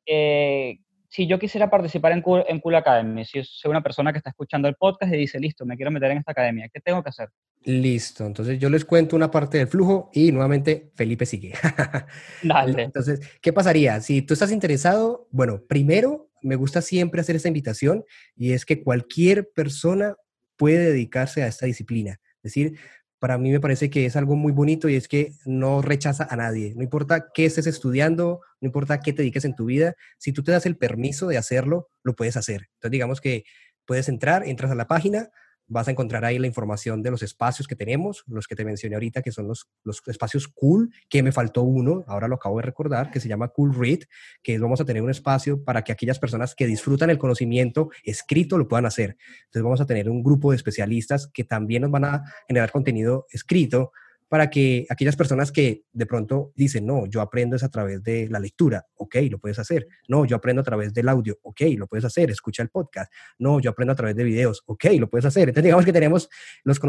eh, 0.06 0.78
si 1.08 1.26
yo 1.26 1.36
quisiera 1.40 1.70
participar 1.70 2.12
en 2.12 2.22
Cool, 2.22 2.44
en 2.46 2.60
cool 2.60 2.76
Academy, 2.76 3.24
si 3.24 3.42
soy 3.42 3.72
una 3.72 3.82
persona 3.82 4.12
que 4.12 4.18
está 4.18 4.30
escuchando 4.30 4.68
el 4.68 4.76
podcast 4.76 5.12
y 5.12 5.16
dice, 5.16 5.40
listo, 5.40 5.66
me 5.66 5.74
quiero 5.74 5.90
meter 5.90 6.12
en 6.12 6.18
esta 6.18 6.30
academia, 6.30 6.70
¿qué 6.72 6.78
tengo 6.78 7.02
que 7.02 7.08
hacer? 7.08 7.30
Listo, 7.64 8.24
entonces 8.24 8.56
yo 8.60 8.70
les 8.70 8.84
cuento 8.84 9.16
una 9.16 9.32
parte 9.32 9.58
del 9.58 9.66
flujo 9.66 10.10
y 10.12 10.30
nuevamente 10.30 10.92
Felipe 10.94 11.26
sigue. 11.26 11.54
Dale. 12.44 12.84
Entonces, 12.84 13.18
¿qué 13.42 13.52
pasaría? 13.52 14.00
Si 14.00 14.22
tú 14.22 14.34
estás 14.34 14.52
interesado, 14.52 15.26
bueno, 15.32 15.60
primero 15.68 16.30
me 16.40 16.54
gusta 16.54 16.82
siempre 16.82 17.20
hacer 17.20 17.34
esta 17.34 17.48
invitación 17.48 18.04
y 18.36 18.52
es 18.52 18.64
que 18.64 18.80
cualquier 18.80 19.50
persona 19.50 20.14
puede 20.57 20.90
dedicarse 20.90 21.42
a 21.42 21.46
esta 21.46 21.66
disciplina. 21.66 22.20
Es 22.36 22.52
decir, 22.52 22.78
para 23.18 23.38
mí 23.38 23.50
me 23.50 23.61
parece 23.61 23.88
que 23.88 24.05
es 24.05 24.16
algo 24.16 24.36
muy 24.36 24.52
bonito 24.52 24.88
y 24.88 24.96
es 24.96 25.09
que 25.09 25.32
no 25.46 25.80
rechaza 25.80 26.26
a 26.28 26.36
nadie. 26.36 26.74
No 26.76 26.82
importa 26.82 27.30
qué 27.32 27.46
estés 27.46 27.66
estudiando, 27.66 28.40
no 28.61 28.66
importa 28.66 29.00
qué 29.00 29.12
te 29.12 29.22
dediques 29.22 29.46
en 29.46 29.55
tu 29.55 29.64
vida, 29.64 29.94
si 30.18 30.32
tú 30.32 30.42
te 30.42 30.52
das 30.52 30.66
el 30.66 30.76
permiso 30.76 31.26
de 31.26 31.38
hacerlo, 31.38 31.88
lo 32.02 32.14
puedes 32.14 32.36
hacer. 32.36 32.68
Entonces, 32.74 32.90
digamos 32.90 33.20
que 33.20 33.44
puedes 33.86 34.09
entrar, 34.09 34.46
entras 34.46 34.70
a 34.70 34.74
la 34.74 34.86
página, 34.86 35.30
vas 35.66 35.88
a 35.88 35.90
encontrar 35.90 36.24
ahí 36.24 36.38
la 36.38 36.46
información 36.46 37.02
de 37.02 37.10
los 37.10 37.22
espacios 37.22 37.66
que 37.66 37.76
tenemos, 37.76 38.24
los 38.26 38.46
que 38.46 38.54
te 38.54 38.64
mencioné 38.64 38.96
ahorita, 38.96 39.22
que 39.22 39.32
son 39.32 39.48
los, 39.48 39.68
los 39.82 40.02
espacios 40.06 40.48
cool, 40.48 40.90
que 41.08 41.22
me 41.22 41.32
faltó 41.32 41.62
uno, 41.62 42.04
ahora 42.06 42.28
lo 42.28 42.36
acabo 42.36 42.56
de 42.58 42.62
recordar, 42.62 43.10
que 43.10 43.20
se 43.20 43.28
llama 43.28 43.48
Cool 43.48 43.74
Read, 43.74 44.00
que 44.42 44.58
vamos 44.58 44.80
a 44.80 44.84
tener 44.84 45.02
un 45.02 45.10
espacio 45.10 45.62
para 45.64 45.82
que 45.82 45.92
aquellas 45.92 46.18
personas 46.18 46.54
que 46.54 46.66
disfrutan 46.66 47.10
el 47.10 47.18
conocimiento 47.18 47.90
escrito 48.02 48.58
lo 48.58 48.68
puedan 48.68 48.86
hacer. 48.86 49.16
Entonces 49.46 49.62
vamos 49.62 49.80
a 49.80 49.86
tener 49.86 50.08
un 50.10 50.22
grupo 50.22 50.50
de 50.50 50.56
especialistas 50.56 51.28
que 51.32 51.44
también 51.44 51.82
nos 51.82 51.90
van 51.90 52.04
a 52.04 52.24
generar 52.48 52.70
contenido 52.70 53.26
escrito 53.30 53.92
para 54.35 54.51
que 54.51 54.85
aquellas 54.91 55.14
personas 55.14 55.53
que 55.53 55.85
de 55.93 56.07
pronto 56.07 56.51
dicen, 56.57 56.85
no, 56.85 57.07
yo 57.07 57.20
aprendo 57.20 57.55
es 57.55 57.62
a 57.62 57.68
través 57.68 58.03
de 58.03 58.28
la 58.28 58.41
lectura, 58.41 58.85
ok, 58.97 59.14
lo 59.30 59.39
puedes 59.39 59.61
hacer. 59.61 59.87
No, 60.09 60.24
yo 60.24 60.35
aprendo 60.35 60.61
a 60.61 60.64
través 60.64 60.93
del 60.93 61.09
audio, 61.09 61.39
ok, 61.43 61.61
lo 61.78 61.87
puedes 61.87 62.05
hacer, 62.05 62.32
escucha 62.32 62.64
el 62.64 62.68
podcast. 62.68 63.12
No, 63.39 63.61
yo 63.61 63.70
aprendo 63.70 63.93
a 63.93 63.95
través 63.95 64.16
de 64.16 64.24
videos, 64.24 64.64
ok, 64.66 64.87
lo 64.99 65.09
puedes 65.09 65.24
hacer. 65.24 65.51
Entonces 65.51 65.62
digamos 65.62 65.85
que 65.85 65.93
tenemos 65.93 66.28
los 66.64 66.80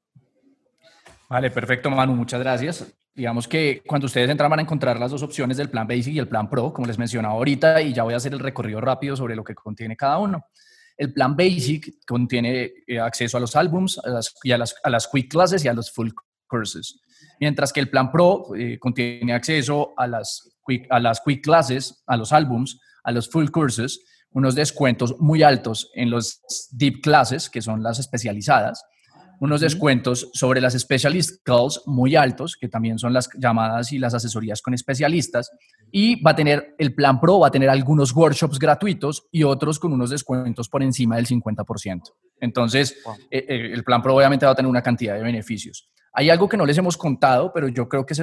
Vale, 1.29 1.51
perfecto, 1.51 1.91
Manu, 1.91 2.15
muchas 2.15 2.41
gracias. 2.41 2.93
Digamos 3.15 3.49
que 3.49 3.83
cuando 3.87 4.07
ustedes 4.07 4.29
entran 4.29 4.51
van 4.51 4.59
a 4.59 4.63
encontrar 4.63 4.99
las 4.99 5.11
dos 5.11 5.23
opciones 5.23 5.57
del 5.57 5.71
plan 5.71 5.87
Basic 5.87 6.15
y 6.15 6.19
el 6.19 6.29
plan 6.29 6.51
Pro, 6.51 6.73
como 6.73 6.87
les 6.87 6.99
mencionaba 6.99 7.35
ahorita, 7.35 7.81
y 7.81 7.93
ya 7.93 8.03
voy 8.03 8.15
a 8.15 8.19
hacer 8.19 8.33
el 8.33 8.41
recorrido 8.41 8.81
rápido 8.81 9.17
sobre 9.17 9.35
lo 9.35 9.45
que 9.45 9.55
contiene 9.55 9.97
cada 9.97 10.19
uno. 10.19 10.45
El 10.97 11.13
plan 11.13 11.37
Basic 11.37 12.05
contiene 12.07 12.73
eh, 12.87 13.01
acceso 13.01 13.37
a 13.37 13.41
los 13.41 13.57
álbums 13.57 14.01
y 14.43 14.53
a 14.53 14.59
las, 14.59 14.75
a 14.83 14.91
las 14.91 15.09
quick 15.09 15.31
classes 15.31 15.65
y 15.65 15.69
a 15.69 15.73
los 15.73 15.91
full 15.91 16.11
courses 16.47 17.01
mientras 17.41 17.73
que 17.73 17.81
el 17.81 17.91
plan 17.91 18.11
Pro 18.11 18.55
eh, 18.57 18.79
contiene 18.79 19.33
acceso 19.33 19.95
a 19.97 20.07
las, 20.07 20.57
quick, 20.67 20.87
a 20.91 21.01
las 21.01 21.21
quick 21.21 21.43
classes, 21.43 22.03
a 22.07 22.17
los 22.17 22.33
álbums, 22.33 22.81
a 23.05 23.13
los 23.13 23.29
full 23.29 23.49
courses, 23.51 24.01
unos 24.33 24.55
descuentos 24.55 25.17
muy 25.19 25.43
altos 25.43 25.91
en 25.95 26.11
los 26.11 26.41
deep 26.73 27.01
classes, 27.03 27.49
que 27.49 27.63
son 27.63 27.83
las 27.83 27.99
especializadas, 27.99 28.85
unos 29.41 29.61
descuentos 29.61 30.31
sobre 30.33 30.61
las 30.61 30.75
specialist 30.75 31.43
calls 31.45 31.83
muy 31.87 32.17
altos, 32.17 32.57
que 32.57 32.69
también 32.69 32.99
son 32.99 33.13
las 33.13 33.29
llamadas 33.39 33.93
y 33.93 33.99
las 33.99 34.15
asesorías 34.15 34.63
con 34.63 34.75
especialistas, 34.75 35.51
y 35.91 36.21
va 36.23 36.33
a 36.33 36.37
tener, 36.37 36.75
el 36.79 36.95
plan 36.95 37.21
Pro 37.21 37.41
va 37.41 37.49
a 37.49 37.51
tener 37.51 37.69
algunos 37.69 38.15
workshops 38.15 38.59
gratuitos 38.59 39.27
y 39.31 39.45
otros 39.45 39.79
con 39.79 39.93
unos 39.93 40.11
descuentos 40.11 40.69
por 40.69 40.83
encima 40.83 41.17
del 41.17 41.27
50%. 41.27 42.03
Entonces, 42.41 42.99
eh, 43.31 43.45
eh, 43.49 43.71
el 43.73 43.85
plan 43.85 44.03
Pro 44.03 44.17
obviamente 44.17 44.47
va 44.47 44.53
a 44.53 44.55
tener 44.55 44.69
una 44.69 44.83
cantidad 44.83 45.15
de 45.15 45.23
beneficios. 45.23 45.89
Hay 46.19 46.31
algo 46.31 46.49
que 46.49 46.57
no 46.57 46.65
les 46.65 46.79
hemos 46.79 46.97
contado, 46.97 47.53
pero 47.53 47.69
yo 47.69 47.91
creo 47.91 48.07
que 48.07 48.15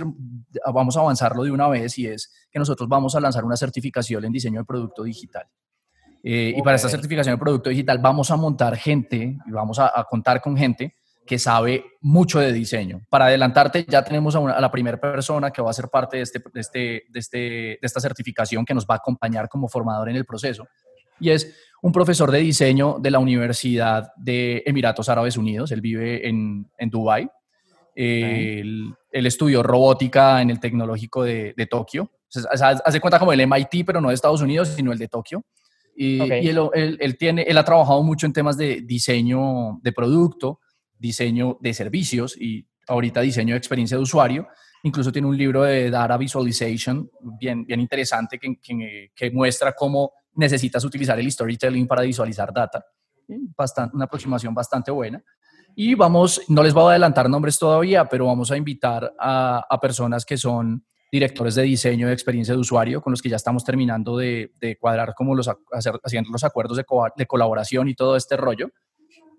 vamos 0.73 0.97
a 0.97 1.01
avanzarlo 1.01 1.43
de 1.43 1.51
una 1.51 1.67
vez 1.67 1.99
y 1.99 2.07
es 2.07 2.33
que 2.49 2.57
nosotros 2.57 2.89
vamos 2.89 3.15
a 3.15 3.19
lanzar 3.19 3.45
una 3.45 3.55
certificación 3.55 4.25
en 4.25 4.31
diseño 4.31 4.61
de 4.61 4.65
producto 4.65 5.03
digital. 5.03 5.45
Eh, 6.23 6.55
y 6.57 6.61
para 6.63 6.77
esta 6.77 6.89
certificación 6.89 7.35
de 7.35 7.39
producto 7.39 7.69
digital 7.69 7.99
vamos 7.99 8.31
a 8.31 8.35
montar 8.35 8.77
gente 8.77 9.37
y 9.45 9.51
vamos 9.51 9.77
a, 9.77 9.91
contar 10.09 10.41
con 10.41 10.57
gente 10.57 10.95
que 11.23 11.37
sabe 11.37 11.85
mucho 12.01 12.39
de 12.39 12.51
diseño. 12.51 13.05
Para 13.11 13.25
adelantarte, 13.25 13.85
ya 13.87 14.03
tenemos 14.03 14.35
a, 14.35 14.59
la 14.59 14.71
primera 14.71 14.99
persona 14.99 15.51
que 15.51 15.61
va 15.61 15.69
a 15.69 15.73
ser 15.73 15.89
parte 15.89 16.17
de, 16.17 16.23
este, 16.23 16.41
de, 16.51 16.61
este, 16.61 16.79
de, 16.79 17.19
este, 17.19 17.37
de 17.37 17.79
esta 17.79 17.99
certificación 17.99 18.65
que 18.65 18.73
nos 18.73 18.87
va 18.87 18.95
a 18.95 18.97
acompañar 18.97 19.47
como 19.47 19.67
formador 19.67 20.09
en 20.09 20.15
el 20.15 20.25
proceso. 20.25 20.67
Y 21.19 21.29
es 21.29 21.55
un 21.83 21.91
profesor 21.91 22.31
de 22.31 22.39
diseño 22.39 22.97
de 22.99 23.11
la 23.11 23.19
Universidad 23.19 24.11
de 24.17 24.63
Emiratos 24.65 25.09
Árabes 25.09 25.37
Unidos. 25.37 25.71
Él 25.71 25.81
vive 25.81 26.27
en, 26.27 26.71
en 26.79 26.89
Dubái 26.89 27.29
él, 27.95 28.95
estudió 29.11 29.63
robótica 29.63 30.41
en 30.41 30.49
el 30.49 30.59
tecnológico 30.59 31.23
de, 31.23 31.67
Tokio. 31.69 32.11
hace 32.51 32.99
cuenta 32.99 33.19
como 33.19 33.33
el 33.33 33.47
MIT, 33.47 33.85
pero 33.85 34.01
no 34.01 34.09
de 34.09 34.15
Estados 34.15 34.41
Unidos, 34.41 34.69
sino 34.69 34.91
el 34.91 34.99
de 34.99 35.07
Tokio. 35.07 35.43
Y, 35.95 36.19
él, 36.19 37.17
tiene, 37.17 37.43
él 37.43 37.57
ha 37.57 37.63
trabajado 37.63 38.01
mucho 38.03 38.25
en 38.25 38.33
temas 38.33 38.57
de 38.57 38.81
diseño 38.81 39.79
de 39.81 39.91
producto, 39.91 40.59
diseño 40.97 41.57
de 41.61 41.73
servicios 41.73 42.35
y 42.39 42.67
ahorita 42.87 43.21
diseño 43.21 43.53
de 43.53 43.57
experiencia 43.57 43.97
de 43.97 44.03
usuario. 44.03 44.47
Incluso 44.83 45.11
tiene 45.11 45.27
un 45.27 45.37
libro 45.37 45.63
de 45.63 45.89
Data 45.89 46.17
Visualization 46.17 47.09
bien, 47.39 47.65
bien 47.65 47.79
interesante 47.79 48.37
que, 48.39 48.57
que, 49.15 49.31
muestra 49.31 49.73
cómo 49.73 50.11
necesitas 50.35 50.83
utilizar 50.83 51.19
el 51.19 51.31
storytelling 51.31 51.87
para 51.87 52.01
visualizar 52.01 52.51
data. 52.51 52.83
Bastante, 53.55 53.95
una 53.95 54.05
aproximación 54.05 54.53
bastante 54.53 54.91
buena. 54.91 55.23
Y 55.75 55.95
vamos, 55.95 56.41
no 56.49 56.61
les 56.61 56.73
voy 56.73 56.85
a 56.85 56.89
adelantar 56.91 57.29
nombres 57.29 57.57
todavía, 57.57 58.05
pero 58.05 58.27
vamos 58.27 58.51
a 58.51 58.57
invitar 58.57 59.13
a, 59.19 59.79
personas 59.81 60.25
que 60.25 60.37
son 60.37 60.85
directores 61.11 61.55
de 61.55 61.63
diseño 61.63 62.07
de 62.07 62.13
experiencia 62.13 62.53
de 62.53 62.59
usuario, 62.59 63.01
con 63.01 63.11
los 63.11 63.21
que 63.21 63.29
ya 63.29 63.35
estamos 63.35 63.63
terminando 63.63 64.17
de, 64.17 64.51
cuadrar 64.79 65.13
como 65.15 65.35
los, 65.35 65.49
hacer, 65.71 65.99
haciendo 66.03 66.31
los 66.31 66.43
acuerdos 66.43 66.77
de, 66.77 66.85
de, 67.15 67.25
colaboración 67.25 67.89
y 67.89 67.95
todo 67.95 68.15
este 68.15 68.37
rollo. 68.37 68.69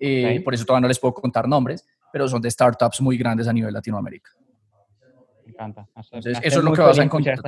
Eh, 0.00 0.40
por 0.44 0.54
eso 0.54 0.64
todavía 0.64 0.82
no 0.82 0.88
les 0.88 0.98
puedo 0.98 1.14
contar 1.14 1.48
nombres, 1.48 1.86
pero 2.12 2.28
son 2.28 2.42
de 2.42 2.50
startups 2.50 3.00
muy 3.00 3.16
grandes 3.16 3.46
a 3.46 3.52
nivel 3.52 3.72
Latinoamérica. 3.72 4.30
Me 5.44 5.52
encanta. 5.52 5.86
eso 6.20 6.40
es 6.40 6.64
lo 6.64 6.72
que 6.72 6.80
vas 6.80 6.98
a 6.98 7.02
encontrar. 7.02 7.38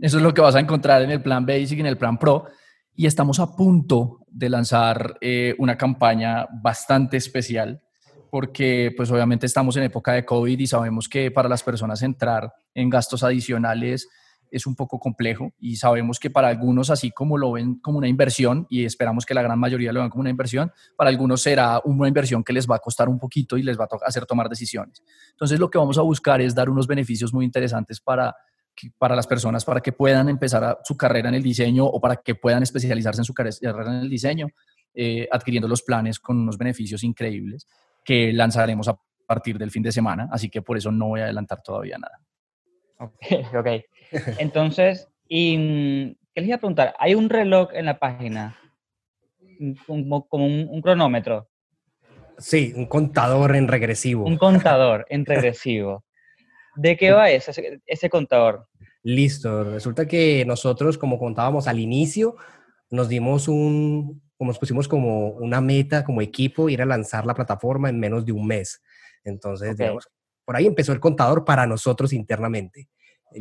Eso 0.00 0.16
es 0.16 0.22
lo 0.22 0.32
que 0.32 0.40
vas 0.40 0.54
a 0.54 0.60
encontrar 0.60 1.02
en 1.02 1.10
el 1.10 1.22
plan 1.22 1.44
Basic 1.44 1.78
y 1.78 1.80
en 1.80 1.86
el 1.86 1.98
plan 1.98 2.18
Pro. 2.18 2.46
Y 2.94 3.06
estamos 3.06 3.38
a 3.40 3.54
punto 3.54 4.20
de 4.26 4.48
lanzar 4.48 5.18
eh, 5.20 5.54
una 5.58 5.76
campaña 5.76 6.46
bastante 6.62 7.16
especial 7.16 7.82
porque 8.30 8.92
pues 8.96 9.10
obviamente 9.10 9.46
estamos 9.46 9.76
en 9.76 9.84
época 9.84 10.12
de 10.12 10.24
COVID 10.24 10.58
y 10.58 10.66
sabemos 10.66 11.08
que 11.08 11.30
para 11.30 11.48
las 11.48 11.62
personas 11.62 12.02
entrar 12.02 12.52
en 12.74 12.90
gastos 12.90 13.22
adicionales 13.22 14.08
es 14.50 14.66
un 14.66 14.74
poco 14.74 14.98
complejo 14.98 15.52
y 15.58 15.76
sabemos 15.76 16.18
que 16.18 16.30
para 16.30 16.48
algunos, 16.48 16.90
así 16.90 17.10
como 17.10 17.36
lo 17.36 17.52
ven 17.52 17.76
como 17.80 17.98
una 17.98 18.08
inversión, 18.08 18.66
y 18.70 18.84
esperamos 18.84 19.26
que 19.26 19.34
la 19.34 19.42
gran 19.42 19.58
mayoría 19.58 19.92
lo 19.92 20.00
vean 20.00 20.10
como 20.10 20.22
una 20.22 20.30
inversión, 20.30 20.72
para 20.96 21.10
algunos 21.10 21.42
será 21.42 21.80
una 21.84 22.08
inversión 22.08 22.42
que 22.42 22.52
les 22.52 22.68
va 22.68 22.76
a 22.76 22.78
costar 22.78 23.08
un 23.08 23.18
poquito 23.18 23.56
y 23.56 23.62
les 23.62 23.78
va 23.78 23.84
a 23.84 24.06
hacer 24.06 24.26
tomar 24.26 24.48
decisiones. 24.48 25.02
Entonces 25.30 25.58
lo 25.58 25.70
que 25.70 25.78
vamos 25.78 25.98
a 25.98 26.02
buscar 26.02 26.40
es 26.40 26.54
dar 26.54 26.70
unos 26.70 26.86
beneficios 26.86 27.32
muy 27.32 27.44
interesantes 27.44 28.00
para, 28.00 28.34
para 28.96 29.16
las 29.16 29.26
personas, 29.26 29.64
para 29.64 29.80
que 29.80 29.92
puedan 29.92 30.28
empezar 30.28 30.78
su 30.84 30.96
carrera 30.96 31.28
en 31.28 31.34
el 31.34 31.42
diseño 31.42 31.84
o 31.84 32.00
para 32.00 32.16
que 32.16 32.34
puedan 32.34 32.62
especializarse 32.62 33.20
en 33.20 33.24
su 33.24 33.34
carrera 33.34 33.56
en 33.62 34.00
el 34.00 34.10
diseño, 34.10 34.48
eh, 34.94 35.28
adquiriendo 35.30 35.68
los 35.68 35.82
planes 35.82 36.18
con 36.18 36.38
unos 36.38 36.56
beneficios 36.56 37.04
increíbles 37.04 37.66
que 38.08 38.32
lanzaremos 38.32 38.88
a 38.88 38.98
partir 39.26 39.58
del 39.58 39.70
fin 39.70 39.82
de 39.82 39.92
semana, 39.92 40.30
así 40.32 40.48
que 40.48 40.62
por 40.62 40.78
eso 40.78 40.90
no 40.90 41.08
voy 41.08 41.20
a 41.20 41.24
adelantar 41.24 41.60
todavía 41.62 41.98
nada. 41.98 42.18
Ok, 42.96 43.12
ok. 43.54 43.68
Entonces, 44.38 45.06
y, 45.28 45.58
mm, 45.58 46.16
¿qué 46.34 46.40
les 46.40 46.46
iba 46.46 46.56
a 46.56 46.60
preguntar? 46.60 46.94
¿Hay 46.98 47.14
un 47.14 47.28
reloj 47.28 47.68
en 47.74 47.84
la 47.84 47.98
página? 47.98 48.56
Como, 49.86 50.26
como 50.26 50.46
un, 50.46 50.80
cronómetro. 50.80 51.50
Sí, 52.38 52.72
un 52.74 52.86
contador 52.86 53.54
en 53.54 53.68
regresivo. 53.68 54.24
Un 54.24 54.38
contador 54.38 55.04
en 55.10 55.26
regresivo. 55.26 56.02
¿De 56.76 56.96
qué 56.96 57.12
va 57.12 57.28
ese, 57.28 57.82
ese 57.84 58.08
contador? 58.08 58.68
Listo, 59.02 59.64
resulta 59.64 60.06
que 60.06 60.46
nosotros, 60.46 60.96
como 60.96 61.18
contábamos 61.18 61.68
al 61.68 61.78
inicio, 61.78 62.36
nos 62.88 63.10
dimos 63.10 63.48
un, 63.48 64.22
como 64.38 64.50
nos 64.50 64.58
pusimos 64.58 64.86
como 64.86 65.30
una 65.30 65.60
meta, 65.60 66.04
como 66.04 66.22
equipo, 66.22 66.68
ir 66.68 66.80
a 66.80 66.86
lanzar 66.86 67.26
la 67.26 67.34
plataforma 67.34 67.90
en 67.90 67.98
menos 67.98 68.24
de 68.24 68.32
un 68.32 68.46
mes. 68.46 68.80
Entonces, 69.24 69.76
digamos, 69.76 70.08
por 70.44 70.56
ahí 70.56 70.66
empezó 70.66 70.92
el 70.92 71.00
contador 71.00 71.44
para 71.44 71.66
nosotros 71.66 72.12
internamente. 72.12 72.88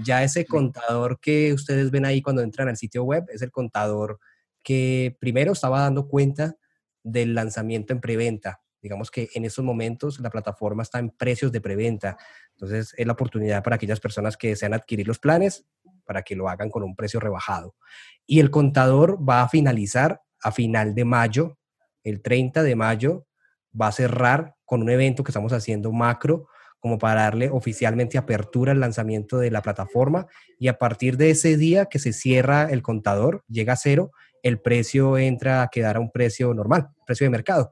Ya 0.03 0.23
ese 0.23 0.45
contador 0.45 1.19
que 1.19 1.53
ustedes 1.53 1.91
ven 1.91 2.05
ahí 2.05 2.21
cuando 2.21 2.41
entran 2.41 2.67
al 2.67 2.77
sitio 2.77 3.03
web 3.03 3.25
es 3.29 3.41
el 3.41 3.51
contador 3.51 4.19
que 4.63 5.15
primero 5.19 5.53
estaba 5.53 5.81
dando 5.81 6.07
cuenta 6.07 6.57
del 7.03 7.35
lanzamiento 7.35 7.93
en 7.93 8.01
preventa. 8.01 8.61
Digamos 8.81 9.11
que 9.11 9.29
en 9.33 9.45
estos 9.45 9.63
momentos 9.63 10.19
la 10.19 10.29
plataforma 10.29 10.83
está 10.83 10.99
en 10.99 11.11
precios 11.11 11.51
de 11.51 11.61
preventa. 11.61 12.17
Entonces 12.55 12.93
es 12.97 13.05
la 13.05 13.13
oportunidad 13.13 13.63
para 13.63 13.75
aquellas 13.75 13.99
personas 13.99 14.35
que 14.35 14.49
desean 14.49 14.73
adquirir 14.73 15.07
los 15.07 15.19
planes 15.19 15.65
para 16.05 16.23
que 16.23 16.35
lo 16.35 16.49
hagan 16.49 16.69
con 16.69 16.83
un 16.83 16.95
precio 16.95 17.19
rebajado. 17.19 17.75
Y 18.25 18.39
el 18.39 18.49
contador 18.49 19.17
va 19.27 19.43
a 19.43 19.49
finalizar 19.49 20.21
a 20.41 20.51
final 20.51 20.95
de 20.95 21.05
mayo, 21.05 21.57
el 22.03 22.21
30 22.21 22.63
de 22.63 22.75
mayo, 22.75 23.25
va 23.79 23.87
a 23.87 23.91
cerrar 23.91 24.55
con 24.65 24.81
un 24.81 24.89
evento 24.89 25.23
que 25.23 25.31
estamos 25.31 25.53
haciendo 25.53 25.91
macro 25.91 26.47
como 26.79 26.99
para 26.99 27.23
darle 27.23 27.49
oficialmente 27.49 28.17
apertura 28.17 28.71
al 28.71 28.79
lanzamiento 28.79 29.39
de 29.39 29.51
la 29.51 29.61
plataforma. 29.61 30.27
Y 30.59 30.67
a 30.67 30.77
partir 30.77 31.17
de 31.17 31.31
ese 31.31 31.57
día 31.57 31.85
que 31.85 31.99
se 31.99 32.13
cierra 32.13 32.69
el 32.69 32.81
contador, 32.81 33.43
llega 33.47 33.73
a 33.73 33.77
cero, 33.77 34.11
el 34.47 34.59
precio 34.59 35.17
entra 35.17 35.61
a 35.61 35.67
quedar 35.67 35.97
a 35.97 35.99
un 35.99 36.11
precio 36.11 36.53
normal, 36.53 36.89
precio 37.05 37.25
de 37.25 37.29
mercado. 37.29 37.71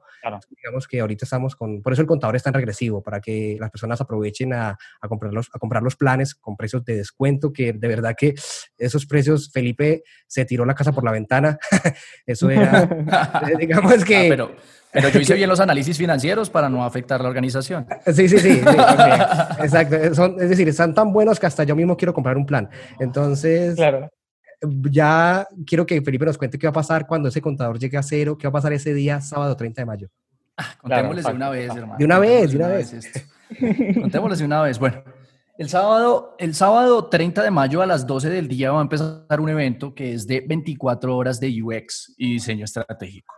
Digamos 0.50 0.88
que 0.88 1.00
ahorita 1.00 1.24
estamos 1.24 1.54
con, 1.54 1.82
por 1.82 1.92
eso 1.92 2.02
el 2.02 2.08
contador 2.08 2.36
está 2.36 2.50
en 2.50 2.54
regresivo, 2.54 3.02
para 3.02 3.20
que 3.20 3.56
las 3.60 3.70
personas 3.70 4.00
aprovechen 4.00 4.52
a, 4.52 4.76
a, 5.00 5.08
comprar, 5.08 5.32
los, 5.32 5.48
a 5.52 5.58
comprar 5.58 5.82
los 5.82 5.96
planes 5.96 6.34
con 6.34 6.56
precios 6.56 6.84
de 6.84 6.96
descuento, 6.96 7.52
que 7.52 7.72
de 7.72 7.88
verdad 7.88 8.14
que 8.16 8.34
esos 8.76 9.06
precios, 9.06 9.50
Felipe 9.52 10.02
se 10.26 10.44
tiró 10.44 10.64
la 10.64 10.74
casa 10.74 10.92
por 10.92 11.04
la 11.04 11.12
ventana. 11.12 11.58
eso 12.26 12.50
era, 12.50 12.86
digamos 13.58 14.04
que... 14.04 14.16
Ah, 14.16 14.24
pero, 14.28 14.56
pero 14.92 15.08
yo 15.10 15.20
hice 15.20 15.34
bien 15.36 15.48
los 15.48 15.60
análisis 15.60 15.96
financieros 15.96 16.50
para 16.50 16.68
no 16.68 16.84
afectar 16.84 17.20
la 17.20 17.28
organización. 17.28 17.86
Sí, 18.06 18.28
sí, 18.28 18.38
sí. 18.38 18.62
exacto. 19.60 19.96
es 19.96 20.48
decir, 20.48 20.68
están 20.68 20.94
tan 20.94 21.12
buenos 21.12 21.38
que 21.38 21.46
hasta 21.46 21.64
yo 21.64 21.76
mismo 21.76 21.96
quiero 21.96 22.14
comprar 22.14 22.36
un 22.36 22.46
plan. 22.46 22.68
Entonces, 22.98 23.76
claro. 23.76 24.08
Ya 24.90 25.46
quiero 25.66 25.86
que 25.86 26.00
Felipe 26.02 26.24
nos 26.24 26.38
cuente 26.38 26.58
qué 26.58 26.66
va 26.66 26.70
a 26.70 26.74
pasar 26.74 27.06
cuando 27.06 27.28
ese 27.28 27.40
contador 27.40 27.78
llegue 27.78 27.96
a 27.96 28.02
cero, 28.02 28.36
qué 28.38 28.46
va 28.46 28.50
a 28.50 28.52
pasar 28.52 28.72
ese 28.72 28.94
día, 28.94 29.20
sábado 29.20 29.56
30 29.56 29.82
de 29.82 29.86
mayo. 29.86 30.08
Ah, 30.56 30.74
contémosles 30.80 31.26
de 31.26 31.32
una 31.32 31.50
vez, 31.50 31.68
hermano. 31.68 31.96
De 31.98 32.04
una 32.04 32.18
vez, 32.18 32.50
de 32.50 32.56
una 32.56 32.68
vez. 32.68 33.30
contémosles 34.00 34.38
de 34.38 34.44
una 34.44 34.62
vez. 34.62 34.78
Bueno, 34.78 35.02
el 35.58 35.68
sábado, 35.68 36.34
el 36.38 36.54
sábado 36.54 37.08
30 37.08 37.42
de 37.42 37.50
mayo 37.50 37.82
a 37.82 37.86
las 37.86 38.06
12 38.06 38.30
del 38.30 38.48
día 38.48 38.72
va 38.72 38.78
a 38.78 38.82
empezar 38.82 39.40
un 39.40 39.48
evento 39.48 39.94
que 39.94 40.12
es 40.12 40.26
de 40.26 40.40
24 40.40 41.16
horas 41.16 41.40
de 41.40 41.62
UX 41.62 42.14
y 42.16 42.34
diseño 42.34 42.64
estratégico. 42.64 43.34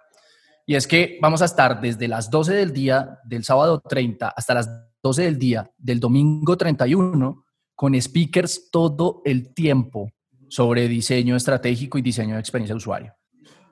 Y 0.67 0.75
es 0.75 0.87
que 0.87 1.19
vamos 1.23 1.43
a 1.43 1.47
estar 1.47 1.81
desde 1.81 2.09
las 2.09 2.31
12 2.31 2.55
del 2.55 2.73
día 2.73 3.19
del 3.25 3.43
sábado 3.43 3.81
30 3.81 4.29
hasta 4.29 4.55
las 4.55 4.69
12 5.03 5.23
del 5.23 5.39
día 5.39 5.71
del 5.79 6.01
domingo 6.01 6.57
31 6.57 7.45
con 7.75 8.01
speakers 8.01 8.71
todo 8.71 9.23
el 9.25 9.55
tiempo 9.55 10.13
sobre 10.49 10.89
diseño 10.89 11.37
estratégico 11.37 11.99
y 11.99 12.03
diseño 12.03 12.35
de 12.35 12.41
experiencia 12.41 12.75
de 12.75 12.79
usuario. 12.79 13.15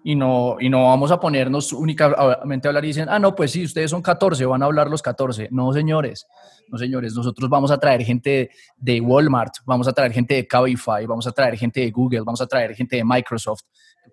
Y 0.04 0.14
no, 0.14 0.56
y 0.60 0.68
no 0.68 0.84
vamos 0.84 1.10
a 1.10 1.18
ponernos 1.18 1.72
únicamente 1.72 2.68
a 2.68 2.70
hablar 2.70 2.84
y 2.84 2.88
dicen, 2.88 3.08
ah, 3.08 3.18
no, 3.18 3.34
pues 3.34 3.50
sí, 3.50 3.64
ustedes 3.64 3.90
son 3.90 4.02
14, 4.02 4.46
van 4.46 4.62
a 4.62 4.66
hablar 4.66 4.88
los 4.88 5.02
14. 5.02 5.48
No, 5.50 5.72
señores, 5.72 6.28
no, 6.68 6.78
señores, 6.78 7.12
nosotros 7.14 7.50
vamos 7.50 7.72
a 7.72 7.78
traer 7.78 8.04
gente 8.04 8.50
de 8.76 9.00
Walmart, 9.00 9.54
vamos 9.64 9.88
a 9.88 9.92
traer 9.92 10.12
gente 10.12 10.34
de 10.34 10.46
Cabify, 10.46 11.06
vamos 11.06 11.26
a 11.26 11.32
traer 11.32 11.56
gente 11.56 11.80
de 11.80 11.90
Google, 11.90 12.20
vamos 12.20 12.40
a 12.40 12.46
traer 12.46 12.74
gente 12.76 12.94
de 12.94 13.04
Microsoft, 13.04 13.62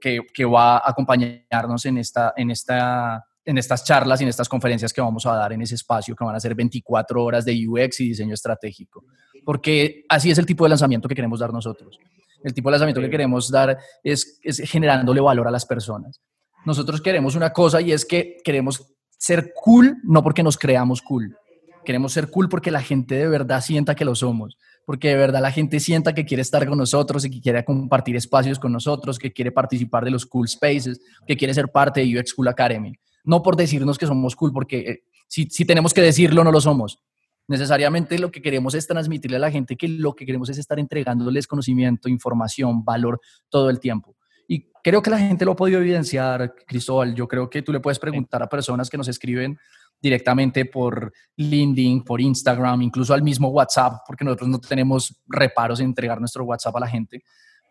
que, 0.01 0.45
va 0.45 0.77
a 0.77 0.89
acompañarnos 0.89 1.85
en, 1.85 1.99
esta, 1.99 2.33
en, 2.35 2.49
esta, 2.49 3.23
en 3.45 3.59
estas 3.59 3.83
charlas 3.83 4.19
y 4.19 4.23
en 4.23 4.29
estas 4.29 4.49
conferencias 4.49 4.91
que 4.91 5.01
vamos 5.01 5.25
a 5.27 5.35
dar 5.35 5.53
en 5.53 5.61
ese 5.61 5.75
espacio, 5.75 6.15
que 6.15 6.23
van 6.23 6.35
a 6.35 6.39
ser 6.39 6.55
24 6.55 7.23
horas 7.23 7.45
de 7.45 7.67
UX 7.67 7.99
y 7.99 8.09
diseño 8.09 8.33
estratégico. 8.33 9.05
Porque 9.45 10.05
así 10.09 10.31
es 10.31 10.39
el 10.39 10.45
tipo 10.45 10.65
de 10.65 10.69
lanzamiento 10.69 11.07
que 11.07 11.15
queremos 11.15 11.39
dar 11.39 11.53
nosotros. 11.53 11.99
El 12.43 12.53
tipo 12.53 12.69
de 12.69 12.73
lanzamiento 12.73 13.01
que 13.01 13.09
queremos 13.09 13.49
dar 13.49 13.77
es, 14.03 14.39
es 14.43 14.59
generándole 14.69 15.21
valor 15.21 15.47
a 15.47 15.51
las 15.51 15.65
personas. 15.65 16.21
Nosotros 16.65 17.01
queremos 17.01 17.35
una 17.35 17.51
cosa 17.51 17.81
y 17.81 17.91
es 17.91 18.05
que 18.05 18.37
queremos 18.43 18.93
ser 19.17 19.53
cool, 19.55 19.97
no 20.03 20.23
porque 20.23 20.43
nos 20.43 20.57
creamos 20.57 21.01
cool. 21.01 21.35
Queremos 21.85 22.13
ser 22.13 22.29
cool 22.29 22.49
porque 22.49 22.71
la 22.71 22.81
gente 22.81 23.15
de 23.15 23.27
verdad 23.27 23.61
sienta 23.61 23.95
que 23.95 24.05
lo 24.05 24.15
somos 24.15 24.57
porque 24.85 25.09
de 25.09 25.15
verdad 25.15 25.41
la 25.41 25.51
gente 25.51 25.79
sienta 25.79 26.13
que 26.13 26.25
quiere 26.25 26.41
estar 26.41 26.67
con 26.67 26.77
nosotros 26.77 27.23
y 27.25 27.29
que 27.29 27.41
quiere 27.41 27.63
compartir 27.63 28.15
espacios 28.15 28.59
con 28.59 28.71
nosotros, 28.71 29.17
que 29.17 29.31
quiere 29.31 29.51
participar 29.51 30.03
de 30.03 30.11
los 30.11 30.25
cool 30.25 30.47
spaces, 30.47 30.99
que 31.25 31.37
quiere 31.37 31.53
ser 31.53 31.69
parte 31.69 32.01
de 32.01 32.19
UX 32.19 32.33
Cool 32.33 32.49
Academy. 32.49 32.93
No 33.23 33.41
por 33.41 33.55
decirnos 33.55 33.97
que 33.97 34.05
somos 34.05 34.35
cool, 34.35 34.51
porque 34.51 34.79
eh, 34.79 35.03
si, 35.27 35.49
si 35.49 35.65
tenemos 35.65 35.93
que 35.93 36.01
decirlo, 36.01 36.43
no 36.43 36.51
lo 36.51 36.59
somos. 36.59 36.99
Necesariamente 37.47 38.17
lo 38.19 38.31
que 38.31 38.41
queremos 38.41 38.73
es 38.73 38.87
transmitirle 38.87 39.37
a 39.37 39.39
la 39.39 39.51
gente 39.51 39.75
que 39.75 39.87
lo 39.87 40.15
que 40.15 40.25
queremos 40.25 40.49
es 40.49 40.57
estar 40.57 40.79
entregándoles 40.79 41.45
conocimiento, 41.45 42.07
información, 42.07 42.83
valor 42.85 43.19
todo 43.49 43.69
el 43.69 43.79
tiempo. 43.79 44.15
Y 44.47 44.71
creo 44.83 45.01
que 45.01 45.09
la 45.09 45.19
gente 45.19 45.45
lo 45.45 45.51
ha 45.51 45.55
podido 45.55 45.79
evidenciar, 45.79 46.53
Cristóbal. 46.67 47.15
Yo 47.15 47.27
creo 47.27 47.49
que 47.49 47.61
tú 47.61 47.71
le 47.73 47.79
puedes 47.79 47.99
preguntar 47.99 48.41
a 48.43 48.47
personas 48.47 48.89
que 48.89 48.97
nos 48.97 49.07
escriben 49.07 49.57
directamente 50.01 50.65
por 50.65 51.13
LinkedIn, 51.37 52.03
por 52.03 52.19
Instagram, 52.19 52.81
incluso 52.81 53.13
al 53.13 53.23
mismo 53.23 53.49
WhatsApp, 53.49 54.01
porque 54.05 54.25
nosotros 54.25 54.49
no 54.49 54.59
tenemos 54.59 55.21
reparos 55.27 55.79
en 55.79 55.87
entregar 55.87 56.19
nuestro 56.19 56.43
WhatsApp 56.43 56.75
a 56.75 56.79
la 56.81 56.87
gente. 56.87 57.23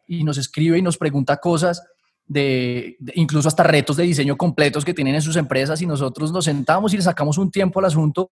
Y 0.07 0.25
nos 0.25 0.39
escribe 0.39 0.79
y 0.79 0.83
nos 0.83 0.97
pregunta 0.97 1.37
cosas 1.39 1.83
de, 2.27 2.97
incluso 3.15 3.49
hasta 3.49 3.63
retos 3.63 3.97
de 3.97 4.05
diseño 4.05 4.37
completos 4.37 4.85
que 4.85 4.95
tienen 4.95 5.15
en 5.15 5.23
sus 5.23 5.37
empresas 5.37 5.81
y 5.83 5.87
nosotros 5.87 6.33
nos 6.33 6.45
sentamos 6.45 6.93
y 6.95 6.97
le 6.97 7.03
sacamos 7.03 7.37
un 7.37 7.51
tiempo 7.51 7.81
al 7.81 7.87
asunto 7.87 8.31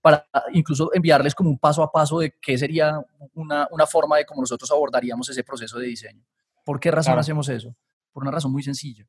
para 0.00 0.26
incluso 0.52 0.90
enviarles 0.92 1.34
como 1.34 1.50
un 1.50 1.58
paso 1.58 1.82
a 1.82 1.90
paso 1.90 2.18
de 2.18 2.34
qué 2.40 2.56
sería 2.58 3.00
una, 3.34 3.68
una 3.70 3.86
forma 3.86 4.16
de 4.16 4.26
cómo 4.26 4.40
nosotros 4.40 4.70
abordaríamos 4.70 5.28
ese 5.28 5.44
proceso 5.44 5.78
de 5.78 5.86
diseño. 5.86 6.24
¿Por 6.64 6.80
qué 6.80 6.90
razón 6.90 7.18
hacemos 7.18 7.48
eso? 7.48 7.74
Por 8.12 8.22
una 8.22 8.30
razón 8.30 8.52
muy 8.52 8.62
sencilla. 8.62 9.06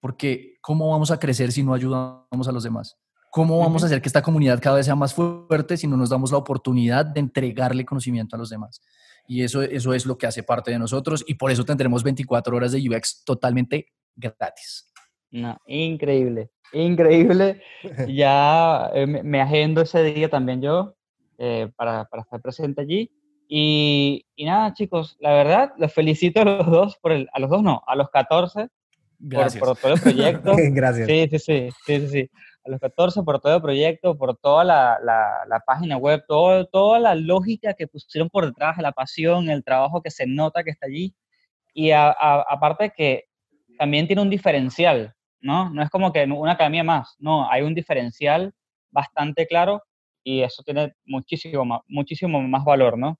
Porque 0.00 0.56
¿cómo 0.60 0.90
vamos 0.90 1.10
a 1.10 1.18
crecer 1.18 1.52
si 1.52 1.62
no 1.62 1.74
ayudamos 1.74 2.48
a 2.48 2.52
los 2.52 2.62
demás? 2.62 2.96
¿Cómo 3.30 3.58
vamos 3.58 3.82
a 3.82 3.86
hacer 3.86 4.00
que 4.00 4.08
esta 4.08 4.22
comunidad 4.22 4.60
cada 4.60 4.76
vez 4.76 4.86
sea 4.86 4.94
más 4.94 5.12
fuerte 5.12 5.76
si 5.76 5.86
no 5.86 5.96
nos 5.96 6.08
damos 6.08 6.32
la 6.32 6.38
oportunidad 6.38 7.04
de 7.04 7.20
entregarle 7.20 7.84
conocimiento 7.84 8.36
a 8.36 8.38
los 8.38 8.48
demás? 8.48 8.80
Y 9.26 9.42
eso, 9.42 9.60
eso 9.60 9.92
es 9.92 10.06
lo 10.06 10.16
que 10.16 10.26
hace 10.26 10.42
parte 10.42 10.70
de 10.70 10.78
nosotros 10.78 11.24
y 11.26 11.34
por 11.34 11.50
eso 11.50 11.64
tendremos 11.64 12.02
24 12.02 12.56
horas 12.56 12.72
de 12.72 12.88
UX 12.88 13.24
totalmente 13.24 13.92
gratis. 14.16 14.90
No, 15.30 15.58
increíble, 15.66 16.50
increíble. 16.72 17.62
ya 18.08 18.90
eh, 18.94 19.06
me 19.06 19.40
agendo 19.40 19.80
ese 19.80 20.02
día 20.02 20.28
también 20.28 20.60
yo 20.60 20.94
eh, 21.38 21.70
para, 21.76 22.04
para, 22.06 22.22
estar 22.22 22.40
presente 22.40 22.80
allí. 22.82 23.10
Y, 23.48 24.26
y, 24.36 24.44
nada, 24.44 24.74
chicos, 24.74 25.16
la 25.20 25.32
verdad, 25.32 25.72
los 25.78 25.92
felicito 25.92 26.42
a 26.42 26.44
los 26.44 26.66
dos, 26.66 26.96
por 26.98 27.12
el, 27.12 27.28
a 27.32 27.38
los 27.38 27.48
dos 27.48 27.62
no, 27.62 27.82
a 27.86 27.96
los 27.96 28.10
14 28.10 28.68
Por, 29.30 29.58
por, 29.58 29.78
todo 29.78 29.94
el 29.94 30.00
proyecto. 30.02 30.52
Gracias. 30.72 31.06
Sí, 31.06 31.28
sí, 31.30 31.38
sí, 31.38 31.70
sí, 31.86 32.08
sí, 32.08 32.30
a 32.64 32.70
los 32.70 32.80
14 32.80 33.22
por 33.22 33.40
todo 33.40 33.56
el 33.56 33.62
proyecto, 33.62 34.18
por 34.18 34.36
toda 34.36 34.64
la, 34.64 34.98
la, 35.02 35.60
página 35.60 35.96
web, 35.96 36.24
todo, 36.26 36.66
toda 36.66 36.98
la 36.98 37.14
lógica 37.14 37.74
que 37.74 37.86
pusieron 37.86 38.28
por 38.28 38.44
detrás, 38.44 38.76
la 38.78 38.92
pasión, 38.92 39.48
el 39.48 39.64
trabajo 39.64 40.02
que 40.02 40.10
se 40.10 40.26
nota 40.26 40.62
que 40.64 40.70
está 40.70 40.86
allí. 40.86 41.14
Y 41.72 41.92
aparte 41.92 42.92
que 42.96 43.28
también 43.78 44.06
tiene 44.06 44.22
un 44.22 44.30
diferencial, 44.30 45.14
¿no? 45.40 45.70
No 45.70 45.82
es 45.82 45.90
como 45.90 46.12
que 46.12 46.24
una 46.24 46.52
academia 46.52 46.84
más, 46.84 47.16
no, 47.18 47.50
hay 47.50 47.62
un 47.62 47.74
diferencial 47.74 48.52
bastante 48.90 49.46
claro 49.46 49.82
y 50.22 50.42
eso 50.42 50.62
tiene 50.62 50.94
muchísimo 51.04 51.64
más, 51.64 51.80
muchísimo 51.88 52.40
más 52.42 52.64
valor, 52.64 52.98
¿no? 52.98 53.18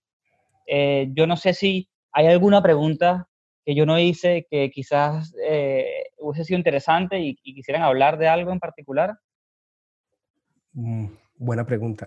Eh, 0.67 1.09
yo 1.13 1.27
no 1.27 1.37
sé 1.37 1.55
si 1.55 1.89
hay 2.13 2.27
alguna 2.27 2.63
pregunta 2.63 3.29
que 3.65 3.75
yo 3.75 3.87
no 3.87 3.99
hice 3.99 4.47
que 4.51 4.71
quizás 4.71 5.35
eh, 5.47 6.05
hubiese 6.19 6.45
sido 6.45 6.59
interesante 6.59 7.19
y, 7.21 7.39
y, 7.43 7.55
quisieran 7.55 7.83
hablar 7.83 8.19
de 8.19 8.29
algo 8.29 8.51
en 8.51 8.61
particular. 8.61 9.19
Mm, 10.73 11.07
buena 11.37 11.65
pregunta. 11.65 12.07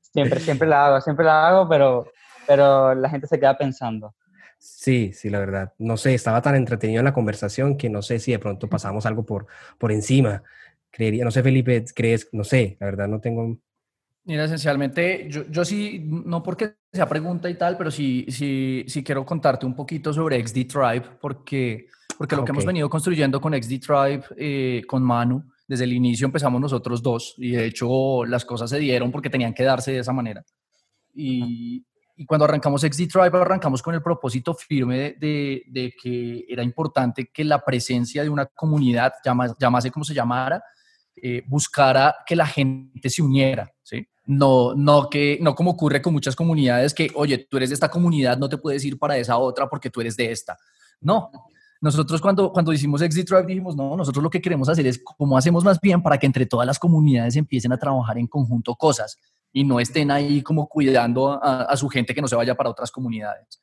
siempre, 0.00 0.40
siempre 0.40 0.68
la 0.68 0.86
hago, 0.86 1.00
siempre 1.00 1.24
la 1.24 1.48
hago, 1.48 1.68
pero, 1.68 2.06
pero 2.46 2.94
la 2.94 3.08
gente 3.08 3.26
se 3.26 3.38
queda 3.38 3.56
pensando. 3.56 4.14
Sí, 4.64 5.12
sí, 5.12 5.28
la 5.28 5.40
verdad. 5.40 5.74
No 5.78 5.98
sé, 5.98 6.14
estaba 6.14 6.40
tan 6.40 6.54
entretenido 6.54 7.00
en 7.00 7.04
la 7.04 7.12
conversación 7.12 7.76
que 7.76 7.90
no 7.90 8.00
sé 8.00 8.18
si 8.18 8.32
de 8.32 8.38
pronto 8.38 8.66
pasamos 8.66 9.04
algo 9.04 9.22
por, 9.26 9.46
por 9.76 9.92
encima. 9.92 10.42
Creería, 10.90 11.22
no 11.22 11.30
sé, 11.30 11.42
Felipe, 11.42 11.84
crees, 11.94 12.30
no 12.32 12.44
sé, 12.44 12.78
la 12.80 12.86
verdad 12.86 13.06
no 13.06 13.20
tengo... 13.20 13.58
Mira, 14.24 14.44
esencialmente, 14.44 15.28
yo, 15.28 15.46
yo 15.50 15.66
sí, 15.66 16.02
no 16.06 16.42
porque 16.42 16.76
sea 16.90 17.06
pregunta 17.06 17.50
y 17.50 17.58
tal, 17.58 17.76
pero 17.76 17.90
sí, 17.90 18.24
sí, 18.30 18.84
sí 18.88 19.04
quiero 19.04 19.26
contarte 19.26 19.66
un 19.66 19.76
poquito 19.76 20.14
sobre 20.14 20.42
XD 20.42 20.66
Tribe, 20.66 21.04
porque, 21.20 21.88
porque 22.16 22.34
lo 22.34 22.42
que 22.42 22.52
hemos 22.52 22.64
venido 22.64 22.88
construyendo 22.88 23.42
con 23.42 23.52
XD 23.52 23.80
Tribe, 23.80 24.24
eh, 24.38 24.82
con 24.86 25.02
Manu, 25.02 25.44
desde 25.68 25.84
el 25.84 25.92
inicio 25.92 26.24
empezamos 26.24 26.58
nosotros 26.58 27.02
dos 27.02 27.34
y 27.36 27.50
de 27.50 27.66
hecho 27.66 28.24
las 28.24 28.46
cosas 28.46 28.70
se 28.70 28.78
dieron 28.78 29.12
porque 29.12 29.28
tenían 29.28 29.52
que 29.52 29.62
darse 29.62 29.92
de 29.92 29.98
esa 29.98 30.14
manera. 30.14 30.42
Y, 31.12 31.84
y 32.16 32.26
cuando 32.26 32.44
arrancamos 32.44 32.82
XD 32.82 33.08
Tribe, 33.08 33.38
arrancamos 33.38 33.82
con 33.82 33.94
el 33.94 34.02
propósito 34.02 34.54
firme 34.54 35.16
de, 35.18 35.94
que 36.00 36.44
era 36.48 36.62
importante 36.62 37.30
que 37.32 37.44
la 37.44 37.64
presencia 37.64 38.22
de 38.22 38.28
una 38.28 38.46
comunidad, 38.46 39.12
llamase 39.58 39.90
como 39.90 40.04
se 40.04 40.14
llamara, 40.14 40.62
eh, 41.16 41.42
buscara 41.46 42.16
que 42.26 42.36
la 42.36 42.46
gente 42.46 43.10
se 43.10 43.22
uniera, 43.22 43.72
¿sí? 43.82 44.06
No, 44.26 44.74
no, 44.74 45.08
que, 45.10 45.38
no 45.40 45.54
como 45.54 45.72
ocurre 45.72 46.00
con 46.00 46.12
muchas 46.12 46.34
comunidades 46.34 46.94
que, 46.94 47.10
oye, 47.14 47.46
tú 47.50 47.56
eres 47.56 47.70
de 47.70 47.74
esta 47.74 47.90
comunidad, 47.90 48.38
no 48.38 48.48
te 48.48 48.58
puedes 48.58 48.84
ir 48.84 48.98
para 48.98 49.16
esa 49.16 49.36
otra 49.36 49.68
porque 49.68 49.90
tú 49.90 50.00
eres 50.00 50.16
de 50.16 50.30
esta. 50.30 50.56
No, 51.00 51.30
nosotros 51.80 52.20
cuando, 52.20 52.50
cuando 52.52 52.72
hicimos 52.72 53.02
Exit 53.02 53.28
Drive 53.28 53.46
dijimos, 53.46 53.76
no, 53.76 53.96
nosotros 53.96 54.22
lo 54.22 54.30
que 54.30 54.40
queremos 54.40 54.68
hacer 54.68 54.86
es 54.86 55.02
cómo 55.02 55.36
hacemos 55.36 55.62
más 55.64 55.78
bien 55.80 56.02
para 56.02 56.16
que 56.16 56.26
entre 56.26 56.46
todas 56.46 56.66
las 56.66 56.78
comunidades 56.78 57.36
empiecen 57.36 57.72
a 57.72 57.76
trabajar 57.76 58.16
en 58.16 58.26
conjunto 58.26 58.74
cosas 58.74 59.18
y 59.54 59.62
no 59.62 59.78
estén 59.78 60.10
ahí 60.10 60.42
como 60.42 60.68
cuidando 60.68 61.40
a, 61.40 61.74
su 61.76 61.88
gente 61.88 62.12
que 62.12 62.20
no 62.20 62.26
se 62.26 62.34
vaya 62.34 62.56
para 62.56 62.70
otras 62.70 62.90
comunidades. 62.90 63.62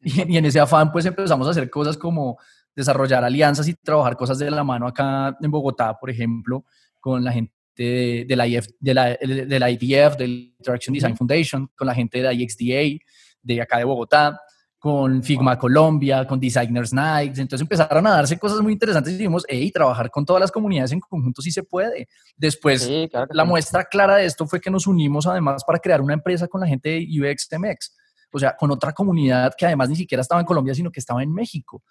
Y, 0.00 0.32
y, 0.32 0.36
en 0.36 0.44
ese 0.44 0.60
afán 0.60 0.92
pues 0.92 1.06
empezamos 1.06 1.46
a 1.46 1.50
hacer 1.50 1.70
cosas 1.70 1.96
como 1.96 2.38
desarrollar 2.74 3.24
alianzas 3.24 3.66
y 3.68 3.74
trabajar 3.74 4.16
cosas 4.16 4.38
de 4.38 4.50
la 4.50 4.64
mano 4.64 4.86
acá 4.86 5.36
en 5.40 5.50
Bogotá, 5.50 5.96
por 5.98 6.10
ejemplo, 6.10 6.64
con 7.00 7.22
la 7.22 7.32
gente 7.32 7.52
de, 7.76 8.34
la, 8.36 8.46
IF, 8.48 8.66
de, 8.80 8.94
la, 8.94 9.06
de 9.16 9.58
la 9.58 9.70
IDF, 9.70 10.16
del 10.16 10.54
Interaction 10.58 10.92
Design 10.92 11.16
Foundation, 11.16 11.70
con 11.76 11.86
la 11.86 11.94
gente 11.94 12.18
de 12.18 12.24
la 12.24 12.32
IXDA, 12.32 12.98
de 13.40 13.62
acá 13.62 13.78
de 13.78 13.84
Bogotá, 13.84 14.40
con 14.78 15.22
Figma 15.22 15.58
Colombia, 15.58 16.26
con 16.26 16.38
Designers 16.38 16.92
Nights. 16.92 17.38
Entonces 17.38 17.62
empezaron 17.62 18.06
a 18.06 18.10
darse 18.10 18.38
cosas 18.38 18.60
muy 18.60 18.72
interesantes 18.72 19.12
y 19.12 19.16
dijimos, 19.16 19.44
hey, 19.48 19.70
trabajar 19.72 20.10
con 20.10 20.24
todas 20.24 20.40
las 20.40 20.52
comunidades 20.52 20.92
en 20.92 21.00
conjunto 21.00 21.42
sí 21.42 21.50
se 21.50 21.62
puede. 21.64 22.08
Después, 22.36 22.88
la 23.30 23.44
muestra 23.44 23.84
clara 23.84 24.16
de 24.16 24.26
esto 24.26 24.46
fue 24.46 24.60
que 24.60 24.70
nos 24.70 24.86
unimos 24.86 25.26
además 25.26 25.64
para 25.64 25.78
crear 25.78 26.00
una 26.00 26.14
empresa 26.14 26.46
con 26.46 26.60
la 26.60 26.66
gente 26.66 26.90
de 26.90 27.06
UXMX, 27.20 27.96
o 28.32 28.38
sea, 28.38 28.54
con 28.56 28.70
otra 28.70 28.92
comunidad 28.92 29.52
que 29.58 29.66
además 29.66 29.88
ni 29.88 29.96
siquiera 29.96 30.22
estaba 30.22 30.40
en 30.40 30.46
Colombia, 30.46 30.74
sino 30.74 30.90
que 30.92 31.00
estaba 31.00 31.22
en 31.22 31.32
México. 31.32 31.82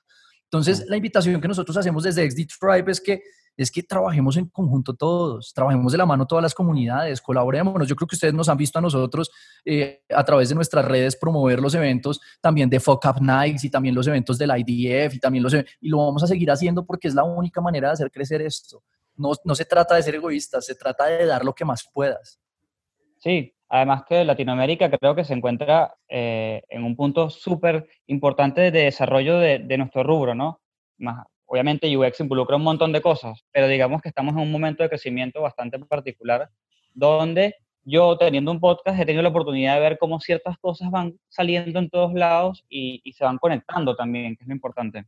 Entonces, 0.44 0.86
la 0.88 0.96
invitación 0.96 1.42
que 1.42 1.48
nosotros 1.48 1.76
hacemos 1.76 2.04
desde 2.04 2.30
XD 2.30 2.48
Tribe 2.58 2.92
es 2.92 3.02
que 3.02 3.22
es 3.58 3.72
que 3.72 3.82
trabajemos 3.82 4.38
en 4.38 4.48
conjunto 4.48 4.94
todos, 4.94 5.52
trabajemos 5.52 5.92
de 5.92 5.98
la 5.98 6.06
mano 6.06 6.28
todas 6.28 6.44
las 6.44 6.54
comunidades, 6.54 7.20
colaborémonos. 7.22 7.88
Yo 7.88 7.96
creo 7.96 8.08
que 8.08 8.16
ustedes 8.16 8.34
nos 8.34 8.48
han 8.50 8.58
visto 8.58 8.78
a 8.78 8.82
nosotros 8.82 9.32
eh, 9.66 10.04
a 10.16 10.24
través 10.24 10.50
de 10.50 10.56
nuestras 10.56 10.86
redes 10.86 11.16
promover 11.16 11.60
los 11.60 11.74
eventos 11.74 12.22
también 12.40 12.70
de 12.70 12.80
Fuck 12.80 13.04
Up 13.06 13.22
Nights 13.22 13.64
y 13.64 13.72
también 13.72 13.96
los 13.96 14.06
eventos 14.06 14.38
del 14.38 14.52
IDF 14.56 15.16
y 15.16 15.20
también 15.20 15.44
los 15.44 15.56
e, 15.56 15.66
y 15.82 15.90
lo 15.90 15.98
vamos 15.98 16.24
a 16.24 16.28
seguir 16.28 16.52
haciendo 16.52 16.86
porque 16.86 17.08
es 17.08 17.16
la 17.16 17.24
única 17.24 17.60
manera 17.60 17.88
de 17.88 17.94
hacer 17.94 18.12
crecer 18.12 18.44
esto. 18.44 18.84
No, 19.16 19.32
no 19.44 19.56
se 19.56 19.66
trata 19.66 19.96
de 19.96 20.04
ser 20.04 20.14
egoístas, 20.14 20.64
se 20.64 20.76
trata 20.76 21.08
de 21.08 21.26
dar 21.26 21.44
lo 21.44 21.54
que 21.54 21.66
más 21.66 21.90
puedas. 21.92 22.40
Sí, 23.18 23.56
además 23.70 24.04
que 24.08 24.24
Latinoamérica 24.24 24.92
creo 24.92 25.16
que 25.16 25.24
se 25.24 25.34
encuentra 25.34 25.96
eh, 26.08 26.62
en 26.70 26.84
un 26.84 26.96
punto 26.96 27.32
súper 27.32 27.90
importante 28.06 28.70
de 28.70 28.84
desarrollo 28.84 29.40
de, 29.40 29.58
de, 29.58 29.78
nuestro 29.80 30.04
rubro, 30.04 30.36
¿no? 30.36 30.62
Más, 31.00 31.26
obviamente 31.48 31.96
UX 31.96 32.20
involucra 32.20 32.56
un 32.56 32.64
montón 32.64 32.92
de 32.92 33.02
cosas, 33.02 33.44
pero 33.52 33.68
digamos 33.68 34.02
que 34.02 34.10
estamos 34.10 34.36
en 34.36 34.42
un 34.42 34.52
momento 34.52 34.84
de 34.84 34.90
crecimiento 34.90 35.42
bastante 35.42 35.80
particular 35.80 36.50
donde 36.94 37.56
yo 37.84 38.18
teniendo 38.18 38.52
un 38.52 38.60
podcast 38.60 39.00
he 39.00 39.06
tenido 39.06 39.24
la 39.24 39.30
oportunidad 39.30 39.76
de 39.76 39.80
ver 39.80 39.98
cómo 39.98 40.20
ciertas 40.20 40.58
cosas 40.60 40.92
van 40.92 41.18
saliendo 41.30 41.80
en 41.80 41.90
todos 41.90 42.14
lados 42.14 42.66
y, 42.70 43.02
se 43.18 43.24
van 43.24 43.38
conectando 43.38 43.96
también, 43.96 44.36
que 44.36 44.44
es 44.44 44.48
lo 44.48 44.54
importante. 44.54 45.06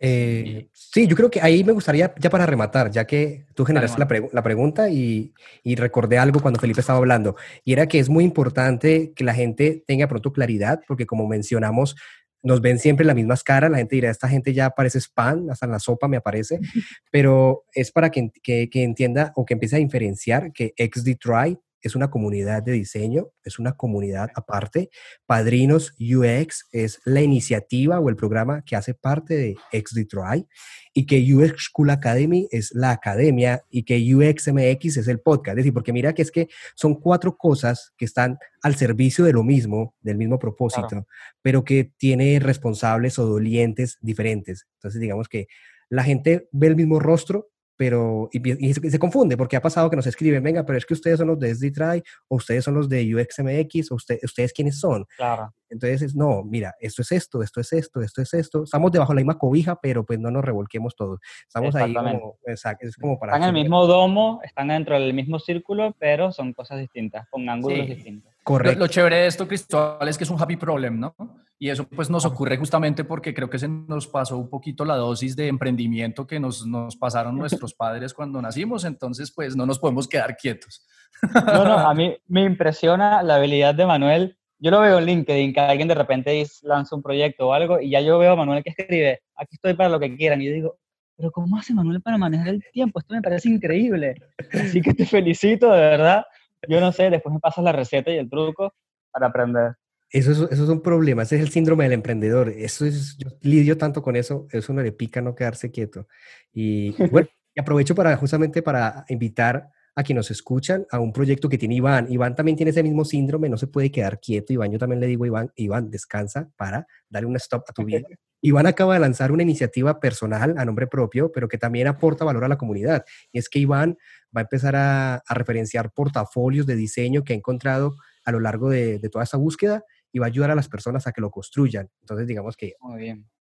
Eh, 0.00 0.68
sí, 0.72 1.08
yo 1.08 1.16
creo 1.16 1.30
que 1.30 1.40
ahí 1.40 1.64
me 1.64 1.72
gustaría, 1.72 2.14
ya 2.18 2.30
para 2.30 2.46
rematar, 2.46 2.90
ya 2.90 3.04
que 3.04 3.46
tú 3.54 3.64
generaste 3.64 3.98
la, 3.98 4.28
la, 4.30 4.42
pregunta 4.42 4.90
y, 4.90 5.32
y, 5.64 5.74
recordé 5.74 6.18
algo 6.18 6.40
cuando 6.40 6.60
Felipe 6.60 6.80
estaba 6.80 6.98
hablando, 6.98 7.34
y 7.64 7.72
era 7.72 7.86
que 7.88 7.98
es 7.98 8.08
muy 8.08 8.22
importante 8.22 9.12
que 9.16 9.24
la 9.24 9.34
gente 9.34 9.82
tenga 9.86 10.06
pronto 10.06 10.32
claridad, 10.32 10.80
porque 10.86 11.06
como 11.06 11.26
mencionamos, 11.26 11.96
nos 12.42 12.60
ven 12.60 12.78
siempre 12.78 13.04
las 13.04 13.16
mismas 13.16 13.42
caras, 13.42 13.70
la 13.70 13.78
gente 13.78 13.96
dirá, 13.96 14.10
esta 14.10 14.28
gente 14.28 14.52
ya 14.52 14.70
parece 14.70 14.98
spam, 14.98 15.50
hasta 15.50 15.66
en 15.66 15.72
la 15.72 15.78
sopa 15.78 16.08
me 16.08 16.16
aparece, 16.16 16.60
pero 17.10 17.64
es 17.72 17.90
para 17.90 18.10
que, 18.10 18.30
que, 18.42 18.70
que 18.70 18.82
entienda 18.82 19.32
o 19.36 19.44
que 19.44 19.54
empiece 19.54 19.76
a 19.76 19.80
diferenciar 19.80 20.52
que 20.52 20.74
XD 20.76 21.18
Try 21.20 21.58
es 21.82 21.94
una 21.94 22.10
comunidad 22.10 22.62
de 22.62 22.72
diseño, 22.72 23.28
es 23.44 23.58
una 23.58 23.72
comunidad 23.72 24.30
aparte. 24.34 24.90
Padrinos 25.26 25.94
UX 25.98 26.66
es 26.72 27.00
la 27.04 27.20
iniciativa 27.20 28.00
o 28.00 28.08
el 28.08 28.16
programa 28.16 28.62
que 28.62 28.76
hace 28.76 28.94
parte 28.94 29.36
de 29.36 29.56
XDTry 29.72 30.46
y 30.92 31.06
que 31.06 31.34
UX 31.34 31.70
School 31.70 31.90
Academy 31.90 32.48
es 32.50 32.74
la 32.74 32.90
academia 32.90 33.62
y 33.70 33.84
que 33.84 33.96
UXMX 34.14 34.96
es 34.96 35.08
el 35.08 35.20
podcast. 35.20 35.58
Es 35.58 35.64
decir, 35.64 35.72
porque 35.72 35.92
mira 35.92 36.12
que 36.12 36.22
es 36.22 36.30
que 36.30 36.48
son 36.74 36.94
cuatro 36.94 37.36
cosas 37.36 37.92
que 37.96 38.04
están 38.04 38.38
al 38.62 38.74
servicio 38.74 39.24
de 39.24 39.32
lo 39.32 39.44
mismo, 39.44 39.94
del 40.00 40.16
mismo 40.16 40.38
propósito, 40.38 41.06
pero 41.42 41.64
que 41.64 41.92
tiene 41.96 42.40
responsables 42.40 43.18
o 43.18 43.26
dolientes 43.26 43.98
diferentes. 44.00 44.66
Entonces, 44.74 45.00
digamos 45.00 45.28
que 45.28 45.46
la 45.88 46.04
gente 46.04 46.48
ve 46.52 46.66
el 46.66 46.76
mismo 46.76 46.98
rostro, 47.00 47.48
pero 47.78 48.28
y, 48.32 48.74
se, 48.74 48.98
confunde 48.98 49.36
porque 49.36 49.56
ha 49.56 49.62
pasado 49.62 49.88
que 49.88 49.94
nos 49.94 50.06
escriben, 50.08 50.42
venga, 50.42 50.66
pero 50.66 50.76
es 50.76 50.84
que 50.84 50.94
ustedes 50.94 51.18
son 51.18 51.28
los 51.28 51.38
de 51.38 51.54
SDTry 51.54 52.02
o 52.26 52.36
ustedes 52.36 52.64
son 52.64 52.74
los 52.74 52.88
de 52.88 53.14
UXMX 53.14 53.92
o 53.92 53.94
usted, 53.94 54.18
ustedes 54.24 54.52
quiénes 54.52 54.80
son. 54.80 55.06
Claro. 55.16 55.54
Entonces, 55.70 56.16
no, 56.16 56.42
mira, 56.42 56.74
esto 56.80 57.02
es 57.02 57.12
esto, 57.12 57.40
esto 57.40 57.60
es 57.60 57.72
esto, 57.72 58.00
esto 58.00 58.22
es 58.22 58.34
esto. 58.34 58.64
Estamos 58.64 58.90
debajo 58.90 59.12
de 59.12 59.16
la 59.16 59.20
misma 59.20 59.38
cobija, 59.38 59.78
pero 59.80 60.04
pues 60.04 60.18
no 60.18 60.30
nos 60.30 60.44
revolquemos 60.44 60.96
todos. 60.96 61.20
Estamos 61.46 61.74
ahí 61.76 61.94
como, 61.94 62.38
exacto, 62.46 62.86
es 62.88 62.96
como 62.96 63.16
para... 63.16 63.34
Están 63.34 63.50
en 63.50 63.56
el 63.56 63.62
mismo 63.62 63.86
domo, 63.86 64.40
están 64.42 64.68
dentro 64.68 64.98
del 64.98 65.14
mismo 65.14 65.38
círculo, 65.38 65.94
pero 66.00 66.32
son 66.32 66.54
cosas 66.54 66.80
distintas, 66.80 67.28
con 67.28 67.48
ángulos 67.48 67.86
distintos. 67.86 68.32
Correcto. 68.48 68.78
Lo, 68.78 68.86
lo, 68.86 68.90
chévere 68.90 69.16
de 69.16 69.26
esto, 69.26 69.46
Cristóbal, 69.46 70.08
es 70.08 70.16
que 70.16 70.24
es 70.24 70.30
un 70.30 70.40
happy 70.40 70.56
problem, 70.56 70.98
¿no? 70.98 71.14
Y 71.58 71.68
eso 71.68 71.86
pues 71.86 72.08
nos 72.08 72.24
ocurre 72.24 72.56
justamente 72.56 73.04
porque 73.04 73.34
creo 73.34 73.50
que 73.50 73.58
se 73.58 73.68
nos 73.68 74.06
pasó 74.06 74.38
un 74.38 74.48
poquito 74.48 74.86
la 74.86 74.96
dosis 74.96 75.36
de 75.36 75.48
emprendimiento 75.48 76.26
que 76.26 76.40
nos, 76.40 76.66
nos 76.66 76.96
pasaron 76.96 77.36
nuestros 77.38 77.74
padres 77.74 78.14
cuando 78.14 78.40
nacimos, 78.40 78.86
entonces 78.86 79.30
pues 79.32 79.54
no 79.54 79.66
nos 79.66 79.78
podemos 79.78 80.08
quedar 80.08 80.34
quietos. 80.34 80.86
No, 81.34 81.62
no, 81.62 81.78
a 81.78 81.92
mí 81.92 82.16
me 82.26 82.44
impresiona 82.44 83.22
la 83.22 83.34
habilidad 83.34 83.74
de 83.74 83.84
Manuel. 83.84 84.38
Yo 84.58 84.70
lo 84.70 84.80
veo 84.80 84.98
en 84.98 85.04
LinkedIn, 85.04 85.52
que 85.52 85.60
alguien 85.60 85.88
de 85.88 85.94
repente 85.94 86.46
lanza 86.62 86.96
un 86.96 87.02
proyecto 87.02 87.48
o 87.48 87.52
algo 87.52 87.78
y 87.78 87.90
ya 87.90 88.00
yo 88.00 88.18
veo 88.18 88.32
a 88.32 88.36
Manuel 88.36 88.64
que 88.64 88.70
escribe, 88.70 89.20
aquí 89.36 89.56
estoy 89.56 89.74
para 89.74 89.90
lo 89.90 90.00
que 90.00 90.16
quieran. 90.16 90.40
Y 90.40 90.46
yo 90.46 90.52
digo, 90.52 90.78
pero 91.18 91.30
¿cómo 91.32 91.58
hace 91.58 91.74
Manuel 91.74 92.00
para 92.00 92.16
manejar 92.16 92.48
el 92.48 92.64
tiempo? 92.72 92.98
Esto 92.98 93.12
me 93.12 93.20
parece 93.20 93.50
increíble. 93.50 94.14
Así 94.54 94.80
que 94.80 94.94
te 94.94 95.04
felicito, 95.04 95.70
de 95.70 95.80
verdad. 95.80 96.24
Yo 96.66 96.80
no 96.80 96.92
sé, 96.92 97.10
después 97.10 97.32
me 97.32 97.40
pasas 97.40 97.64
la 97.64 97.72
receta 97.72 98.10
y 98.10 98.16
el 98.16 98.28
truco 98.28 98.74
para 99.10 99.26
aprender. 99.26 99.74
Eso 100.10 100.32
es, 100.32 100.38
eso 100.38 100.64
es 100.64 100.68
un 100.70 100.80
problema, 100.80 101.22
ese 101.22 101.36
es 101.36 101.42
el 101.42 101.50
síndrome 101.50 101.84
del 101.84 101.92
emprendedor. 101.92 102.48
Eso 102.48 102.86
es, 102.86 103.16
yo 103.18 103.28
lidio 103.42 103.76
tanto 103.76 104.02
con 104.02 104.16
eso, 104.16 104.46
eso 104.50 104.72
no 104.72 104.82
le 104.82 104.92
pica 104.92 105.20
no 105.20 105.34
quedarse 105.34 105.70
quieto. 105.70 106.08
Y 106.52 106.92
bueno, 107.10 107.28
y 107.54 107.60
aprovecho 107.60 107.94
para 107.94 108.16
justamente 108.16 108.62
para 108.62 109.04
invitar 109.08 109.70
a 109.98 110.04
quienes 110.04 110.20
nos 110.20 110.30
escuchan 110.30 110.86
a 110.92 111.00
un 111.00 111.12
proyecto 111.12 111.48
que 111.48 111.58
tiene 111.58 111.74
Iván. 111.74 112.06
Iván 112.08 112.36
también 112.36 112.56
tiene 112.56 112.70
ese 112.70 112.84
mismo 112.84 113.04
síndrome, 113.04 113.48
no 113.48 113.58
se 113.58 113.66
puede 113.66 113.90
quedar 113.90 114.20
quieto. 114.20 114.52
Iván, 114.52 114.70
yo 114.70 114.78
también 114.78 115.00
le 115.00 115.08
digo, 115.08 115.26
Iván, 115.26 115.50
Iván, 115.56 115.90
descansa 115.90 116.48
para 116.56 116.86
darle 117.10 117.26
un 117.26 117.34
stop 117.34 117.64
a 117.68 117.72
tu 117.72 117.84
vida. 117.84 118.06
Iván 118.40 118.68
acaba 118.68 118.94
de 118.94 119.00
lanzar 119.00 119.32
una 119.32 119.42
iniciativa 119.42 119.98
personal 119.98 120.54
a 120.56 120.64
nombre 120.64 120.86
propio, 120.86 121.32
pero 121.32 121.48
que 121.48 121.58
también 121.58 121.88
aporta 121.88 122.24
valor 122.24 122.44
a 122.44 122.48
la 122.48 122.56
comunidad. 122.56 123.04
Y 123.32 123.40
es 123.40 123.48
que 123.48 123.58
Iván 123.58 123.98
va 124.26 124.42
a 124.42 124.42
empezar 124.42 124.76
a, 124.76 125.16
a 125.16 125.34
referenciar 125.34 125.90
portafolios 125.90 126.64
de 126.64 126.76
diseño 126.76 127.24
que 127.24 127.32
ha 127.32 127.36
encontrado 127.36 127.96
a 128.24 128.30
lo 128.30 128.38
largo 128.38 128.70
de, 128.70 129.00
de 129.00 129.08
toda 129.08 129.24
esta 129.24 129.36
búsqueda 129.36 129.82
y 130.12 130.20
va 130.20 130.26
a 130.26 130.28
ayudar 130.28 130.52
a 130.52 130.54
las 130.54 130.68
personas 130.68 131.08
a 131.08 131.12
que 131.12 131.20
lo 131.20 131.32
construyan. 131.32 131.90
Entonces, 132.02 132.28
digamos 132.28 132.56
que 132.56 132.74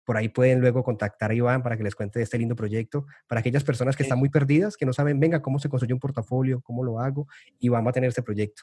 por 0.05 0.17
ahí 0.17 0.29
pueden 0.29 0.61
luego 0.61 0.83
contactar 0.83 1.31
a 1.31 1.35
Iván 1.35 1.63
para 1.63 1.77
que 1.77 1.83
les 1.83 1.95
cuente 1.95 2.19
de 2.19 2.25
este 2.25 2.39
lindo 2.39 2.57
proyecto. 2.57 3.07
Para 3.27 3.41
aquellas 3.41 3.65
personas 3.65 3.97
que 3.97 4.03
están 4.03 4.19
muy 4.19 4.29
perdidas, 4.29 4.77
que 4.77 4.87
no 4.87 4.93
saben, 4.93 5.19
venga, 5.21 5.41
cómo 5.43 5.59
se 5.59 5.69
construye 5.69 5.95
un 5.95 6.01
portafolio, 6.01 6.61
cómo 6.63 6.83
lo 6.85 6.99
hago, 6.99 7.27
Iván 7.61 7.85
va 7.85 7.91
a 7.91 7.93
tener 7.93 8.09
este 8.09 8.23
proyecto. 8.23 8.63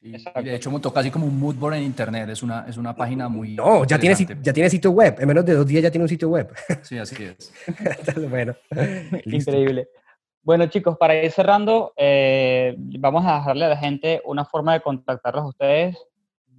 de 0.00 0.54
hecho 0.54 0.70
montó 0.70 0.92
casi 0.92 1.10
como 1.10 1.26
un 1.26 1.38
mood 1.38 1.56
board 1.56 1.74
en 1.74 1.82
internet, 1.82 2.28
es 2.28 2.42
una, 2.42 2.66
es 2.68 2.76
una 2.76 2.94
página 2.94 3.28
muy... 3.28 3.54
No, 3.54 3.84
ya 3.84 3.98
tiene, 3.98 4.16
ya 4.42 4.52
tiene 4.52 4.70
sitio 4.70 4.90
web, 4.90 5.16
en 5.18 5.28
menos 5.28 5.44
de 5.44 5.54
dos 5.54 5.66
días 5.66 5.82
ya 5.82 5.90
tiene 5.90 6.04
un 6.04 6.08
sitio 6.08 6.28
web. 6.28 6.54
Sí, 6.82 6.98
así 6.98 7.24
es. 7.24 7.52
bueno, 8.30 8.54
increíble. 9.24 9.88
Bueno, 10.42 10.66
chicos, 10.66 10.98
para 10.98 11.14
ir 11.22 11.32
cerrando, 11.32 11.94
eh, 11.96 12.74
vamos 12.78 13.24
a 13.24 13.36
dejarle 13.36 13.64
a 13.64 13.68
la 13.70 13.76
gente 13.78 14.20
una 14.26 14.44
forma 14.44 14.74
de 14.74 14.82
contactarlos 14.82 15.44
a 15.44 15.48
ustedes 15.48 15.96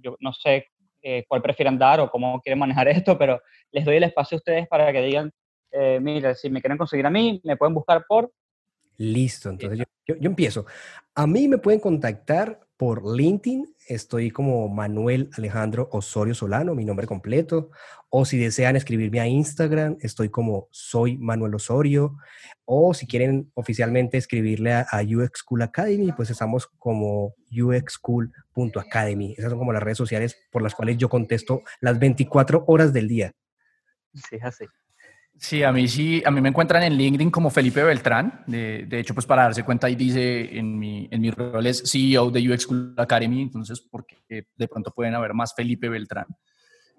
yo 0.06 0.16
no 0.20 0.32
sé 0.32 0.68
eh, 1.08 1.24
cuál 1.28 1.40
prefieren 1.40 1.78
dar 1.78 2.00
o 2.00 2.10
cómo 2.10 2.40
quieren 2.40 2.58
manejar 2.58 2.88
esto, 3.04 3.16
pero 3.16 3.40
les 3.70 3.84
doy 3.84 3.96
el 3.96 4.02
espacio 4.02 4.34
a 4.34 4.40
ustedes 4.40 4.66
para 4.66 4.92
que 4.92 5.02
digan, 5.02 5.30
eh, 5.70 6.00
mira, 6.02 6.34
si 6.34 6.50
me 6.50 6.60
quieren 6.60 6.76
conseguir 6.76 7.06
a 7.06 7.10
mí, 7.10 7.40
me 7.44 7.56
pueden 7.56 7.74
buscar 7.74 8.04
por... 8.08 8.32
Listo, 8.96 9.50
entonces 9.50 9.86
yo, 10.04 10.16
yo, 10.16 10.28
empiezo. 10.28 10.66
A 11.14 11.26
mí 11.28 11.46
me 11.46 11.58
pueden 11.58 11.78
contactar 11.78 12.58
por 12.76 13.16
LinkedIn, 13.16 13.74
estoy 13.88 14.30
como 14.30 14.68
Manuel 14.68 15.30
Alejandro 15.36 15.88
Osorio 15.92 16.34
Solano, 16.34 16.74
mi 16.74 16.84
nombre 16.84 17.06
completo, 17.06 17.70
o 18.10 18.24
si 18.24 18.38
desean 18.38 18.76
escribirme 18.76 19.20
a 19.20 19.26
Instagram, 19.26 19.96
estoy 20.00 20.28
como 20.28 20.68
soy 20.70 21.16
Manuel 21.16 21.54
Osorio, 21.54 22.16
o 22.64 22.92
si 22.94 23.06
quieren 23.06 23.50
oficialmente 23.54 24.18
escribirle 24.18 24.74
a, 24.74 24.86
UX 25.02 25.40
School 25.40 25.62
Academy, 25.62 26.12
pues 26.12 26.30
estamos 26.30 26.66
como 26.78 27.34
uxschool.academy. 27.50 29.34
Esas 29.38 29.50
son 29.50 29.58
como 29.58 29.72
las 29.72 29.82
redes 29.82 29.98
sociales 29.98 30.36
por 30.50 30.62
las 30.62 30.74
cuales 30.74 30.98
yo 30.98 31.08
contesto 31.08 31.62
las 31.80 31.98
24 31.98 32.64
horas 32.66 32.92
del 32.92 33.08
día. 33.08 33.32
Sí, 34.14 34.38
así. 34.42 34.66
Sí, 35.38 35.62
a 35.62 35.70
mí 35.70 35.86
sí, 35.86 36.22
a 36.24 36.30
mí 36.30 36.40
me 36.40 36.48
encuentran 36.48 36.82
en 36.82 36.94
LinkedIn 36.94 37.30
como 37.30 37.50
Felipe 37.50 37.82
Beltrán. 37.82 38.44
De, 38.46 38.86
de 38.86 39.00
hecho, 39.00 39.14
pues 39.14 39.26
para 39.26 39.42
darse 39.42 39.64
cuenta 39.64 39.86
ahí 39.86 39.94
dice 39.94 40.56
en 40.56 40.78
mi, 40.78 41.08
en 41.10 41.20
mi 41.20 41.30
rol 41.30 41.66
es 41.66 41.82
CEO 41.84 42.30
de 42.30 42.50
UX 42.50 42.62
School 42.62 42.94
Academy, 42.96 43.42
entonces 43.42 43.80
porque 43.80 44.16
de 44.28 44.68
pronto 44.68 44.90
pueden 44.92 45.14
haber 45.14 45.34
más 45.34 45.54
Felipe 45.54 45.88
Beltrán. 45.88 46.26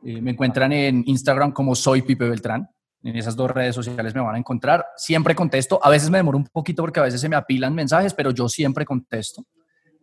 Eh, 0.03 0.21
me 0.21 0.31
encuentran 0.31 0.71
en 0.71 1.03
Instagram 1.05 1.51
como 1.51 1.75
soy 1.75 2.01
Pipe 2.01 2.29
Beltrán. 2.29 2.69
En 3.03 3.15
esas 3.15 3.35
dos 3.35 3.51
redes 3.51 3.75
sociales 3.75 4.13
me 4.13 4.21
van 4.21 4.35
a 4.35 4.39
encontrar. 4.39 4.85
Siempre 4.95 5.35
contesto. 5.35 5.79
A 5.83 5.89
veces 5.89 6.09
me 6.09 6.17
demoro 6.17 6.37
un 6.37 6.45
poquito 6.45 6.83
porque 6.83 6.99
a 6.99 7.03
veces 7.03 7.21
se 7.21 7.29
me 7.29 7.35
apilan 7.35 7.73
mensajes, 7.73 8.13
pero 8.13 8.31
yo 8.31 8.49
siempre 8.49 8.85
contesto. 8.85 9.45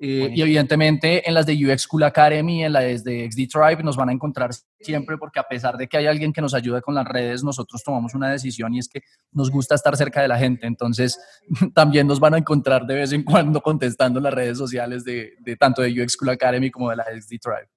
Eh, 0.00 0.30
y 0.34 0.42
evidentemente 0.42 1.26
en 1.28 1.34
las 1.34 1.46
de 1.46 1.54
UX 1.54 1.82
School 1.82 2.02
Academy, 2.02 2.64
en 2.64 2.72
las 2.72 3.04
de 3.04 3.30
XD 3.30 3.48
Tribe, 3.48 3.82
nos 3.82 3.96
van 3.96 4.08
a 4.08 4.12
encontrar 4.12 4.50
siempre 4.80 5.16
porque 5.16 5.38
a 5.38 5.44
pesar 5.44 5.76
de 5.76 5.86
que 5.86 5.96
hay 5.96 6.06
alguien 6.06 6.32
que 6.32 6.40
nos 6.40 6.52
ayude 6.54 6.82
con 6.82 6.94
las 6.94 7.06
redes, 7.06 7.44
nosotros 7.44 7.82
tomamos 7.82 8.14
una 8.14 8.30
decisión 8.30 8.74
y 8.74 8.80
es 8.80 8.88
que 8.88 9.02
nos 9.32 9.50
gusta 9.50 9.74
estar 9.74 9.96
cerca 9.96 10.20
de 10.20 10.28
la 10.28 10.38
gente. 10.38 10.66
Entonces 10.66 11.18
también 11.74 12.06
nos 12.06 12.20
van 12.20 12.34
a 12.34 12.38
encontrar 12.38 12.86
de 12.86 12.94
vez 12.94 13.12
en 13.12 13.22
cuando 13.22 13.60
contestando 13.60 14.20
las 14.20 14.34
redes 14.34 14.58
sociales 14.58 15.04
de, 15.04 15.34
de 15.40 15.56
tanto 15.56 15.82
de 15.82 16.02
UX 16.02 16.12
School 16.14 16.30
Academy 16.30 16.70
como 16.70 16.90
de 16.90 16.96
la 16.96 17.04
XD 17.04 17.38
Tribe. 17.40 17.68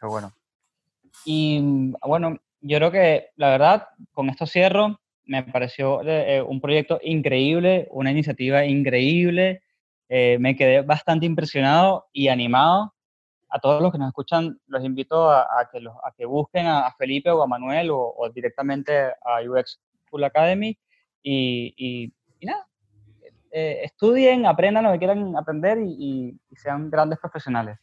Qué 0.00 0.06
bueno. 0.06 0.32
Y 1.24 1.92
bueno, 2.06 2.38
yo 2.60 2.78
creo 2.78 2.90
que 2.90 3.26
la 3.36 3.50
verdad, 3.50 3.88
con 4.12 4.28
esto 4.28 4.46
cierro, 4.46 5.00
me 5.24 5.42
pareció 5.42 6.00
eh, 6.04 6.42
un 6.42 6.60
proyecto 6.60 6.98
increíble, 7.02 7.86
una 7.90 8.10
iniciativa 8.10 8.64
increíble 8.64 9.62
eh, 10.08 10.38
me 10.40 10.56
quedé 10.56 10.82
bastante 10.82 11.26
impresionado 11.26 12.08
y 12.12 12.28
animado. 12.28 12.94
A 13.50 13.58
todos 13.60 13.80
los 13.80 13.90
que 13.92 13.98
nos 13.98 14.08
escuchan, 14.08 14.60
los 14.66 14.84
invito 14.84 15.30
a, 15.30 15.46
que, 15.72 15.80
los, 15.80 15.94
a 16.04 16.12
que 16.16 16.26
busquen 16.26 16.66
a, 16.66 16.92
Felipe 16.98 17.30
o 17.30 17.42
a 17.42 17.46
Manuel 17.46 17.88
o, 17.90 18.30
directamente 18.34 19.06
a 19.24 19.40
UX 19.42 19.80
School 20.06 20.24
Academy 20.24 20.78
y, 21.22 21.74
y, 21.76 22.46
nada, 22.46 22.68
eh, 23.50 23.80
estudien, 23.84 24.44
aprendan 24.44 24.84
lo 24.84 24.92
que 24.92 24.98
quieran 24.98 25.34
aprender 25.34 25.78
y, 25.82 26.38
sean 26.56 26.90
grandes 26.90 27.18
profesionales. 27.18 27.78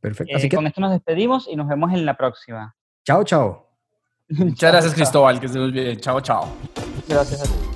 Perfecto. 0.00 0.32
Eh, 0.32 0.36
Así 0.36 0.48
que 0.48 0.56
con 0.56 0.66
esto 0.66 0.80
nos 0.80 0.92
despedimos 0.92 1.46
y 1.46 1.56
nos 1.56 1.68
vemos 1.68 1.92
en 1.92 2.06
la 2.06 2.16
próxima. 2.16 2.74
Chao, 3.04 3.22
chao. 3.22 3.68
Muchas 4.28 4.72
gracias, 4.72 4.94
Cristóbal. 4.94 5.38
Que 5.38 5.46
estén 5.46 5.72
bien. 5.72 6.00
Chao, 6.00 6.20
chao. 6.20 6.48
Gracias 7.06 7.42
a 7.42 7.44
ti. 7.44 7.75